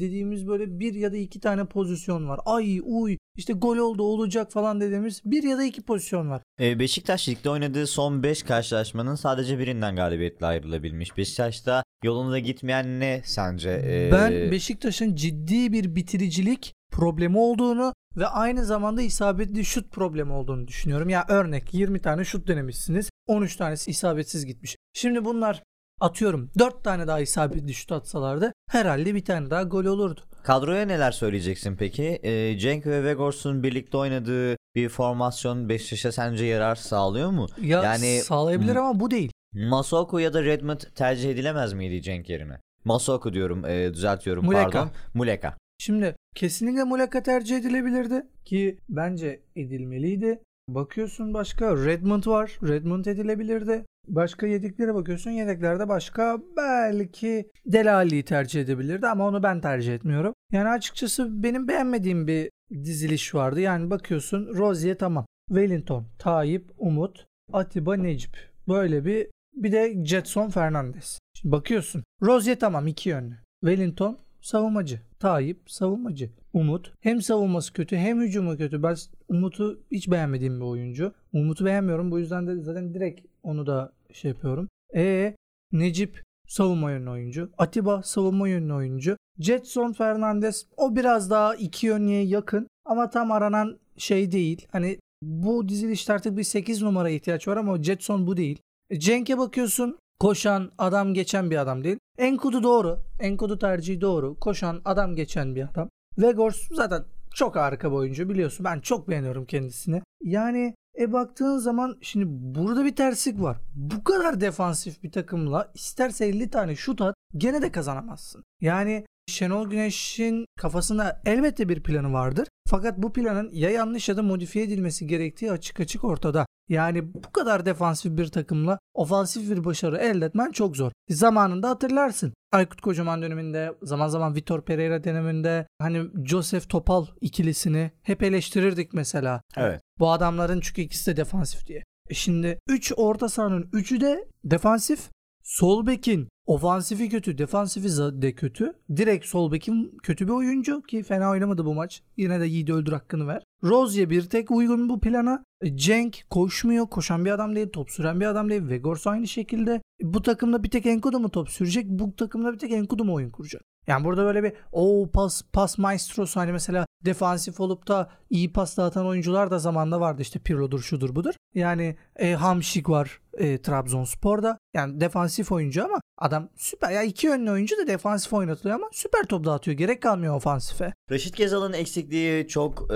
dediğimiz 0.00 0.48
böyle 0.48 0.80
bir 0.80 0.94
ya 0.94 1.12
da 1.12 1.16
iki 1.16 1.40
tane 1.40 1.64
pozisyon 1.64 2.28
var. 2.28 2.40
Ay 2.44 2.80
uy 2.84 3.16
işte 3.36 3.52
gol 3.52 3.76
oldu 3.76 4.02
olacak 4.02 4.52
falan 4.52 4.80
dediğimiz 4.80 5.22
bir 5.24 5.42
ya 5.42 5.58
da 5.58 5.64
iki 5.64 5.82
pozisyon 5.82 6.30
var. 6.30 6.42
Ee, 6.60 6.78
Beşiktaş 6.78 7.28
ligde 7.28 7.50
oynadığı 7.50 7.86
son 7.86 8.22
5 8.22 8.42
karşılaşmanın 8.42 9.14
sadece 9.14 9.58
birinden 9.58 9.96
galibiyetle 9.96 10.46
ayrılabilmiş. 10.46 11.16
Beşiktaş'ta 11.16 11.84
yolunda 12.04 12.38
gitmeyen 12.38 13.00
ne 13.00 13.22
sence? 13.24 13.70
Ee, 13.70 14.10
Ben 14.12 14.50
Beşiktaş'ın 14.50 15.14
ciddi 15.14 15.72
bir 15.72 15.94
bitiricilik 15.94 16.74
problemi 16.92 17.38
olduğunu 17.38 17.94
ve 18.16 18.26
aynı 18.26 18.64
zamanda 18.64 19.02
isabetli 19.02 19.64
şut 19.64 19.90
problemi 19.92 20.32
olduğunu 20.32 20.68
düşünüyorum. 20.68 21.08
Ya 21.08 21.26
örnek 21.28 21.74
20 21.74 22.00
tane 22.00 22.24
şut 22.24 22.48
denemişsiniz. 22.48 23.10
13 23.26 23.56
tanesi 23.56 23.90
isabetsiz 23.90 24.46
gitmiş. 24.46 24.76
Şimdi 24.92 25.24
bunlar 25.24 25.62
atıyorum 26.00 26.50
4 26.58 26.84
tane 26.84 27.06
daha 27.06 27.20
isabetli 27.20 27.74
şut 27.74 27.92
atsalardı 27.92 28.52
herhalde 28.70 29.14
bir 29.14 29.24
tane 29.24 29.50
daha 29.50 29.62
gol 29.62 29.84
olurdu. 29.84 30.20
Kadroya 30.42 30.84
neler 30.86 31.10
söyleyeceksin 31.12 31.76
peki? 31.76 32.20
Ee, 32.22 32.58
Cenk 32.58 32.86
ve 32.86 33.04
Vegors'un 33.04 33.62
birlikte 33.62 33.96
oynadığı 33.96 34.56
bir 34.74 34.88
formasyon 34.88 35.68
Beşiktaş'a 35.68 36.12
sence 36.12 36.44
yarar 36.44 36.74
sağlıyor 36.74 37.30
mu? 37.30 37.46
Ya 37.62 37.82
Yani- 37.82 38.20
sağlayabilir 38.24 38.76
ama 38.76 39.00
bu 39.00 39.10
değil. 39.10 39.32
Masuaku 39.54 40.20
ya 40.20 40.32
da 40.32 40.42
Redmond 40.44 40.80
tercih 40.94 41.30
edilemez 41.30 41.72
miydi 41.72 42.02
Cenk 42.02 42.28
yerine? 42.30 42.60
Masuaku 42.84 43.32
diyorum, 43.32 43.64
e, 43.64 43.94
düzeltiyorum 43.94 44.44
Muleka. 44.44 44.70
pardon. 44.70 44.90
Muleka. 45.14 45.56
Şimdi 45.78 46.16
kesinlikle 46.34 46.84
Muleka 46.84 47.22
tercih 47.22 47.56
edilebilirdi 47.56 48.22
ki 48.44 48.78
bence 48.88 49.40
edilmeliydi. 49.56 50.42
Bakıyorsun 50.68 51.34
başka 51.34 51.76
Redmond 51.76 52.26
var. 52.26 52.58
Redmond 52.62 53.04
edilebilirdi. 53.04 53.84
Başka 54.08 54.46
yedeklere 54.46 54.94
bakıyorsun. 54.94 55.30
Yedeklerde 55.30 55.88
başka 55.88 56.38
belki 56.56 57.50
Delali'yi 57.66 58.24
tercih 58.24 58.60
edebilirdi 58.60 59.06
ama 59.06 59.26
onu 59.26 59.42
ben 59.42 59.60
tercih 59.60 59.94
etmiyorum. 59.94 60.34
Yani 60.52 60.68
açıkçası 60.68 61.42
benim 61.42 61.68
beğenmediğim 61.68 62.26
bir 62.26 62.50
diziliş 62.70 63.34
vardı. 63.34 63.60
Yani 63.60 63.90
bakıyorsun 63.90 64.46
Rozier 64.54 64.98
tamam. 64.98 65.26
Wellington, 65.48 66.06
Tayyip, 66.18 66.70
Umut, 66.78 67.26
Atiba, 67.52 67.96
Necip. 67.96 68.50
Böyle 68.68 69.04
bir 69.04 69.26
bir 69.54 69.72
de 69.72 70.04
Jetson 70.04 70.50
Fernandez. 70.50 71.18
Şimdi 71.34 71.52
bakıyorsun. 71.52 72.04
Rozier 72.22 72.58
tamam 72.58 72.86
iki 72.86 73.08
yönlü. 73.08 73.34
Wellington 73.64 74.18
savunmacı. 74.40 75.00
Tayyip 75.18 75.70
savunmacı. 75.70 76.30
Umut. 76.52 76.92
Hem 77.00 77.22
savunması 77.22 77.72
kötü 77.72 77.96
hem 77.96 78.20
hücumu 78.20 78.56
kötü. 78.56 78.82
Ben 78.82 78.96
Umut'u 79.28 79.80
hiç 79.90 80.10
beğenmediğim 80.10 80.60
bir 80.60 80.64
oyuncu. 80.64 81.12
Umut'u 81.32 81.64
beğenmiyorum. 81.64 82.10
Bu 82.10 82.18
yüzden 82.18 82.46
de 82.46 82.62
zaten 82.62 82.94
direkt 82.94 83.26
onu 83.42 83.66
da 83.66 83.92
şey 84.12 84.30
yapıyorum. 84.30 84.68
E 84.94 85.34
Necip 85.72 86.22
savunma 86.48 86.90
yönlü 86.90 87.10
oyuncu. 87.10 87.50
Atiba 87.58 88.02
savunma 88.02 88.48
yönlü 88.48 88.72
oyuncu. 88.72 89.16
Jetson 89.38 89.92
Fernandez 89.92 90.66
o 90.76 90.96
biraz 90.96 91.30
daha 91.30 91.54
iki 91.54 91.86
yönlüye 91.86 92.22
yakın 92.22 92.68
ama 92.84 93.10
tam 93.10 93.32
aranan 93.32 93.78
şey 93.96 94.32
değil. 94.32 94.66
Hani 94.72 94.98
bu 95.22 95.68
dizilişte 95.68 96.12
artık 96.12 96.36
bir 96.36 96.42
8 96.42 96.82
numara 96.82 97.10
ihtiyaç 97.10 97.48
var 97.48 97.56
ama 97.56 97.82
Jetson 97.82 98.26
bu 98.26 98.36
değil. 98.36 98.58
E, 98.90 98.98
Cenk'e 98.98 99.38
bakıyorsun 99.38 99.98
koşan 100.20 100.70
adam 100.78 101.14
geçen 101.14 101.50
bir 101.50 101.56
adam 101.56 101.84
değil. 101.84 101.98
Enkudu 102.18 102.62
doğru. 102.62 102.98
Enkudu 103.20 103.58
tercihi 103.58 104.00
doğru. 104.00 104.36
Koşan 104.40 104.80
adam 104.84 105.16
geçen 105.16 105.54
bir 105.54 105.62
adam. 105.62 105.88
Vegors 106.18 106.68
zaten 106.72 107.04
çok 107.34 107.56
harika 107.56 107.90
bir 107.90 107.96
oyuncu 107.96 108.28
biliyorsun. 108.28 108.64
Ben 108.64 108.80
çok 108.80 109.08
beğeniyorum 109.08 109.44
kendisini. 109.44 110.02
Yani 110.22 110.74
e 110.98 111.12
baktığın 111.12 111.58
zaman 111.58 111.98
şimdi 112.00 112.24
burada 112.28 112.84
bir 112.84 112.96
terslik 112.96 113.40
var. 113.40 113.56
Bu 113.74 114.04
kadar 114.04 114.40
defansif 114.40 115.02
bir 115.02 115.12
takımla 115.12 115.70
isterse 115.74 116.26
50 116.26 116.50
tane 116.50 116.76
şut 116.76 117.00
at 117.00 117.14
gene 117.36 117.62
de 117.62 117.72
kazanamazsın. 117.72 118.44
Yani 118.60 119.06
Şenol 119.30 119.70
Güneş'in 119.70 120.44
kafasında 120.58 121.22
elbette 121.26 121.68
bir 121.68 121.82
planı 121.82 122.12
vardır. 122.12 122.48
Fakat 122.68 122.98
bu 122.98 123.12
planın 123.12 123.50
ya 123.52 123.70
yanlış 123.70 124.08
ya 124.08 124.16
da 124.16 124.22
modifiye 124.22 124.64
edilmesi 124.64 125.06
gerektiği 125.06 125.52
açık 125.52 125.80
açık 125.80 126.04
ortada. 126.04 126.46
Yani 126.68 127.14
bu 127.14 127.32
kadar 127.32 127.66
defansif 127.66 128.18
bir 128.18 128.26
takımla 128.26 128.78
ofansif 128.94 129.50
bir 129.50 129.64
başarı 129.64 129.98
elde 129.98 130.24
etmen 130.24 130.50
çok 130.50 130.76
zor. 130.76 130.92
Zamanında 131.08 131.68
hatırlarsın. 131.68 132.34
Aykut 132.52 132.80
Kocaman 132.80 133.22
döneminde, 133.22 133.72
zaman 133.82 134.08
zaman 134.08 134.34
Vitor 134.34 134.64
Pereira 134.64 135.04
döneminde 135.04 135.66
hani 135.78 136.02
Joseph 136.24 136.68
Topal 136.68 137.06
ikilisini 137.20 137.90
hep 138.02 138.22
eleştirirdik 138.22 138.94
mesela. 138.94 139.42
Evet. 139.56 139.80
Bu 139.98 140.10
adamların 140.12 140.60
çünkü 140.60 140.82
ikisi 140.82 141.12
de 141.12 141.16
defansif 141.16 141.66
diye. 141.66 141.82
E 142.08 142.14
şimdi 142.14 142.58
3 142.68 142.92
orta 142.96 143.28
sahanın 143.28 143.62
3'ü 143.62 144.00
de 144.00 144.28
defansif. 144.44 145.10
Sol 145.42 145.86
bekin 145.86 146.28
ofansifi 146.50 147.08
kötü, 147.08 147.38
defansifi 147.38 147.88
de 148.22 148.32
kötü. 148.32 148.72
Direkt 148.96 149.26
sol 149.26 149.52
bekin 149.52 149.98
kötü 150.02 150.26
bir 150.26 150.32
oyuncu 150.32 150.82
ki 150.82 151.02
fena 151.02 151.30
oynamadı 151.30 151.64
bu 151.64 151.74
maç. 151.74 152.02
Yine 152.16 152.40
de 152.40 152.46
Yiğit'i 152.46 152.72
öldür 152.72 152.92
hakkını 152.92 153.26
ver. 153.26 153.42
Rozier 153.64 154.10
bir 154.10 154.22
tek 154.22 154.50
uygun 154.50 154.88
bu 154.88 155.00
plana. 155.00 155.44
E, 155.62 155.76
Cenk 155.76 156.24
koşmuyor, 156.30 156.86
koşan 156.86 157.24
bir 157.24 157.30
adam 157.30 157.56
değil, 157.56 157.68
top 157.72 157.90
süren 157.90 158.20
bir 158.20 158.26
adam 158.26 158.50
değil. 158.50 158.68
Vegors 158.68 159.06
aynı 159.06 159.28
şekilde. 159.28 159.74
E, 159.74 159.80
bu 160.02 160.22
takımda 160.22 160.62
bir 160.62 160.70
tek 160.70 160.86
Enkudu 160.86 161.20
mu 161.20 161.30
top 161.30 161.50
sürecek? 161.50 161.86
Bu 161.88 162.16
takımda 162.16 162.52
bir 162.52 162.58
tek 162.58 162.72
Enkudu 162.72 163.04
mu 163.04 163.14
oyun 163.14 163.30
kuracak? 163.30 163.62
Yani 163.86 164.04
burada 164.04 164.24
böyle 164.24 164.42
bir 164.42 164.52
o 164.72 165.10
pas 165.12 165.42
pas 165.52 165.78
maestrosu 165.78 166.40
hani 166.40 166.52
mesela 166.52 166.86
defansif 167.04 167.60
olup 167.60 167.88
da 167.88 168.10
iyi 168.30 168.52
pas 168.52 168.76
dağıtan 168.76 169.06
oyuncular 169.06 169.50
da 169.50 169.58
zamanda 169.58 170.00
vardı 170.00 170.22
işte 170.22 170.38
Pirlo'dur 170.38 170.80
şudur 170.80 171.14
budur. 171.14 171.34
Yani 171.54 171.96
e, 172.16 172.32
Hamşik 172.32 172.88
var 172.88 173.20
e, 173.38 173.62
Trabzonspor'da. 173.62 174.58
Yani 174.74 175.00
defansif 175.00 175.52
oyuncu 175.52 175.84
ama 175.84 176.00
adam 176.18 176.48
süper. 176.56 176.90
Ya 176.90 177.02
iki 177.02 177.26
yönlü 177.26 177.50
oyuncu 177.50 177.76
da 177.78 177.86
defansif 177.86 178.32
oynatılıyor 178.32 178.76
ama 178.76 178.88
süper 178.92 179.24
top 179.24 179.44
dağıtıyor. 179.44 179.76
Gerek 179.76 180.02
kalmıyor 180.02 180.34
ofansife. 180.34 180.92
Raşit 181.10 181.36
Gezal'ın 181.36 181.72
eksikliği 181.72 182.48
çok 182.48 182.86
e, 182.90 182.94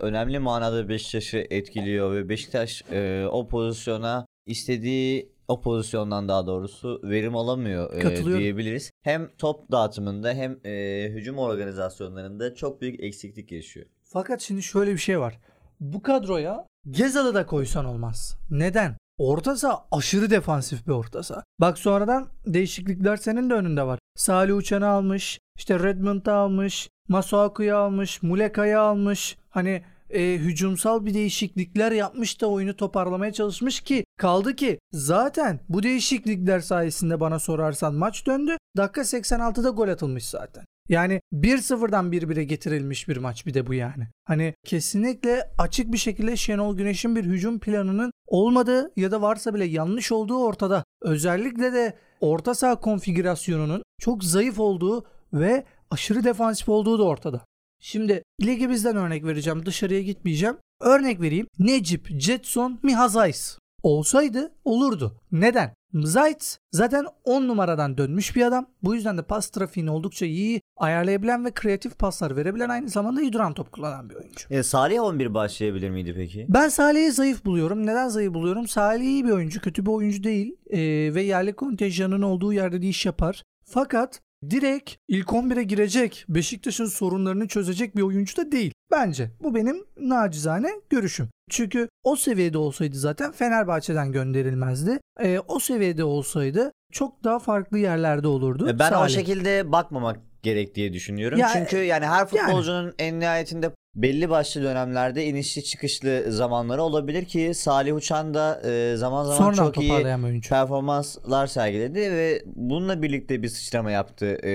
önemli 0.00 0.38
manada 0.38 0.88
Beşiktaş'ı 0.88 1.46
etkiliyor 1.50 2.14
ve 2.14 2.28
Beşiktaş 2.28 2.82
e, 2.92 3.26
o 3.30 3.48
pozisyona 3.48 4.26
istediği 4.46 5.32
o 5.50 5.60
pozisyondan 5.60 6.28
daha 6.28 6.46
doğrusu 6.46 7.00
verim 7.04 7.36
alamıyor 7.36 7.94
e, 7.94 8.38
diyebiliriz. 8.38 8.90
Hem 9.02 9.30
top 9.38 9.70
dağıtımında 9.72 10.32
hem 10.32 10.60
e, 10.64 11.04
hücum 11.10 11.38
organizasyonlarında 11.38 12.54
çok 12.54 12.80
büyük 12.80 13.00
eksiklik 13.00 13.52
yaşıyor. 13.52 13.86
Fakat 14.02 14.40
şimdi 14.40 14.62
şöyle 14.62 14.92
bir 14.92 14.98
şey 14.98 15.20
var. 15.20 15.38
Bu 15.80 16.02
kadroya 16.02 16.66
Gezal'ı 16.90 17.34
da 17.34 17.46
koysan 17.46 17.84
olmaz. 17.84 18.36
Neden? 18.50 18.96
Orta 19.18 19.56
saha 19.56 19.86
aşırı 19.92 20.30
defansif 20.30 20.86
bir 20.86 20.92
orta 20.92 21.22
saha. 21.22 21.44
Bak 21.58 21.78
sonradan 21.78 22.28
değişiklikler 22.46 23.16
senin 23.16 23.50
de 23.50 23.54
önünde 23.54 23.82
var. 23.82 23.98
Salih 24.16 24.56
Uçan'ı 24.56 24.88
almış, 24.88 25.38
işte 25.56 25.78
Redmond'u 25.78 26.30
almış, 26.30 26.88
Masuaku'yu 27.08 27.76
almış, 27.76 28.22
Muleka'yı 28.22 28.80
almış. 28.80 29.36
Hani 29.48 29.82
e, 30.12 30.34
hücumsal 30.34 31.06
bir 31.06 31.14
değişiklikler 31.14 31.92
yapmış 31.92 32.40
da 32.40 32.46
oyunu 32.46 32.76
toparlamaya 32.76 33.32
çalışmış 33.32 33.80
ki 33.80 34.04
kaldı 34.18 34.56
ki 34.56 34.78
zaten 34.92 35.60
bu 35.68 35.82
değişiklikler 35.82 36.60
sayesinde 36.60 37.20
bana 37.20 37.38
sorarsan 37.38 37.94
maç 37.94 38.26
döndü. 38.26 38.56
Dakika 38.76 39.00
86'da 39.00 39.68
gol 39.68 39.88
atılmış 39.88 40.26
zaten. 40.26 40.64
Yani 40.88 41.20
1-0'dan 41.32 42.12
1-1'e 42.12 42.44
getirilmiş 42.44 43.08
bir 43.08 43.16
maç 43.16 43.46
bir 43.46 43.54
de 43.54 43.66
bu 43.66 43.74
yani. 43.74 44.08
Hani 44.24 44.54
kesinlikle 44.64 45.50
açık 45.58 45.92
bir 45.92 45.98
şekilde 45.98 46.36
Şenol 46.36 46.76
Güneş'in 46.76 47.16
bir 47.16 47.24
hücum 47.24 47.60
planının 47.60 48.12
olmadığı 48.26 48.92
ya 48.96 49.10
da 49.10 49.22
varsa 49.22 49.54
bile 49.54 49.64
yanlış 49.64 50.12
olduğu 50.12 50.44
ortada. 50.44 50.84
Özellikle 51.02 51.72
de 51.72 51.94
orta 52.20 52.54
saha 52.54 52.80
konfigürasyonunun 52.80 53.82
çok 54.00 54.24
zayıf 54.24 54.60
olduğu 54.60 55.04
ve 55.32 55.64
aşırı 55.90 56.24
defansif 56.24 56.68
olduğu 56.68 56.98
da 56.98 57.04
ortada. 57.04 57.44
Şimdi 57.80 58.22
ligimizden 58.42 58.96
örnek 58.96 59.24
vereceğim. 59.24 59.66
Dışarıya 59.66 60.02
gitmeyeceğim. 60.02 60.56
Örnek 60.80 61.20
vereyim. 61.20 61.46
Necip, 61.58 62.08
Jetson, 62.20 62.80
Mihazais. 62.82 63.58
Olsaydı 63.82 64.52
olurdu. 64.64 65.16
Neden? 65.32 65.74
Zayt 65.94 66.58
zaten 66.72 67.06
10 67.24 67.48
numaradan 67.48 67.98
dönmüş 67.98 68.36
bir 68.36 68.42
adam. 68.42 68.66
Bu 68.82 68.94
yüzden 68.94 69.18
de 69.18 69.22
pas 69.22 69.50
trafiğini 69.50 69.90
oldukça 69.90 70.26
iyi 70.26 70.60
ayarlayabilen 70.76 71.44
ve 71.44 71.50
kreatif 71.50 71.98
paslar 71.98 72.36
verebilen 72.36 72.68
aynı 72.68 72.88
zamanda 72.88 73.22
iyi 73.22 73.32
duran 73.32 73.54
top 73.54 73.72
kullanan 73.72 74.10
bir 74.10 74.14
oyuncu. 74.14 74.46
E, 74.50 74.62
Salih 74.62 75.02
11 75.02 75.34
başlayabilir 75.34 75.90
miydi 75.90 76.14
peki? 76.16 76.46
Ben 76.48 76.68
Salih'i 76.68 77.12
zayıf 77.12 77.44
buluyorum. 77.44 77.86
Neden 77.86 78.08
zayıf 78.08 78.34
buluyorum? 78.34 78.68
Salih 78.68 79.04
iyi 79.04 79.24
bir 79.24 79.30
oyuncu, 79.30 79.60
kötü 79.60 79.86
bir 79.86 79.90
oyuncu 79.90 80.24
değil. 80.24 80.56
E, 80.70 80.78
ve 81.14 81.22
yerli 81.22 81.52
kontenjanın 81.52 82.22
olduğu 82.22 82.52
yerde 82.52 82.82
de 82.82 82.88
iş 82.88 83.06
yapar. 83.06 83.42
Fakat 83.64 84.20
direkt 84.50 84.94
ilk 85.08 85.26
11'e 85.28 85.62
girecek, 85.62 86.24
Beşiktaş'ın 86.28 86.86
sorunlarını 86.86 87.48
çözecek 87.48 87.96
bir 87.96 88.02
oyuncu 88.02 88.36
da 88.36 88.52
değil. 88.52 88.72
Bence. 88.90 89.30
Bu 89.42 89.54
benim 89.54 89.84
nacizane 90.00 90.70
görüşüm. 90.90 91.28
Çünkü 91.50 91.88
o 92.04 92.16
seviyede 92.16 92.58
olsaydı 92.58 92.96
zaten 92.96 93.32
Fenerbahçe'den 93.32 94.12
gönderilmezdi. 94.12 94.98
E, 95.20 95.38
o 95.48 95.58
seviyede 95.58 96.04
olsaydı 96.04 96.72
çok 96.92 97.24
daha 97.24 97.38
farklı 97.38 97.78
yerlerde 97.78 98.28
olurdu. 98.28 98.68
E, 98.68 98.78
ben 98.78 98.90
Salih. 98.90 99.04
o 99.04 99.08
şekilde 99.08 99.72
bakmamak 99.72 100.20
gerek 100.42 100.74
diye 100.74 100.92
düşünüyorum. 100.92 101.38
Ya, 101.38 101.48
Çünkü 101.52 101.76
yani 101.76 102.06
her 102.06 102.26
futbolcunun 102.26 102.94
en 102.98 103.20
nihayetinde 103.20 103.70
belli 103.94 104.30
başlı 104.30 104.62
dönemlerde 104.62 105.26
inişli 105.26 105.64
çıkışlı 105.64 106.32
zamanları 106.32 106.82
olabilir 106.82 107.24
ki 107.24 107.52
Salih 107.54 107.96
Uçan 107.96 108.34
da 108.34 108.62
e, 108.64 108.96
zaman 108.96 109.24
zaman 109.24 109.36
Sonradan 109.38 109.72
çok 109.72 109.82
iyi 109.82 109.92
oyuncu. 110.24 110.48
performanslar 110.48 111.46
sergiledi 111.46 112.00
ve 112.00 112.42
bununla 112.46 113.02
birlikte 113.02 113.42
bir 113.42 113.48
sıçrama 113.48 113.90
yaptı. 113.90 114.26
E, 114.26 114.52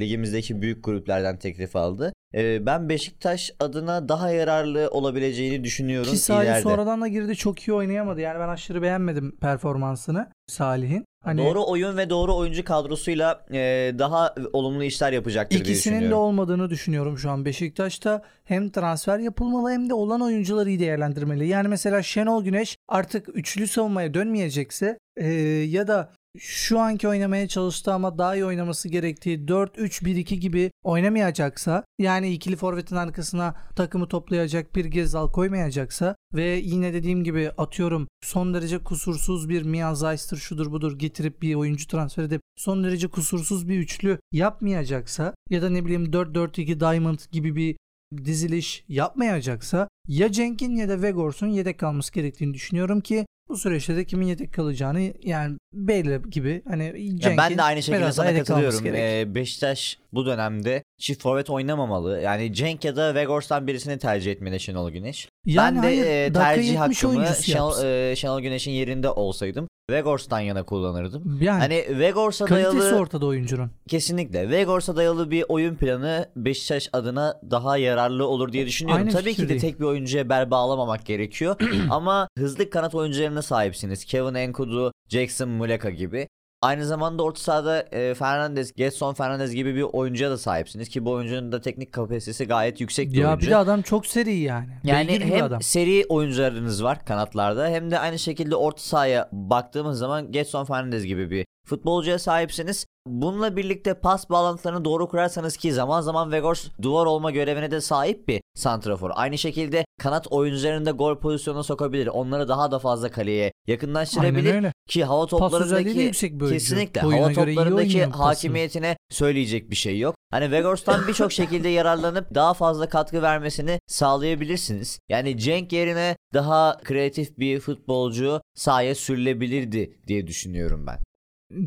ligimizdeki 0.00 0.62
büyük 0.62 0.84
gruplardan 0.84 1.36
teklif 1.38 1.76
aldı. 1.76 2.12
E, 2.34 2.66
ben 2.66 2.88
Beşiktaş 2.88 3.50
adına 3.60 4.08
daha 4.08 4.30
yararlı 4.30 4.88
olabileceğini 4.90 5.64
düşünüyorum 5.64 6.10
Ki 6.10 6.18
Salih 6.18 6.44
ileride. 6.44 6.62
sonradan 6.62 7.00
da 7.00 7.08
girdi 7.08 7.36
çok 7.36 7.68
iyi 7.68 7.72
oynayamadı. 7.72 8.20
Yani 8.20 8.40
ben 8.40 8.48
aşırı 8.48 8.82
beğenmedim 8.82 9.36
performansını 9.36 10.28
Salih'in. 10.46 11.04
Hani 11.24 11.44
doğru 11.44 11.66
oyun 11.66 11.96
ve 11.96 12.10
doğru 12.10 12.36
oyuncu 12.36 12.64
kadrosuyla 12.64 13.46
e, 13.52 13.92
daha 13.98 14.34
olumlu 14.52 14.84
işler 14.84 15.12
yapacaktır 15.12 15.64
diye 15.64 15.64
düşünüyorum. 15.64 15.98
İkisinin 15.98 16.10
de 16.10 16.14
olmadığını 16.14 16.70
düşünüyorum 16.70 17.18
şu 17.18 17.30
an 17.30 17.44
Beşiktaş'ta. 17.44 18.22
Hem 18.44 18.70
transfer 18.70 19.18
yapılmalı 19.18 19.70
hem 19.70 19.90
de 19.90 19.94
olan 19.94 20.20
oyuncuları 20.20 20.70
iyi 20.70 20.80
değerlendirmeli. 20.80 21.46
Yani 21.46 21.68
mesela 21.68 22.02
Şenol 22.02 22.44
Güneş 22.44 22.76
artık 22.88 23.36
üçlü 23.36 23.66
savunmaya 23.66 24.14
dönmeyecekse 24.14 24.98
e, 25.16 25.26
ya 25.68 25.88
da 25.88 26.12
şu 26.40 26.78
anki 26.78 27.08
oynamaya 27.08 27.48
çalıştı 27.48 27.92
ama 27.92 28.18
daha 28.18 28.34
iyi 28.36 28.44
oynaması 28.44 28.88
gerektiği 28.88 29.38
4-3-1-2 29.38 30.34
gibi 30.34 30.70
oynamayacaksa 30.82 31.84
yani 31.98 32.32
ikili 32.32 32.56
forvetin 32.56 32.96
arkasına 32.96 33.54
takımı 33.76 34.08
toplayacak 34.08 34.76
bir 34.76 34.84
Gezal 34.84 35.32
koymayacaksa 35.32 36.16
ve 36.34 36.44
yine 36.44 36.92
dediğim 36.92 37.24
gibi 37.24 37.50
atıyorum 37.58 38.08
son 38.24 38.54
derece 38.54 38.78
kusursuz 38.78 39.48
bir 39.48 39.62
Mia 39.62 39.94
Zeister 39.94 40.36
şudur 40.36 40.72
budur 40.72 40.98
getirip 40.98 41.42
bir 41.42 41.54
oyuncu 41.54 41.86
transfer 41.86 42.22
edip 42.22 42.42
son 42.56 42.84
derece 42.84 43.08
kusursuz 43.08 43.68
bir 43.68 43.78
üçlü 43.78 44.18
yapmayacaksa 44.32 45.34
ya 45.50 45.62
da 45.62 45.70
ne 45.70 45.84
bileyim 45.84 46.04
4-4-2 46.04 46.80
Diamond 46.80 47.18
gibi 47.32 47.56
bir 47.56 47.76
diziliş 48.24 48.84
yapmayacaksa 48.88 49.88
ya 50.08 50.32
Cenk'in 50.32 50.76
ya 50.76 50.88
da 50.88 51.02
Vegors'un 51.02 51.46
yedek 51.46 51.78
kalması 51.78 52.12
gerektiğini 52.12 52.54
düşünüyorum 52.54 53.00
ki 53.00 53.26
Bu 53.48 53.56
süreçte 53.56 53.96
de 53.96 54.04
kimin 54.04 54.26
yedek 54.26 54.52
kalacağını 54.52 55.12
yani 55.22 55.56
belli 55.72 56.30
gibi. 56.30 56.62
Hani 56.68 57.12
ya 57.22 57.36
ben 57.36 57.58
de 57.58 57.62
aynı 57.62 57.82
şekilde 57.82 58.12
sana 58.12 58.34
katılıyorum. 58.34 58.86
Ee, 58.86 59.34
Beşiktaş 59.34 59.98
bu 60.12 60.26
dönemde 60.26 60.82
çift 60.98 61.22
forvet 61.22 61.50
oynamamalı. 61.50 62.20
Yani 62.20 62.54
Cenk 62.54 62.84
ya 62.84 62.96
da 62.96 63.14
Vegors'tan 63.14 63.66
birisini 63.66 63.98
tercih 63.98 64.32
etmeli 64.32 64.60
Şenol 64.60 64.90
Güneş. 64.90 65.28
Yani 65.46 65.76
ben 65.76 65.82
de 65.82 65.86
hayır, 65.86 66.06
e, 66.06 66.32
tercih 66.32 66.78
hakkımı 66.78 67.26
Şenol, 67.42 67.84
e, 67.84 68.16
Şenol 68.16 68.40
Güneş'in 68.40 68.72
yerinde 68.72 69.10
olsaydım 69.10 69.68
Vegors'tan 69.90 70.40
yana 70.40 70.62
kullanırdım. 70.62 71.38
Yani 71.40 71.58
hani 71.58 71.98
Vegors'a 71.98 72.48
dayalı 72.48 72.96
ortada 72.96 73.26
oyuncunun. 73.26 73.70
Kesinlikle. 73.88 74.50
Vegors'a 74.50 74.96
dayalı 74.96 75.30
bir 75.30 75.44
oyun 75.48 75.74
planı 75.74 76.28
Beşiktaş 76.36 76.88
adına 76.92 77.40
daha 77.50 77.76
yararlı 77.76 78.26
olur 78.26 78.52
diye 78.52 78.66
düşünüyorum. 78.66 79.06
Aynı 79.06 79.18
Tabii 79.18 79.34
ki 79.34 79.48
de 79.48 79.58
tek 79.58 79.80
bir 79.80 79.84
oyuncuya 79.84 80.28
bel 80.28 80.50
bağlamamak 80.50 81.06
gerekiyor 81.06 81.56
ama 81.90 82.28
hızlı 82.38 82.70
kanat 82.70 82.94
oyuncularına 83.38 83.42
sahipsiniz. 83.42 84.04
Kevin 84.04 84.34
Enkudu, 84.34 84.92
Jackson 85.08 85.48
Muleka 85.48 85.90
gibi. 85.90 86.28
Aynı 86.62 86.86
zamanda 86.86 87.22
orta 87.22 87.40
sahada 87.40 87.82
e, 87.92 88.14
Fernandez, 88.14 88.72
Getson 88.74 89.14
Fernandez 89.14 89.54
gibi 89.54 89.74
bir 89.74 89.82
oyuncuya 89.82 90.30
da 90.30 90.38
sahipsiniz 90.38 90.88
ki 90.88 91.04
bu 91.04 91.10
oyuncunun 91.10 91.52
da 91.52 91.60
teknik 91.60 91.92
kapasitesi 91.92 92.46
gayet 92.46 92.80
yüksek 92.80 93.12
bir 93.12 93.18
ya 93.18 93.28
oyuncu. 93.28 93.44
Ya 93.44 93.48
bir 93.48 93.52
de 93.52 93.56
adam 93.56 93.82
çok 93.82 94.06
seri 94.06 94.34
yani. 94.34 94.68
Yani 94.84 95.08
Beygir 95.08 95.24
hem 95.24 95.44
adam. 95.44 95.62
seri 95.62 96.04
oyuncularınız 96.08 96.84
var 96.84 97.04
kanatlarda 97.04 97.68
hem 97.68 97.90
de 97.90 97.98
aynı 97.98 98.18
şekilde 98.18 98.56
orta 98.56 98.82
sahaya 98.82 99.28
baktığımız 99.32 99.98
zaman 99.98 100.32
Getson 100.32 100.64
Fernandez 100.64 101.04
gibi 101.04 101.30
bir 101.30 101.46
futbolcuya 101.66 102.18
sahipsiniz. 102.18 102.86
Bununla 103.06 103.56
birlikte 103.56 103.94
pas 103.94 104.30
bağlantılarını 104.30 104.84
doğru 104.84 105.08
kurarsanız 105.08 105.56
ki 105.56 105.72
zaman 105.72 106.00
zaman 106.00 106.32
Vegors 106.32 106.68
duvar 106.82 107.06
olma 107.06 107.30
görevine 107.30 107.70
de 107.70 107.80
sahip 107.80 108.28
bir 108.28 108.40
santrafor. 108.58 109.10
Aynı 109.14 109.38
şekilde 109.38 109.84
kanat 110.00 110.26
oyuncularını 110.30 110.86
da 110.86 110.90
gol 110.90 111.18
pozisyonuna 111.18 111.62
sokabilir. 111.62 112.06
Onları 112.06 112.48
daha 112.48 112.70
da 112.70 112.78
fazla 112.78 113.10
kaleye 113.10 113.52
yakınlaştırabilir. 113.66 114.72
Ki 114.88 115.04
hava 115.04 115.26
toplarındaki 115.26 115.98
yüksek 115.98 116.40
kesinlikle 116.40 117.06
Oyuna 117.06 117.24
hava 117.24 117.32
toplarındaki 117.32 118.04
hakimiyetine 118.04 118.96
söyleyecek 119.10 119.70
bir 119.70 119.76
şey 119.76 119.98
yok. 119.98 120.14
Hani 120.30 120.50
Vegors'tan 120.50 121.08
birçok 121.08 121.32
şekilde 121.32 121.68
yararlanıp 121.68 122.34
daha 122.34 122.54
fazla 122.54 122.88
katkı 122.88 123.22
vermesini 123.22 123.80
sağlayabilirsiniz. 123.86 124.98
Yani 125.08 125.38
Cenk 125.38 125.72
yerine 125.72 126.16
daha 126.34 126.78
kreatif 126.84 127.38
bir 127.38 127.60
futbolcu 127.60 128.40
sahaya 128.54 128.94
sürülebilirdi 128.94 130.00
diye 130.06 130.26
düşünüyorum 130.26 130.86
ben. 130.86 131.07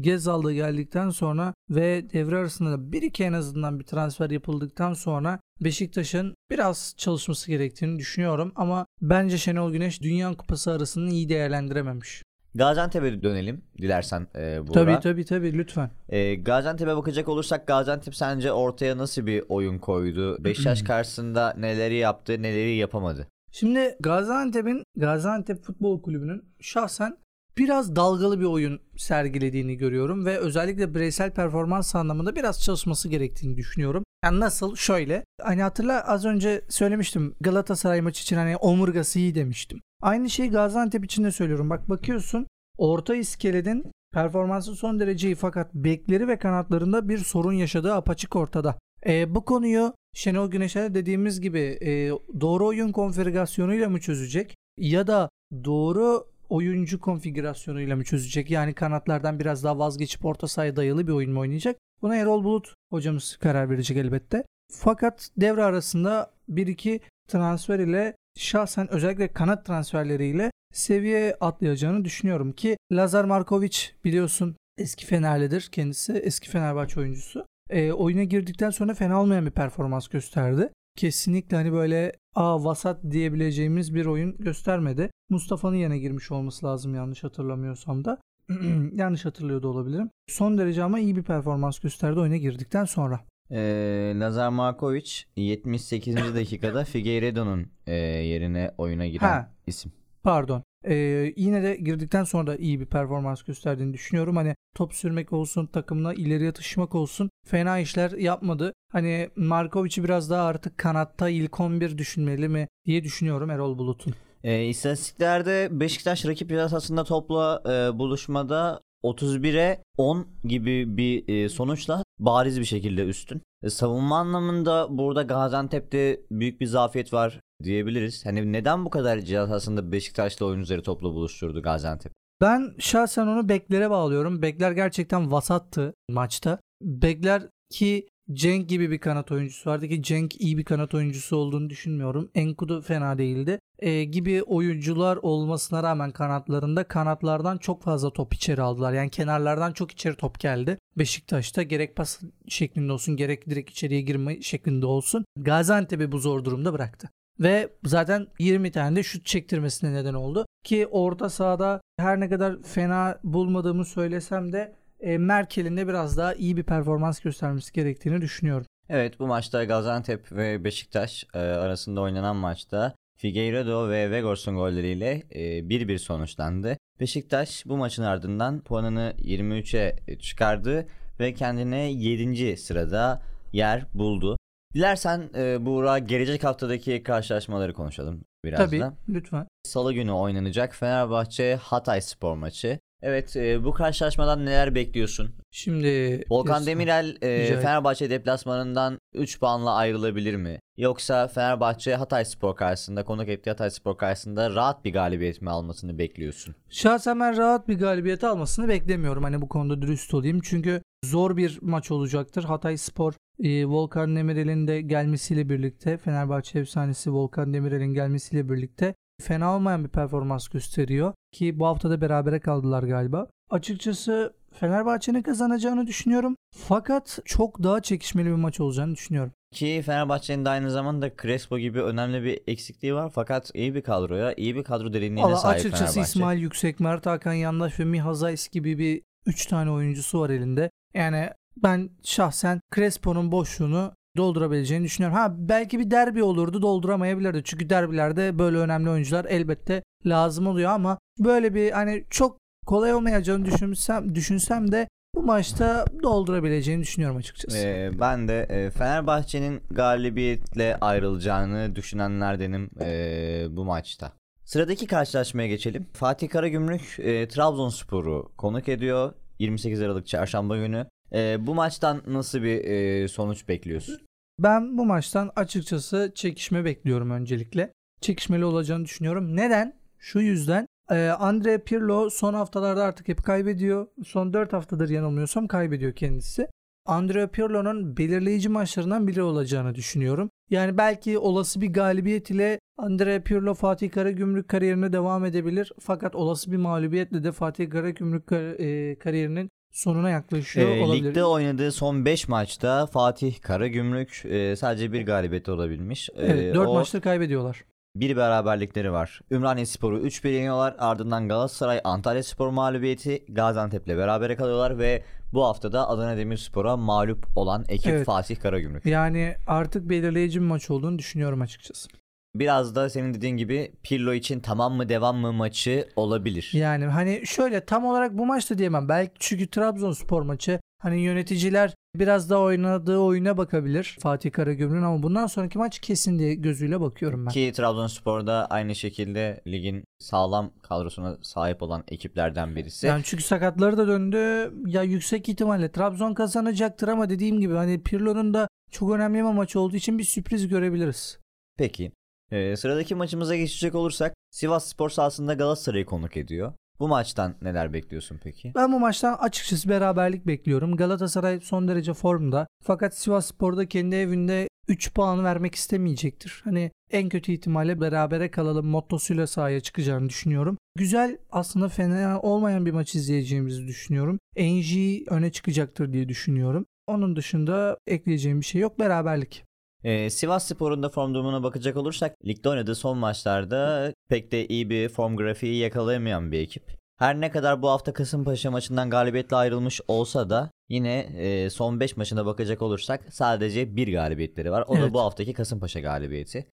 Gezal'da 0.01 0.53
geldikten 0.53 1.09
sonra 1.09 1.53
ve 1.69 2.09
devre 2.13 2.37
arasında 2.37 2.71
da 2.71 2.91
bir 2.91 3.01
iki 3.01 3.23
en 3.23 3.33
azından 3.33 3.79
bir 3.79 3.85
transfer 3.85 4.29
yapıldıktan 4.29 4.93
sonra 4.93 5.39
Beşiktaş'ın 5.61 6.35
biraz 6.51 6.93
çalışması 6.97 7.51
gerektiğini 7.51 7.99
düşünüyorum 7.99 8.51
ama 8.55 8.85
bence 9.01 9.37
Şenol 9.37 9.71
Güneş 9.71 10.01
Dünya 10.01 10.33
Kupası 10.33 10.71
arasını 10.71 11.11
iyi 11.11 11.29
değerlendirememiş. 11.29 12.23
Gaziantep'e 12.55 13.23
dönelim 13.23 13.61
dilersen 13.77 14.27
e, 14.35 14.67
Buğra. 14.67 14.73
Tabii 14.73 14.99
tabii 14.99 15.25
tabii 15.25 15.57
lütfen. 15.57 15.91
E, 16.09 16.35
Gaziantep'e 16.35 16.95
bakacak 16.95 17.29
olursak 17.29 17.67
Gaziantep 17.67 18.15
sence 18.15 18.51
ortaya 18.51 18.97
nasıl 18.97 19.25
bir 19.25 19.43
oyun 19.49 19.79
koydu? 19.79 20.43
Beşiktaş 20.43 20.81
karşısında 20.83 21.53
neleri 21.57 21.95
yaptı 21.95 22.31
neleri 22.41 22.75
yapamadı? 22.75 23.27
Şimdi 23.51 23.95
Gaziantep'in 23.99 24.83
Gaziantep 24.97 25.63
Futbol 25.63 26.01
Kulübü'nün 26.01 26.43
şahsen 26.59 27.17
biraz 27.61 27.95
dalgalı 27.95 28.39
bir 28.39 28.45
oyun 28.45 28.79
sergilediğini 28.97 29.77
görüyorum 29.77 30.25
ve 30.25 30.37
özellikle 30.37 30.95
bireysel 30.95 31.31
performans 31.31 31.95
anlamında 31.95 32.35
biraz 32.35 32.63
çalışması 32.63 33.09
gerektiğini 33.09 33.57
düşünüyorum. 33.57 34.03
Yani 34.23 34.39
nasıl? 34.39 34.75
Şöyle. 34.75 35.23
Hani 35.41 35.61
hatırla 35.61 36.01
az 36.07 36.25
önce 36.25 36.65
söylemiştim 36.69 37.35
Galatasaray 37.41 38.01
maçı 38.01 38.21
için 38.21 38.35
hani 38.35 38.57
omurgası 38.57 39.19
iyi 39.19 39.35
demiştim. 39.35 39.81
Aynı 40.01 40.29
şeyi 40.29 40.51
Gaziantep 40.51 41.05
için 41.05 41.23
de 41.23 41.31
söylüyorum. 41.31 41.69
Bak 41.69 41.89
bakıyorsun 41.89 42.47
orta 42.77 43.15
iskeledin 43.15 43.91
performansı 44.13 44.75
son 44.75 44.99
derece 44.99 45.27
iyi 45.27 45.35
fakat 45.35 45.73
bekleri 45.73 46.27
ve 46.27 46.37
kanatlarında 46.37 47.09
bir 47.09 47.17
sorun 47.17 47.53
yaşadığı 47.53 47.93
apaçık 47.93 48.35
ortada. 48.35 48.77
E, 49.05 49.35
bu 49.35 49.45
konuyu 49.45 49.93
Şenol 50.13 50.51
Güneş'e 50.51 50.93
dediğimiz 50.93 51.41
gibi 51.41 51.59
e, 51.59 52.09
doğru 52.41 52.67
oyun 52.67 52.91
konfigürasyonuyla 52.91 53.89
mı 53.89 53.99
çözecek 53.99 54.55
ya 54.79 55.07
da 55.07 55.29
doğru 55.63 56.30
oyuncu 56.51 56.99
konfigürasyonuyla 56.99 57.95
mı 57.95 58.03
çözecek? 58.03 58.51
Yani 58.51 58.73
kanatlardan 58.73 59.39
biraz 59.39 59.63
daha 59.63 59.79
vazgeçip 59.79 60.25
orta 60.25 60.47
sahaya 60.47 60.75
dayalı 60.75 61.07
bir 61.07 61.11
oyun 61.11 61.31
mu 61.31 61.39
oynayacak? 61.39 61.77
Buna 62.01 62.15
Erol 62.15 62.43
Bulut 62.43 62.73
hocamız 62.89 63.37
karar 63.37 63.69
verecek 63.69 63.97
elbette. 63.97 64.43
Fakat 64.71 65.29
devre 65.37 65.63
arasında 65.63 66.31
1-2 66.49 66.99
transfer 67.27 67.79
ile 67.79 68.15
şahsen 68.37 68.91
özellikle 68.91 69.27
kanat 69.27 69.65
transferleriyle 69.65 70.51
seviye 70.73 71.35
atlayacağını 71.39 72.05
düşünüyorum 72.05 72.51
ki 72.51 72.77
Lazar 72.91 73.23
Markovic 73.23 73.77
biliyorsun 74.03 74.55
eski 74.77 75.05
Fenerlidir 75.05 75.69
kendisi 75.71 76.13
eski 76.13 76.49
Fenerbahçe 76.49 76.99
oyuncusu. 76.99 77.45
E, 77.69 77.91
oyuna 77.91 78.23
girdikten 78.23 78.69
sonra 78.69 78.93
fena 78.93 79.21
olmayan 79.21 79.45
bir 79.45 79.51
performans 79.51 80.07
gösterdi 80.07 80.69
kesinlikle 80.95 81.57
hani 81.57 81.73
böyle 81.73 82.11
a 82.35 82.63
vasat 82.63 83.03
diyebileceğimiz 83.11 83.95
bir 83.95 84.05
oyun 84.05 84.37
göstermedi. 84.37 85.11
Mustafa'nın 85.29 85.75
yerine 85.75 85.97
girmiş 85.99 86.31
olması 86.31 86.65
lazım 86.65 86.95
yanlış 86.95 87.23
hatırlamıyorsam 87.23 88.05
da. 88.05 88.17
yanlış 88.93 89.25
hatırlıyor 89.25 89.63
da 89.63 89.67
olabilirim. 89.67 90.09
Son 90.27 90.57
derece 90.57 90.83
ama 90.83 90.99
iyi 90.99 91.15
bir 91.15 91.23
performans 91.23 91.79
gösterdi 91.79 92.19
oyuna 92.19 92.37
girdikten 92.37 92.85
sonra. 92.85 93.19
Ee, 93.51 94.13
Lazar 94.15 94.49
Markovic 94.49 95.11
78. 95.35 96.15
dakikada 96.15 96.83
Figueiredo'nun 96.83 97.67
e, 97.87 97.95
yerine 97.95 98.71
oyuna 98.77 99.07
giren 99.07 99.27
ha, 99.27 99.51
isim. 99.67 99.91
Pardon. 100.23 100.63
Ee, 100.85 101.33
yine 101.37 101.63
de 101.63 101.75
girdikten 101.75 102.23
sonra 102.23 102.47
da 102.47 102.55
iyi 102.55 102.79
bir 102.79 102.85
performans 102.85 103.43
gösterdiğini 103.43 103.93
düşünüyorum. 103.93 104.35
Hani 104.35 104.55
top 104.75 104.93
sürmek 104.93 105.33
olsun, 105.33 105.65
takımına 105.65 106.13
ileriye 106.13 106.51
taşımak 106.51 106.95
olsun 106.95 107.29
fena 107.45 107.79
işler 107.79 108.11
yapmadı. 108.11 108.73
Hani 108.91 109.29
Markovic'i 109.35 110.03
biraz 110.03 110.29
daha 110.29 110.43
artık 110.43 110.77
kanatta 110.77 111.29
ilk 111.29 111.59
11 111.59 111.97
düşünmeli 111.97 112.49
mi 112.49 112.67
diye 112.85 113.03
düşünüyorum 113.03 113.49
Erol 113.49 113.77
Bulut'un. 113.77 114.13
E, 114.43 114.65
istatistiklerde 114.65 115.67
Beşiktaş 115.71 116.25
rakip 116.25 116.49
cezasında 116.49 117.03
topla 117.03 117.61
e, 117.65 117.99
buluşmada 117.99 118.81
31'e 119.03 119.83
10 119.97 120.27
gibi 120.43 120.97
bir 120.97 121.27
e, 121.27 121.49
sonuçla 121.49 122.03
bariz 122.19 122.59
bir 122.59 122.65
şekilde 122.65 123.03
üstün. 123.03 123.41
E, 123.63 123.69
savunma 123.69 124.17
anlamında 124.17 124.87
burada 124.89 125.21
Gaziantep'te 125.21 126.21
büyük 126.31 126.61
bir 126.61 126.65
zafiyet 126.65 127.13
var 127.13 127.39
diyebiliriz. 127.63 128.25
Hani 128.25 128.53
neden 128.53 128.85
bu 128.85 128.89
kadar 128.89 129.19
cezasında 129.19 129.91
Beşiktaş'la 129.91 130.45
oyuncuları 130.45 130.83
topla 130.83 131.13
buluşturdu 131.13 131.61
Gaziantep? 131.61 132.13
Ben 132.41 132.73
şahsen 132.79 133.27
onu 133.27 133.49
beklere 133.49 133.89
bağlıyorum. 133.89 134.41
Bekler 134.41 134.71
gerçekten 134.71 135.31
vasattı 135.31 135.93
maçta. 136.09 136.59
Bekler 136.81 137.43
ki 137.69 138.07
Cenk 138.33 138.69
gibi 138.69 138.91
bir 138.91 138.97
kanat 138.97 139.31
oyuncusu 139.31 139.69
vardı 139.69 139.87
ki 139.87 140.03
Cenk 140.03 140.41
iyi 140.41 140.57
bir 140.57 140.63
kanat 140.63 140.93
oyuncusu 140.93 141.35
olduğunu 141.35 141.69
düşünmüyorum. 141.69 142.31
Enkudu 142.35 142.81
fena 142.81 143.17
değildi. 143.17 143.59
E, 143.79 144.03
gibi 144.03 144.43
oyuncular 144.43 145.17
olmasına 145.17 145.83
rağmen 145.83 146.11
kanatlarında 146.11 146.83
kanatlardan 146.83 147.57
çok 147.57 147.83
fazla 147.83 148.13
top 148.13 148.33
içeri 148.33 148.61
aldılar. 148.61 148.93
Yani 148.93 149.09
kenarlardan 149.09 149.71
çok 149.73 149.91
içeri 149.91 150.15
top 150.15 150.39
geldi. 150.39 150.77
Beşiktaş'ta 150.97 151.63
gerek 151.63 151.95
pas 151.95 152.19
şeklinde 152.47 152.91
olsun 152.91 153.15
gerek 153.15 153.49
direkt 153.49 153.71
içeriye 153.71 154.01
girme 154.01 154.41
şeklinde 154.41 154.85
olsun. 154.85 155.25
Gaziantep'i 155.37 156.11
bu 156.11 156.19
zor 156.19 156.45
durumda 156.45 156.73
bıraktı. 156.73 157.09
Ve 157.39 157.69
zaten 157.83 158.27
20 158.39 158.71
tane 158.71 158.95
de 158.95 159.03
şut 159.03 159.25
çektirmesine 159.25 159.93
neden 159.93 160.13
oldu. 160.13 160.45
Ki 160.63 160.87
orta 160.87 161.29
sahada 161.29 161.81
her 161.97 162.19
ne 162.19 162.29
kadar 162.29 162.61
fena 162.63 163.19
bulmadığımı 163.23 163.85
söylesem 163.85 164.53
de 164.53 164.75
e, 164.99 165.17
Merkel'in 165.17 165.77
de 165.77 165.87
biraz 165.87 166.17
daha 166.17 166.33
iyi 166.33 166.57
bir 166.57 166.63
performans 166.63 167.19
göstermesi 167.19 167.73
gerektiğini 167.73 168.21
düşünüyorum. 168.21 168.65
Evet 168.89 169.19
bu 169.19 169.27
maçta 169.27 169.63
Gaziantep 169.63 170.31
ve 170.31 170.63
Beşiktaş 170.63 171.25
e, 171.33 171.39
arasında 171.39 172.01
oynanan 172.01 172.35
maçta 172.35 172.95
Figueiredo 173.17 173.89
ve 173.89 174.11
Vegors'un 174.11 174.55
golleriyle 174.55 175.23
1-1 175.31 175.93
e, 175.93 175.97
sonuçlandı. 175.97 176.77
Beşiktaş 176.99 177.65
bu 177.65 177.77
maçın 177.77 178.03
ardından 178.03 178.61
puanını 178.61 179.13
23'e 179.17 180.17
çıkardı 180.17 180.87
ve 181.19 181.33
kendine 181.33 181.91
7. 181.91 182.57
sırada 182.57 183.21
yer 183.53 183.85
buldu. 183.93 184.37
Dilersen 184.73 185.29
e, 185.35 185.65
Buğra 185.65 185.99
gelecek 185.99 186.43
haftadaki 186.43 187.03
karşılaşmaları 187.03 187.73
konuşalım 187.73 188.21
biraz 188.45 188.57
Tabii, 188.57 188.79
da. 188.79 188.93
Tabii 189.07 189.17
lütfen. 189.17 189.47
Salı 189.63 189.93
günü 189.93 190.11
oynanacak 190.11 190.75
Fenerbahçe 190.75 191.55
Hatay 191.55 192.01
Spor 192.01 192.35
maçı. 192.35 192.79
Evet 193.01 193.35
e, 193.35 193.63
bu 193.63 193.73
karşılaşmadan 193.73 194.45
neler 194.45 194.75
bekliyorsun? 194.75 195.35
Şimdi 195.51 196.23
Volkan 196.29 196.65
Demirel 196.65 197.17
e, 197.21 197.45
Fenerbahçe 197.61 198.09
deplasmanından 198.09 198.99
3 199.13 199.39
puanla 199.39 199.75
ayrılabilir 199.75 200.35
mi? 200.35 200.59
Yoksa 200.77 201.27
Fenerbahçe 201.27 201.95
Hatay 201.95 202.25
Spor 202.25 202.55
karşısında 202.55 203.05
konuk 203.05 203.29
ettiği 203.29 203.49
Hatay 203.49 203.69
Spor 203.69 203.97
karşısında 203.97 204.49
rahat 204.49 204.85
bir 204.85 204.93
galibiyet 204.93 205.41
mi 205.41 205.49
almasını 205.49 205.97
bekliyorsun? 205.97 206.55
Şahsen 206.69 207.19
ben 207.19 207.37
rahat 207.37 207.67
bir 207.67 207.79
galibiyet 207.79 208.23
almasını 208.23 208.67
beklemiyorum. 208.67 209.23
Hani 209.23 209.41
bu 209.41 209.49
konuda 209.49 209.81
dürüst 209.81 210.13
olayım. 210.13 210.39
Çünkü 210.43 210.81
zor 211.05 211.37
bir 211.37 211.59
maç 211.61 211.91
olacaktır. 211.91 212.43
Hatay 212.43 212.77
Spor 212.77 213.13
e, 213.43 213.65
Volkan 213.65 214.15
Demirel'in 214.15 214.67
de 214.67 214.81
gelmesiyle 214.81 215.49
birlikte 215.49 215.97
Fenerbahçe 215.97 216.59
efsanesi 216.59 217.13
Volkan 217.13 217.53
Demirel'in 217.53 217.93
gelmesiyle 217.93 218.49
birlikte 218.49 218.95
fena 219.21 219.55
olmayan 219.55 219.83
bir 219.83 219.89
performans 219.89 220.47
gösteriyor. 220.47 221.13
Ki 221.31 221.59
bu 221.59 221.67
haftada 221.67 222.01
berabere 222.01 222.39
kaldılar 222.39 222.83
galiba. 222.83 223.27
Açıkçası 223.49 224.33
Fenerbahçe'nin 224.53 225.21
kazanacağını 225.21 225.87
düşünüyorum. 225.87 226.35
Fakat 226.55 227.19
çok 227.25 227.63
daha 227.63 227.81
çekişmeli 227.81 228.27
bir 228.27 228.35
maç 228.35 228.59
olacağını 228.59 228.95
düşünüyorum. 228.95 229.33
Ki 229.51 229.81
Fenerbahçe'nin 229.85 230.45
de 230.45 230.49
aynı 230.49 230.71
zamanda 230.71 231.11
Crespo 231.21 231.59
gibi 231.59 231.81
önemli 231.81 232.23
bir 232.23 232.41
eksikliği 232.47 232.95
var. 232.95 233.11
Fakat 233.15 233.51
iyi 233.53 233.75
bir 233.75 233.81
kadroya, 233.81 234.33
iyi 234.33 234.55
bir 234.55 234.63
kadro 234.63 234.93
derinliğine 234.93 235.23
Valla 235.23 235.35
sahip 235.35 235.59
açıkçası 235.59 235.85
Fenerbahçe. 235.85 236.01
İsmail 236.01 236.41
Yüksek, 236.41 236.79
Mert 236.79 237.05
Hakan 237.05 237.33
Yandaş 237.33 237.79
ve 237.79 237.85
Mihazais 237.85 238.47
gibi 238.49 238.77
bir 238.77 239.01
3 239.25 239.45
tane 239.45 239.71
oyuncusu 239.71 240.19
var 240.19 240.29
elinde. 240.29 240.69
Yani 240.93 241.29
ben 241.63 241.89
şahsen 242.03 242.61
Crespo'nun 242.75 243.31
boşluğunu 243.31 243.93
doldurabileceğini 244.17 244.83
düşünüyorum. 244.83 245.17
Ha 245.17 245.33
belki 245.37 245.79
bir 245.79 245.91
derbi 245.91 246.23
olurdu 246.23 246.61
dolduramayabilirdi. 246.61 247.41
Çünkü 247.43 247.69
derbilerde 247.69 248.39
böyle 248.39 248.57
önemli 248.57 248.89
oyuncular 248.89 249.25
elbette 249.25 249.83
lazım 250.05 250.47
oluyor 250.47 250.71
ama 250.71 250.97
böyle 251.19 251.53
bir 251.53 251.71
hani 251.71 252.05
çok 252.09 252.37
kolay 252.65 252.93
olmayacağını 252.93 253.45
düşünsem, 253.45 254.15
düşünsem 254.15 254.71
de 254.71 254.87
bu 255.15 255.23
maçta 255.23 255.85
doldurabileceğini 256.03 256.81
düşünüyorum 256.81 257.17
açıkçası. 257.17 257.57
Ee, 257.57 257.91
ben 257.99 258.27
de 258.27 258.41
e, 258.49 258.69
Fenerbahçe'nin 258.69 259.61
galibiyetle 259.71 260.77
ayrılacağını 260.81 261.75
düşünenlerdenim 261.75 262.69
e, 262.81 263.45
bu 263.49 263.65
maçta. 263.65 264.11
Sıradaki 264.51 264.87
karşılaşmaya 264.87 265.47
geçelim. 265.47 265.87
Fatih 265.93 266.29
Karagümrük 266.29 266.99
e, 266.99 267.27
Trabzonspor'u 267.27 268.31
konuk 268.37 268.69
ediyor 268.69 269.13
28 269.39 269.81
Aralık 269.81 270.07
Çarşamba 270.07 270.57
günü. 270.57 270.87
E, 271.13 271.47
bu 271.47 271.55
maçtan 271.55 272.01
nasıl 272.07 272.43
bir 272.43 272.63
e, 272.63 273.07
sonuç 273.07 273.47
bekliyorsun? 273.47 274.01
Ben 274.39 274.77
bu 274.77 274.85
maçtan 274.85 275.31
açıkçası 275.35 276.11
çekişme 276.15 276.65
bekliyorum 276.65 277.11
öncelikle. 277.11 277.71
Çekişmeli 278.01 278.45
olacağını 278.45 278.85
düşünüyorum. 278.85 279.35
Neden? 279.35 279.73
Şu 279.99 280.19
yüzden 280.19 280.67
e, 280.89 281.07
Andre 281.07 281.57
Pirlo 281.57 282.09
son 282.09 282.33
haftalarda 282.33 282.83
artık 282.83 283.07
hep 283.07 283.23
kaybediyor. 283.23 283.87
Son 284.05 284.33
4 284.33 284.53
haftadır 284.53 284.89
yanılmıyorsam 284.89 285.47
kaybediyor 285.47 285.93
kendisi. 285.93 286.47
Andre 286.85 287.27
Pirlo'nun 287.27 287.97
belirleyici 287.97 288.49
maçlarından 288.49 289.07
biri 289.07 289.21
olacağını 289.23 289.75
düşünüyorum. 289.75 290.29
Yani 290.49 290.77
belki 290.77 291.17
olası 291.17 291.61
bir 291.61 291.73
galibiyet 291.73 292.29
ile 292.29 292.59
Andre 292.77 293.19
Pirlo 293.23 293.53
Fatih 293.53 293.91
Karagümrük 293.91 294.47
kariyerine 294.47 294.93
devam 294.93 295.25
edebilir. 295.25 295.71
Fakat 295.79 296.15
olası 296.15 296.51
bir 296.51 296.57
mağlubiyetle 296.57 297.23
de 297.23 297.31
Fatih 297.31 297.69
Karagümrük 297.69 298.27
kar- 298.27 298.59
e, 298.59 298.95
kariyerinin 298.99 299.49
sonuna 299.71 300.09
yaklaşıyor 300.09 300.69
E, 300.69 300.81
olabilir. 300.83 301.05
ligde 301.05 301.23
oynadığı 301.25 301.71
son 301.71 302.05
5 302.05 302.27
maçta 302.27 302.85
Fatih 302.85 303.41
Karagümrük 303.41 304.21
e, 304.25 304.55
sadece 304.55 304.93
bir 304.93 305.05
galibiyet 305.05 305.49
olabilmiş. 305.49 306.09
E, 306.09 306.25
Evet 306.25 306.55
4 306.55 306.67
o- 306.67 306.73
maçtır 306.73 307.01
kaybediyorlar. 307.01 307.63
Bir 307.95 308.17
beraberlikleri 308.17 308.91
var. 308.91 309.21
Ümraniye 309.31 309.65
Spor'u 309.65 309.99
3-1 309.99 310.29
yeniyorlar. 310.29 310.75
Ardından 310.79 311.27
Galatasaray 311.27 311.81
Antalya 311.83 312.23
Spor 312.23 312.49
mağlubiyeti 312.49 313.25
Gaziantep'le 313.29 313.87
berabere 313.87 314.35
kalıyorlar 314.35 314.77
ve 314.79 315.03
bu 315.33 315.45
haftada 315.45 315.89
Adana 315.89 316.17
Demirspor'a 316.17 316.77
mağlup 316.77 317.27
olan 317.35 317.65
ekip 317.69 317.91
Evet. 317.91 318.05
Fatih 318.05 318.39
Karagümrük. 318.39 318.85
Yani 318.85 319.35
artık 319.47 319.89
belirleyici 319.89 320.41
bir 320.41 320.45
maç 320.45 320.69
olduğunu 320.69 320.99
düşünüyorum 320.99 321.41
açıkçası. 321.41 321.89
Biraz 322.35 322.75
da 322.75 322.89
senin 322.89 323.13
dediğin 323.13 323.37
gibi 323.37 323.71
Pirlo 323.83 324.13
için 324.13 324.39
tamam 324.39 324.73
mı 324.73 324.89
devam 324.89 325.17
mı 325.17 325.33
maçı 325.33 325.87
olabilir. 325.95 326.49
Yani 326.53 326.85
hani 326.85 327.21
şöyle 327.25 327.65
tam 327.65 327.85
olarak 327.85 328.17
bu 328.17 328.25
maçta 328.25 328.57
diyemem. 328.57 328.89
Belki 328.89 329.11
çünkü 329.19 329.47
Trabzonspor 329.47 330.21
maçı 330.21 330.59
hani 330.81 331.01
yöneticiler 331.01 331.73
biraz 331.95 332.29
daha 332.29 332.39
oynadığı 332.39 332.97
oyuna 332.97 333.37
bakabilir 333.37 333.97
Fatih 333.99 334.31
Karagümrük'ün 334.31 334.83
ama 334.83 335.03
bundan 335.03 335.27
sonraki 335.27 335.57
maç 335.57 335.79
kesin 335.79 336.19
diye 336.19 336.35
gözüyle 336.35 336.81
bakıyorum 336.81 337.25
ben. 337.25 337.31
Ki 337.31 337.51
Trabzonspor'da 337.55 338.47
aynı 338.49 338.75
şekilde 338.75 339.41
ligin 339.47 339.83
sağlam 339.99 340.51
kadrosuna 340.61 341.17
sahip 341.21 341.63
olan 341.63 341.83
ekiplerden 341.87 342.55
birisi. 342.55 342.87
Yani 342.87 343.01
çünkü 343.05 343.23
sakatları 343.23 343.77
da 343.77 343.87
döndü. 343.87 344.51
Ya 344.65 344.83
yüksek 344.83 345.29
ihtimalle 345.29 345.71
Trabzon 345.71 346.13
kazanacaktır 346.13 346.87
ama 346.87 347.09
dediğim 347.09 347.39
gibi 347.39 347.53
hani 347.53 347.83
Pirlo'nun 347.83 348.33
da 348.33 348.47
çok 348.71 348.91
önemli 348.91 349.17
bir 349.17 349.23
maç 349.23 349.55
olduğu 349.55 349.75
için 349.75 349.97
bir 349.97 350.03
sürpriz 350.03 350.47
görebiliriz. 350.47 351.19
Peki. 351.57 351.91
Ee, 352.31 352.55
sıradaki 352.55 352.95
maçımıza 352.95 353.35
geçecek 353.35 353.75
olursak 353.75 354.13
Sivas 354.31 354.69
Spor 354.69 354.89
sahasında 354.89 355.33
Galatasaray'ı 355.33 355.85
konuk 355.85 356.17
ediyor. 356.17 356.53
Bu 356.81 356.87
maçtan 356.87 357.35
neler 357.41 357.73
bekliyorsun 357.73 358.19
peki? 358.23 358.51
Ben 358.55 358.71
bu 358.71 358.79
maçtan 358.79 359.13
açıkçası 359.13 359.69
beraberlik 359.69 360.27
bekliyorum. 360.27 360.75
Galatasaray 360.75 361.39
son 361.39 361.67
derece 361.67 361.93
formda. 361.93 362.47
Fakat 362.63 362.97
Sivasspor'da 362.97 363.65
kendi 363.65 363.95
evinde 363.95 364.47
3 364.67 364.93
puan 364.93 365.23
vermek 365.23 365.55
istemeyecektir. 365.55 366.41
Hani 366.43 366.71
en 366.91 367.09
kötü 367.09 367.31
ihtimalle 367.31 367.81
berabere 367.81 368.31
kalalım 368.31 368.67
mottosuyla 368.67 369.27
sahaya 369.27 369.59
çıkacağını 369.59 370.09
düşünüyorum. 370.09 370.57
Güzel 370.75 371.17
aslında 371.31 371.69
fena 371.69 372.19
olmayan 372.21 372.65
bir 372.65 372.71
maç 372.71 372.95
izleyeceğimizi 372.95 373.67
düşünüyorum. 373.67 374.19
NG 374.37 375.01
öne 375.07 375.31
çıkacaktır 375.31 375.93
diye 375.93 376.09
düşünüyorum. 376.09 376.65
Onun 376.87 377.15
dışında 377.15 377.77
ekleyeceğim 377.87 378.39
bir 378.39 378.45
şey 378.45 378.61
yok. 378.61 378.79
Beraberlik. 378.79 379.43
Ee, 379.83 380.09
Sivas 380.09 380.47
Spor'un 380.47 380.83
da 380.83 380.89
form 380.89 381.13
durumuna 381.13 381.43
bakacak 381.43 381.77
olursak 381.77 382.15
ligde 382.25 382.49
oynadığı 382.49 382.75
son 382.75 382.97
maçlarda 382.97 383.93
pek 384.09 384.31
de 384.31 384.47
iyi 384.47 384.69
bir 384.69 384.89
form 384.89 385.15
grafiği 385.17 385.55
yakalayamayan 385.55 386.31
bir 386.31 386.39
ekip. 386.39 386.63
Her 386.99 387.21
ne 387.21 387.31
kadar 387.31 387.61
bu 387.61 387.69
hafta 387.69 387.93
Kasımpaşa 387.93 388.51
maçından 388.51 388.89
galibiyetle 388.89 389.35
ayrılmış 389.35 389.81
olsa 389.87 390.29
da 390.29 390.51
yine 390.69 390.99
e, 390.99 391.49
son 391.49 391.79
5 391.79 391.97
maçına 391.97 392.25
bakacak 392.25 392.61
olursak 392.61 393.01
sadece 393.13 393.75
bir 393.75 393.93
galibiyetleri 393.93 394.51
var. 394.51 394.63
O 394.67 394.75
Evet. 394.77 394.83
da 394.89 394.93
bu 394.93 394.99
haftaki 394.99 395.33
Kasımpaşa 395.33 395.79
galibiyeti. 395.79 396.47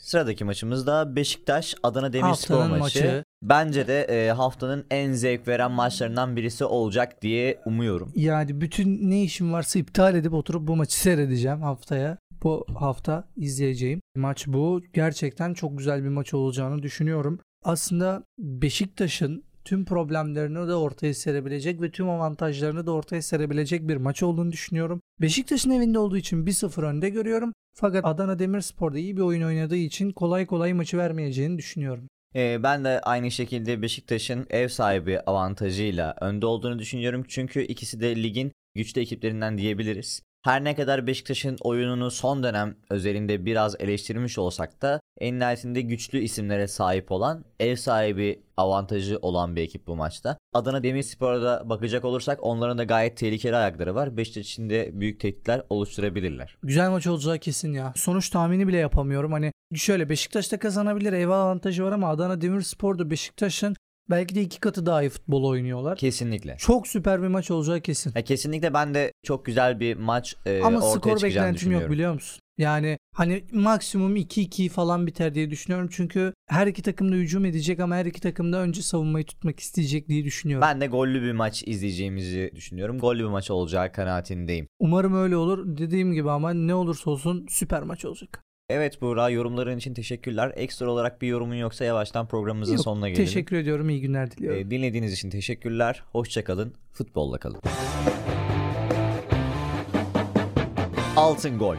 Sıradaki 0.00 0.44
maçımız 0.44 0.86
da 0.86 1.16
Beşiktaş 1.16 1.74
Adana 1.82 2.12
Demirspor 2.12 2.66
maçı. 2.66 2.78
maçı. 2.78 3.24
Bence 3.42 3.86
de 3.86 4.02
e, 4.02 4.30
haftanın 4.30 4.86
en 4.90 5.12
zevk 5.12 5.48
veren 5.48 5.70
maçlarından 5.72 6.36
birisi 6.36 6.64
olacak 6.64 7.22
diye 7.22 7.60
umuyorum. 7.66 8.12
Yani 8.16 8.60
bütün 8.60 9.10
ne 9.10 9.22
işim 9.22 9.52
varsa 9.52 9.78
iptal 9.78 10.14
edip 10.14 10.34
oturup 10.34 10.68
bu 10.68 10.76
maçı 10.76 11.00
seyredeceğim 11.00 11.62
haftaya. 11.62 12.18
Bu 12.42 12.66
hafta 12.74 13.28
izleyeceğim 13.36 14.00
maç 14.16 14.46
bu. 14.46 14.82
Gerçekten 14.92 15.54
çok 15.54 15.78
güzel 15.78 16.04
bir 16.04 16.08
maç 16.08 16.34
olacağını 16.34 16.82
düşünüyorum. 16.82 17.40
Aslında 17.64 18.24
Beşiktaş'ın 18.38 19.44
tüm 19.64 19.84
problemlerini 19.84 20.68
de 20.68 20.74
ortaya 20.74 21.14
serebilecek 21.14 21.82
ve 21.82 21.90
tüm 21.90 22.10
avantajlarını 22.10 22.86
da 22.86 22.92
ortaya 22.92 23.22
serebilecek 23.22 23.88
bir 23.88 23.96
maç 23.96 24.22
olduğunu 24.22 24.52
düşünüyorum. 24.52 25.00
Beşiktaş'ın 25.20 25.70
evinde 25.70 25.98
olduğu 25.98 26.16
için 26.16 26.46
1-0 26.46 26.82
önde 26.82 27.08
görüyorum. 27.08 27.52
Fakat 27.74 28.04
Adana 28.04 28.38
Demirspor'da 28.38 28.98
iyi 28.98 29.16
bir 29.16 29.22
oyun 29.22 29.42
oynadığı 29.42 29.76
için 29.76 30.12
kolay 30.12 30.46
kolay 30.46 30.72
maçı 30.72 30.98
vermeyeceğini 30.98 31.58
düşünüyorum. 31.58 32.08
Ee, 32.34 32.62
ben 32.62 32.84
de 32.84 33.00
aynı 33.00 33.30
şekilde 33.30 33.82
Beşiktaş'ın 33.82 34.46
ev 34.50 34.68
sahibi 34.68 35.20
avantajıyla 35.20 36.14
önde 36.20 36.46
olduğunu 36.46 36.78
düşünüyorum. 36.78 37.24
Çünkü 37.28 37.62
ikisi 37.62 38.00
de 38.00 38.22
ligin 38.22 38.52
güçlü 38.74 39.00
ekiplerinden 39.00 39.58
diyebiliriz. 39.58 40.22
Her 40.42 40.64
ne 40.64 40.74
kadar 40.74 41.06
Beşiktaş'ın 41.06 41.56
oyununu 41.60 42.10
son 42.10 42.42
dönem 42.42 42.74
özelinde 42.90 43.44
biraz 43.44 43.76
eleştirmiş 43.80 44.38
olsak 44.38 44.82
da 44.82 45.00
en 45.20 45.38
nihayetinde 45.38 45.80
güçlü 45.80 46.18
isimlere 46.18 46.68
sahip 46.68 47.12
olan 47.12 47.44
ev 47.60 47.76
sahibi 47.76 48.42
avantajı 48.56 49.18
olan 49.22 49.56
bir 49.56 49.62
ekip 49.62 49.86
bu 49.86 49.96
maçta. 49.96 50.38
Adana 50.52 50.82
Demirspor'a 50.82 51.42
da 51.42 51.62
bakacak 51.68 52.04
olursak 52.04 52.38
onların 52.42 52.78
da 52.78 52.84
gayet 52.84 53.16
tehlikeli 53.16 53.56
ayakları 53.56 53.94
var. 53.94 54.16
Beşiktaş 54.16 54.46
için 54.46 54.70
de 54.70 54.90
büyük 54.92 55.20
tehditler 55.20 55.62
oluşturabilirler. 55.70 56.56
Güzel 56.62 56.90
maç 56.90 57.06
olacağı 57.06 57.38
kesin 57.38 57.72
ya. 57.72 57.92
Sonuç 57.96 58.30
tahmini 58.30 58.68
bile 58.68 58.76
yapamıyorum. 58.76 59.32
Hani 59.32 59.52
şöyle 59.74 60.08
Beşiktaş 60.08 60.52
da 60.52 60.58
kazanabilir. 60.58 61.12
Ev 61.12 61.28
avantajı 61.28 61.84
var 61.84 61.92
ama 61.92 62.08
Adana 62.08 62.40
Demirspor'da 62.40 63.10
Beşiktaş'ın 63.10 63.76
belki 64.12 64.34
de 64.34 64.42
iki 64.42 64.60
katı 64.60 64.86
daha 64.86 65.02
iyi 65.02 65.10
futbol 65.10 65.44
oynuyorlar. 65.44 65.98
Kesinlikle. 65.98 66.56
Çok 66.58 66.88
süper 66.88 67.22
bir 67.22 67.28
maç 67.28 67.50
olacağı 67.50 67.80
kesin. 67.80 68.12
Ya 68.16 68.24
kesinlikle 68.24 68.74
ben 68.74 68.94
de 68.94 69.12
çok 69.24 69.44
güzel 69.44 69.80
bir 69.80 69.96
maç 69.96 70.36
e, 70.46 70.62
ama 70.62 70.78
ortaya 70.78 70.98
skor 70.98 71.16
çıkacağını 71.16 71.48
beklentim 71.48 71.72
yok 71.72 71.90
biliyor 71.90 72.14
musun? 72.14 72.42
Yani 72.58 72.98
hani 73.14 73.44
maksimum 73.52 74.16
2-2 74.16 74.68
falan 74.68 75.06
biter 75.06 75.34
diye 75.34 75.50
düşünüyorum. 75.50 75.88
Çünkü 75.92 76.34
her 76.48 76.66
iki 76.66 76.82
takım 76.82 77.12
da 77.12 77.16
hücum 77.16 77.44
edecek 77.44 77.80
ama 77.80 77.96
her 77.96 78.06
iki 78.06 78.20
takım 78.20 78.52
da 78.52 78.56
önce 78.58 78.82
savunmayı 78.82 79.24
tutmak 79.24 79.60
isteyecek 79.60 80.08
diye 80.08 80.24
düşünüyorum. 80.24 80.68
Ben 80.68 80.80
de 80.80 80.86
gollü 80.86 81.22
bir 81.22 81.32
maç 81.32 81.62
izleyeceğimizi 81.66 82.52
düşünüyorum. 82.54 82.98
Gollü 82.98 83.18
bir 83.18 83.28
maç 83.28 83.50
olacağı 83.50 83.92
kanaatindeyim. 83.92 84.66
Umarım 84.78 85.14
öyle 85.14 85.36
olur. 85.36 85.76
Dediğim 85.78 86.12
gibi 86.12 86.30
ama 86.30 86.52
ne 86.52 86.74
olursa 86.74 87.10
olsun 87.10 87.46
süper 87.50 87.82
maç 87.82 88.04
olacak. 88.04 88.42
Evet 88.72 89.00
Buğra 89.00 89.28
yorumların 89.30 89.78
için 89.78 89.94
teşekkürler. 89.94 90.52
Ekstra 90.56 90.90
olarak 90.90 91.22
bir 91.22 91.28
yorumun 91.28 91.54
yoksa 91.54 91.84
yavaştan 91.84 92.26
programımızın 92.26 92.74
Yok, 92.74 92.82
sonuna 92.82 93.08
gelelim. 93.08 93.24
Teşekkür 93.24 93.56
ediyorum. 93.56 93.90
İyi 93.90 94.00
günler 94.00 94.30
diliyorum. 94.30 94.60
Ee, 94.60 94.70
dinlediğiniz 94.70 95.12
için 95.12 95.30
teşekkürler. 95.30 96.02
Hoşçakalın. 96.12 96.74
Futbolla 96.92 97.38
kalın. 97.38 97.60
Altın 101.16 101.58
gol. 101.58 101.76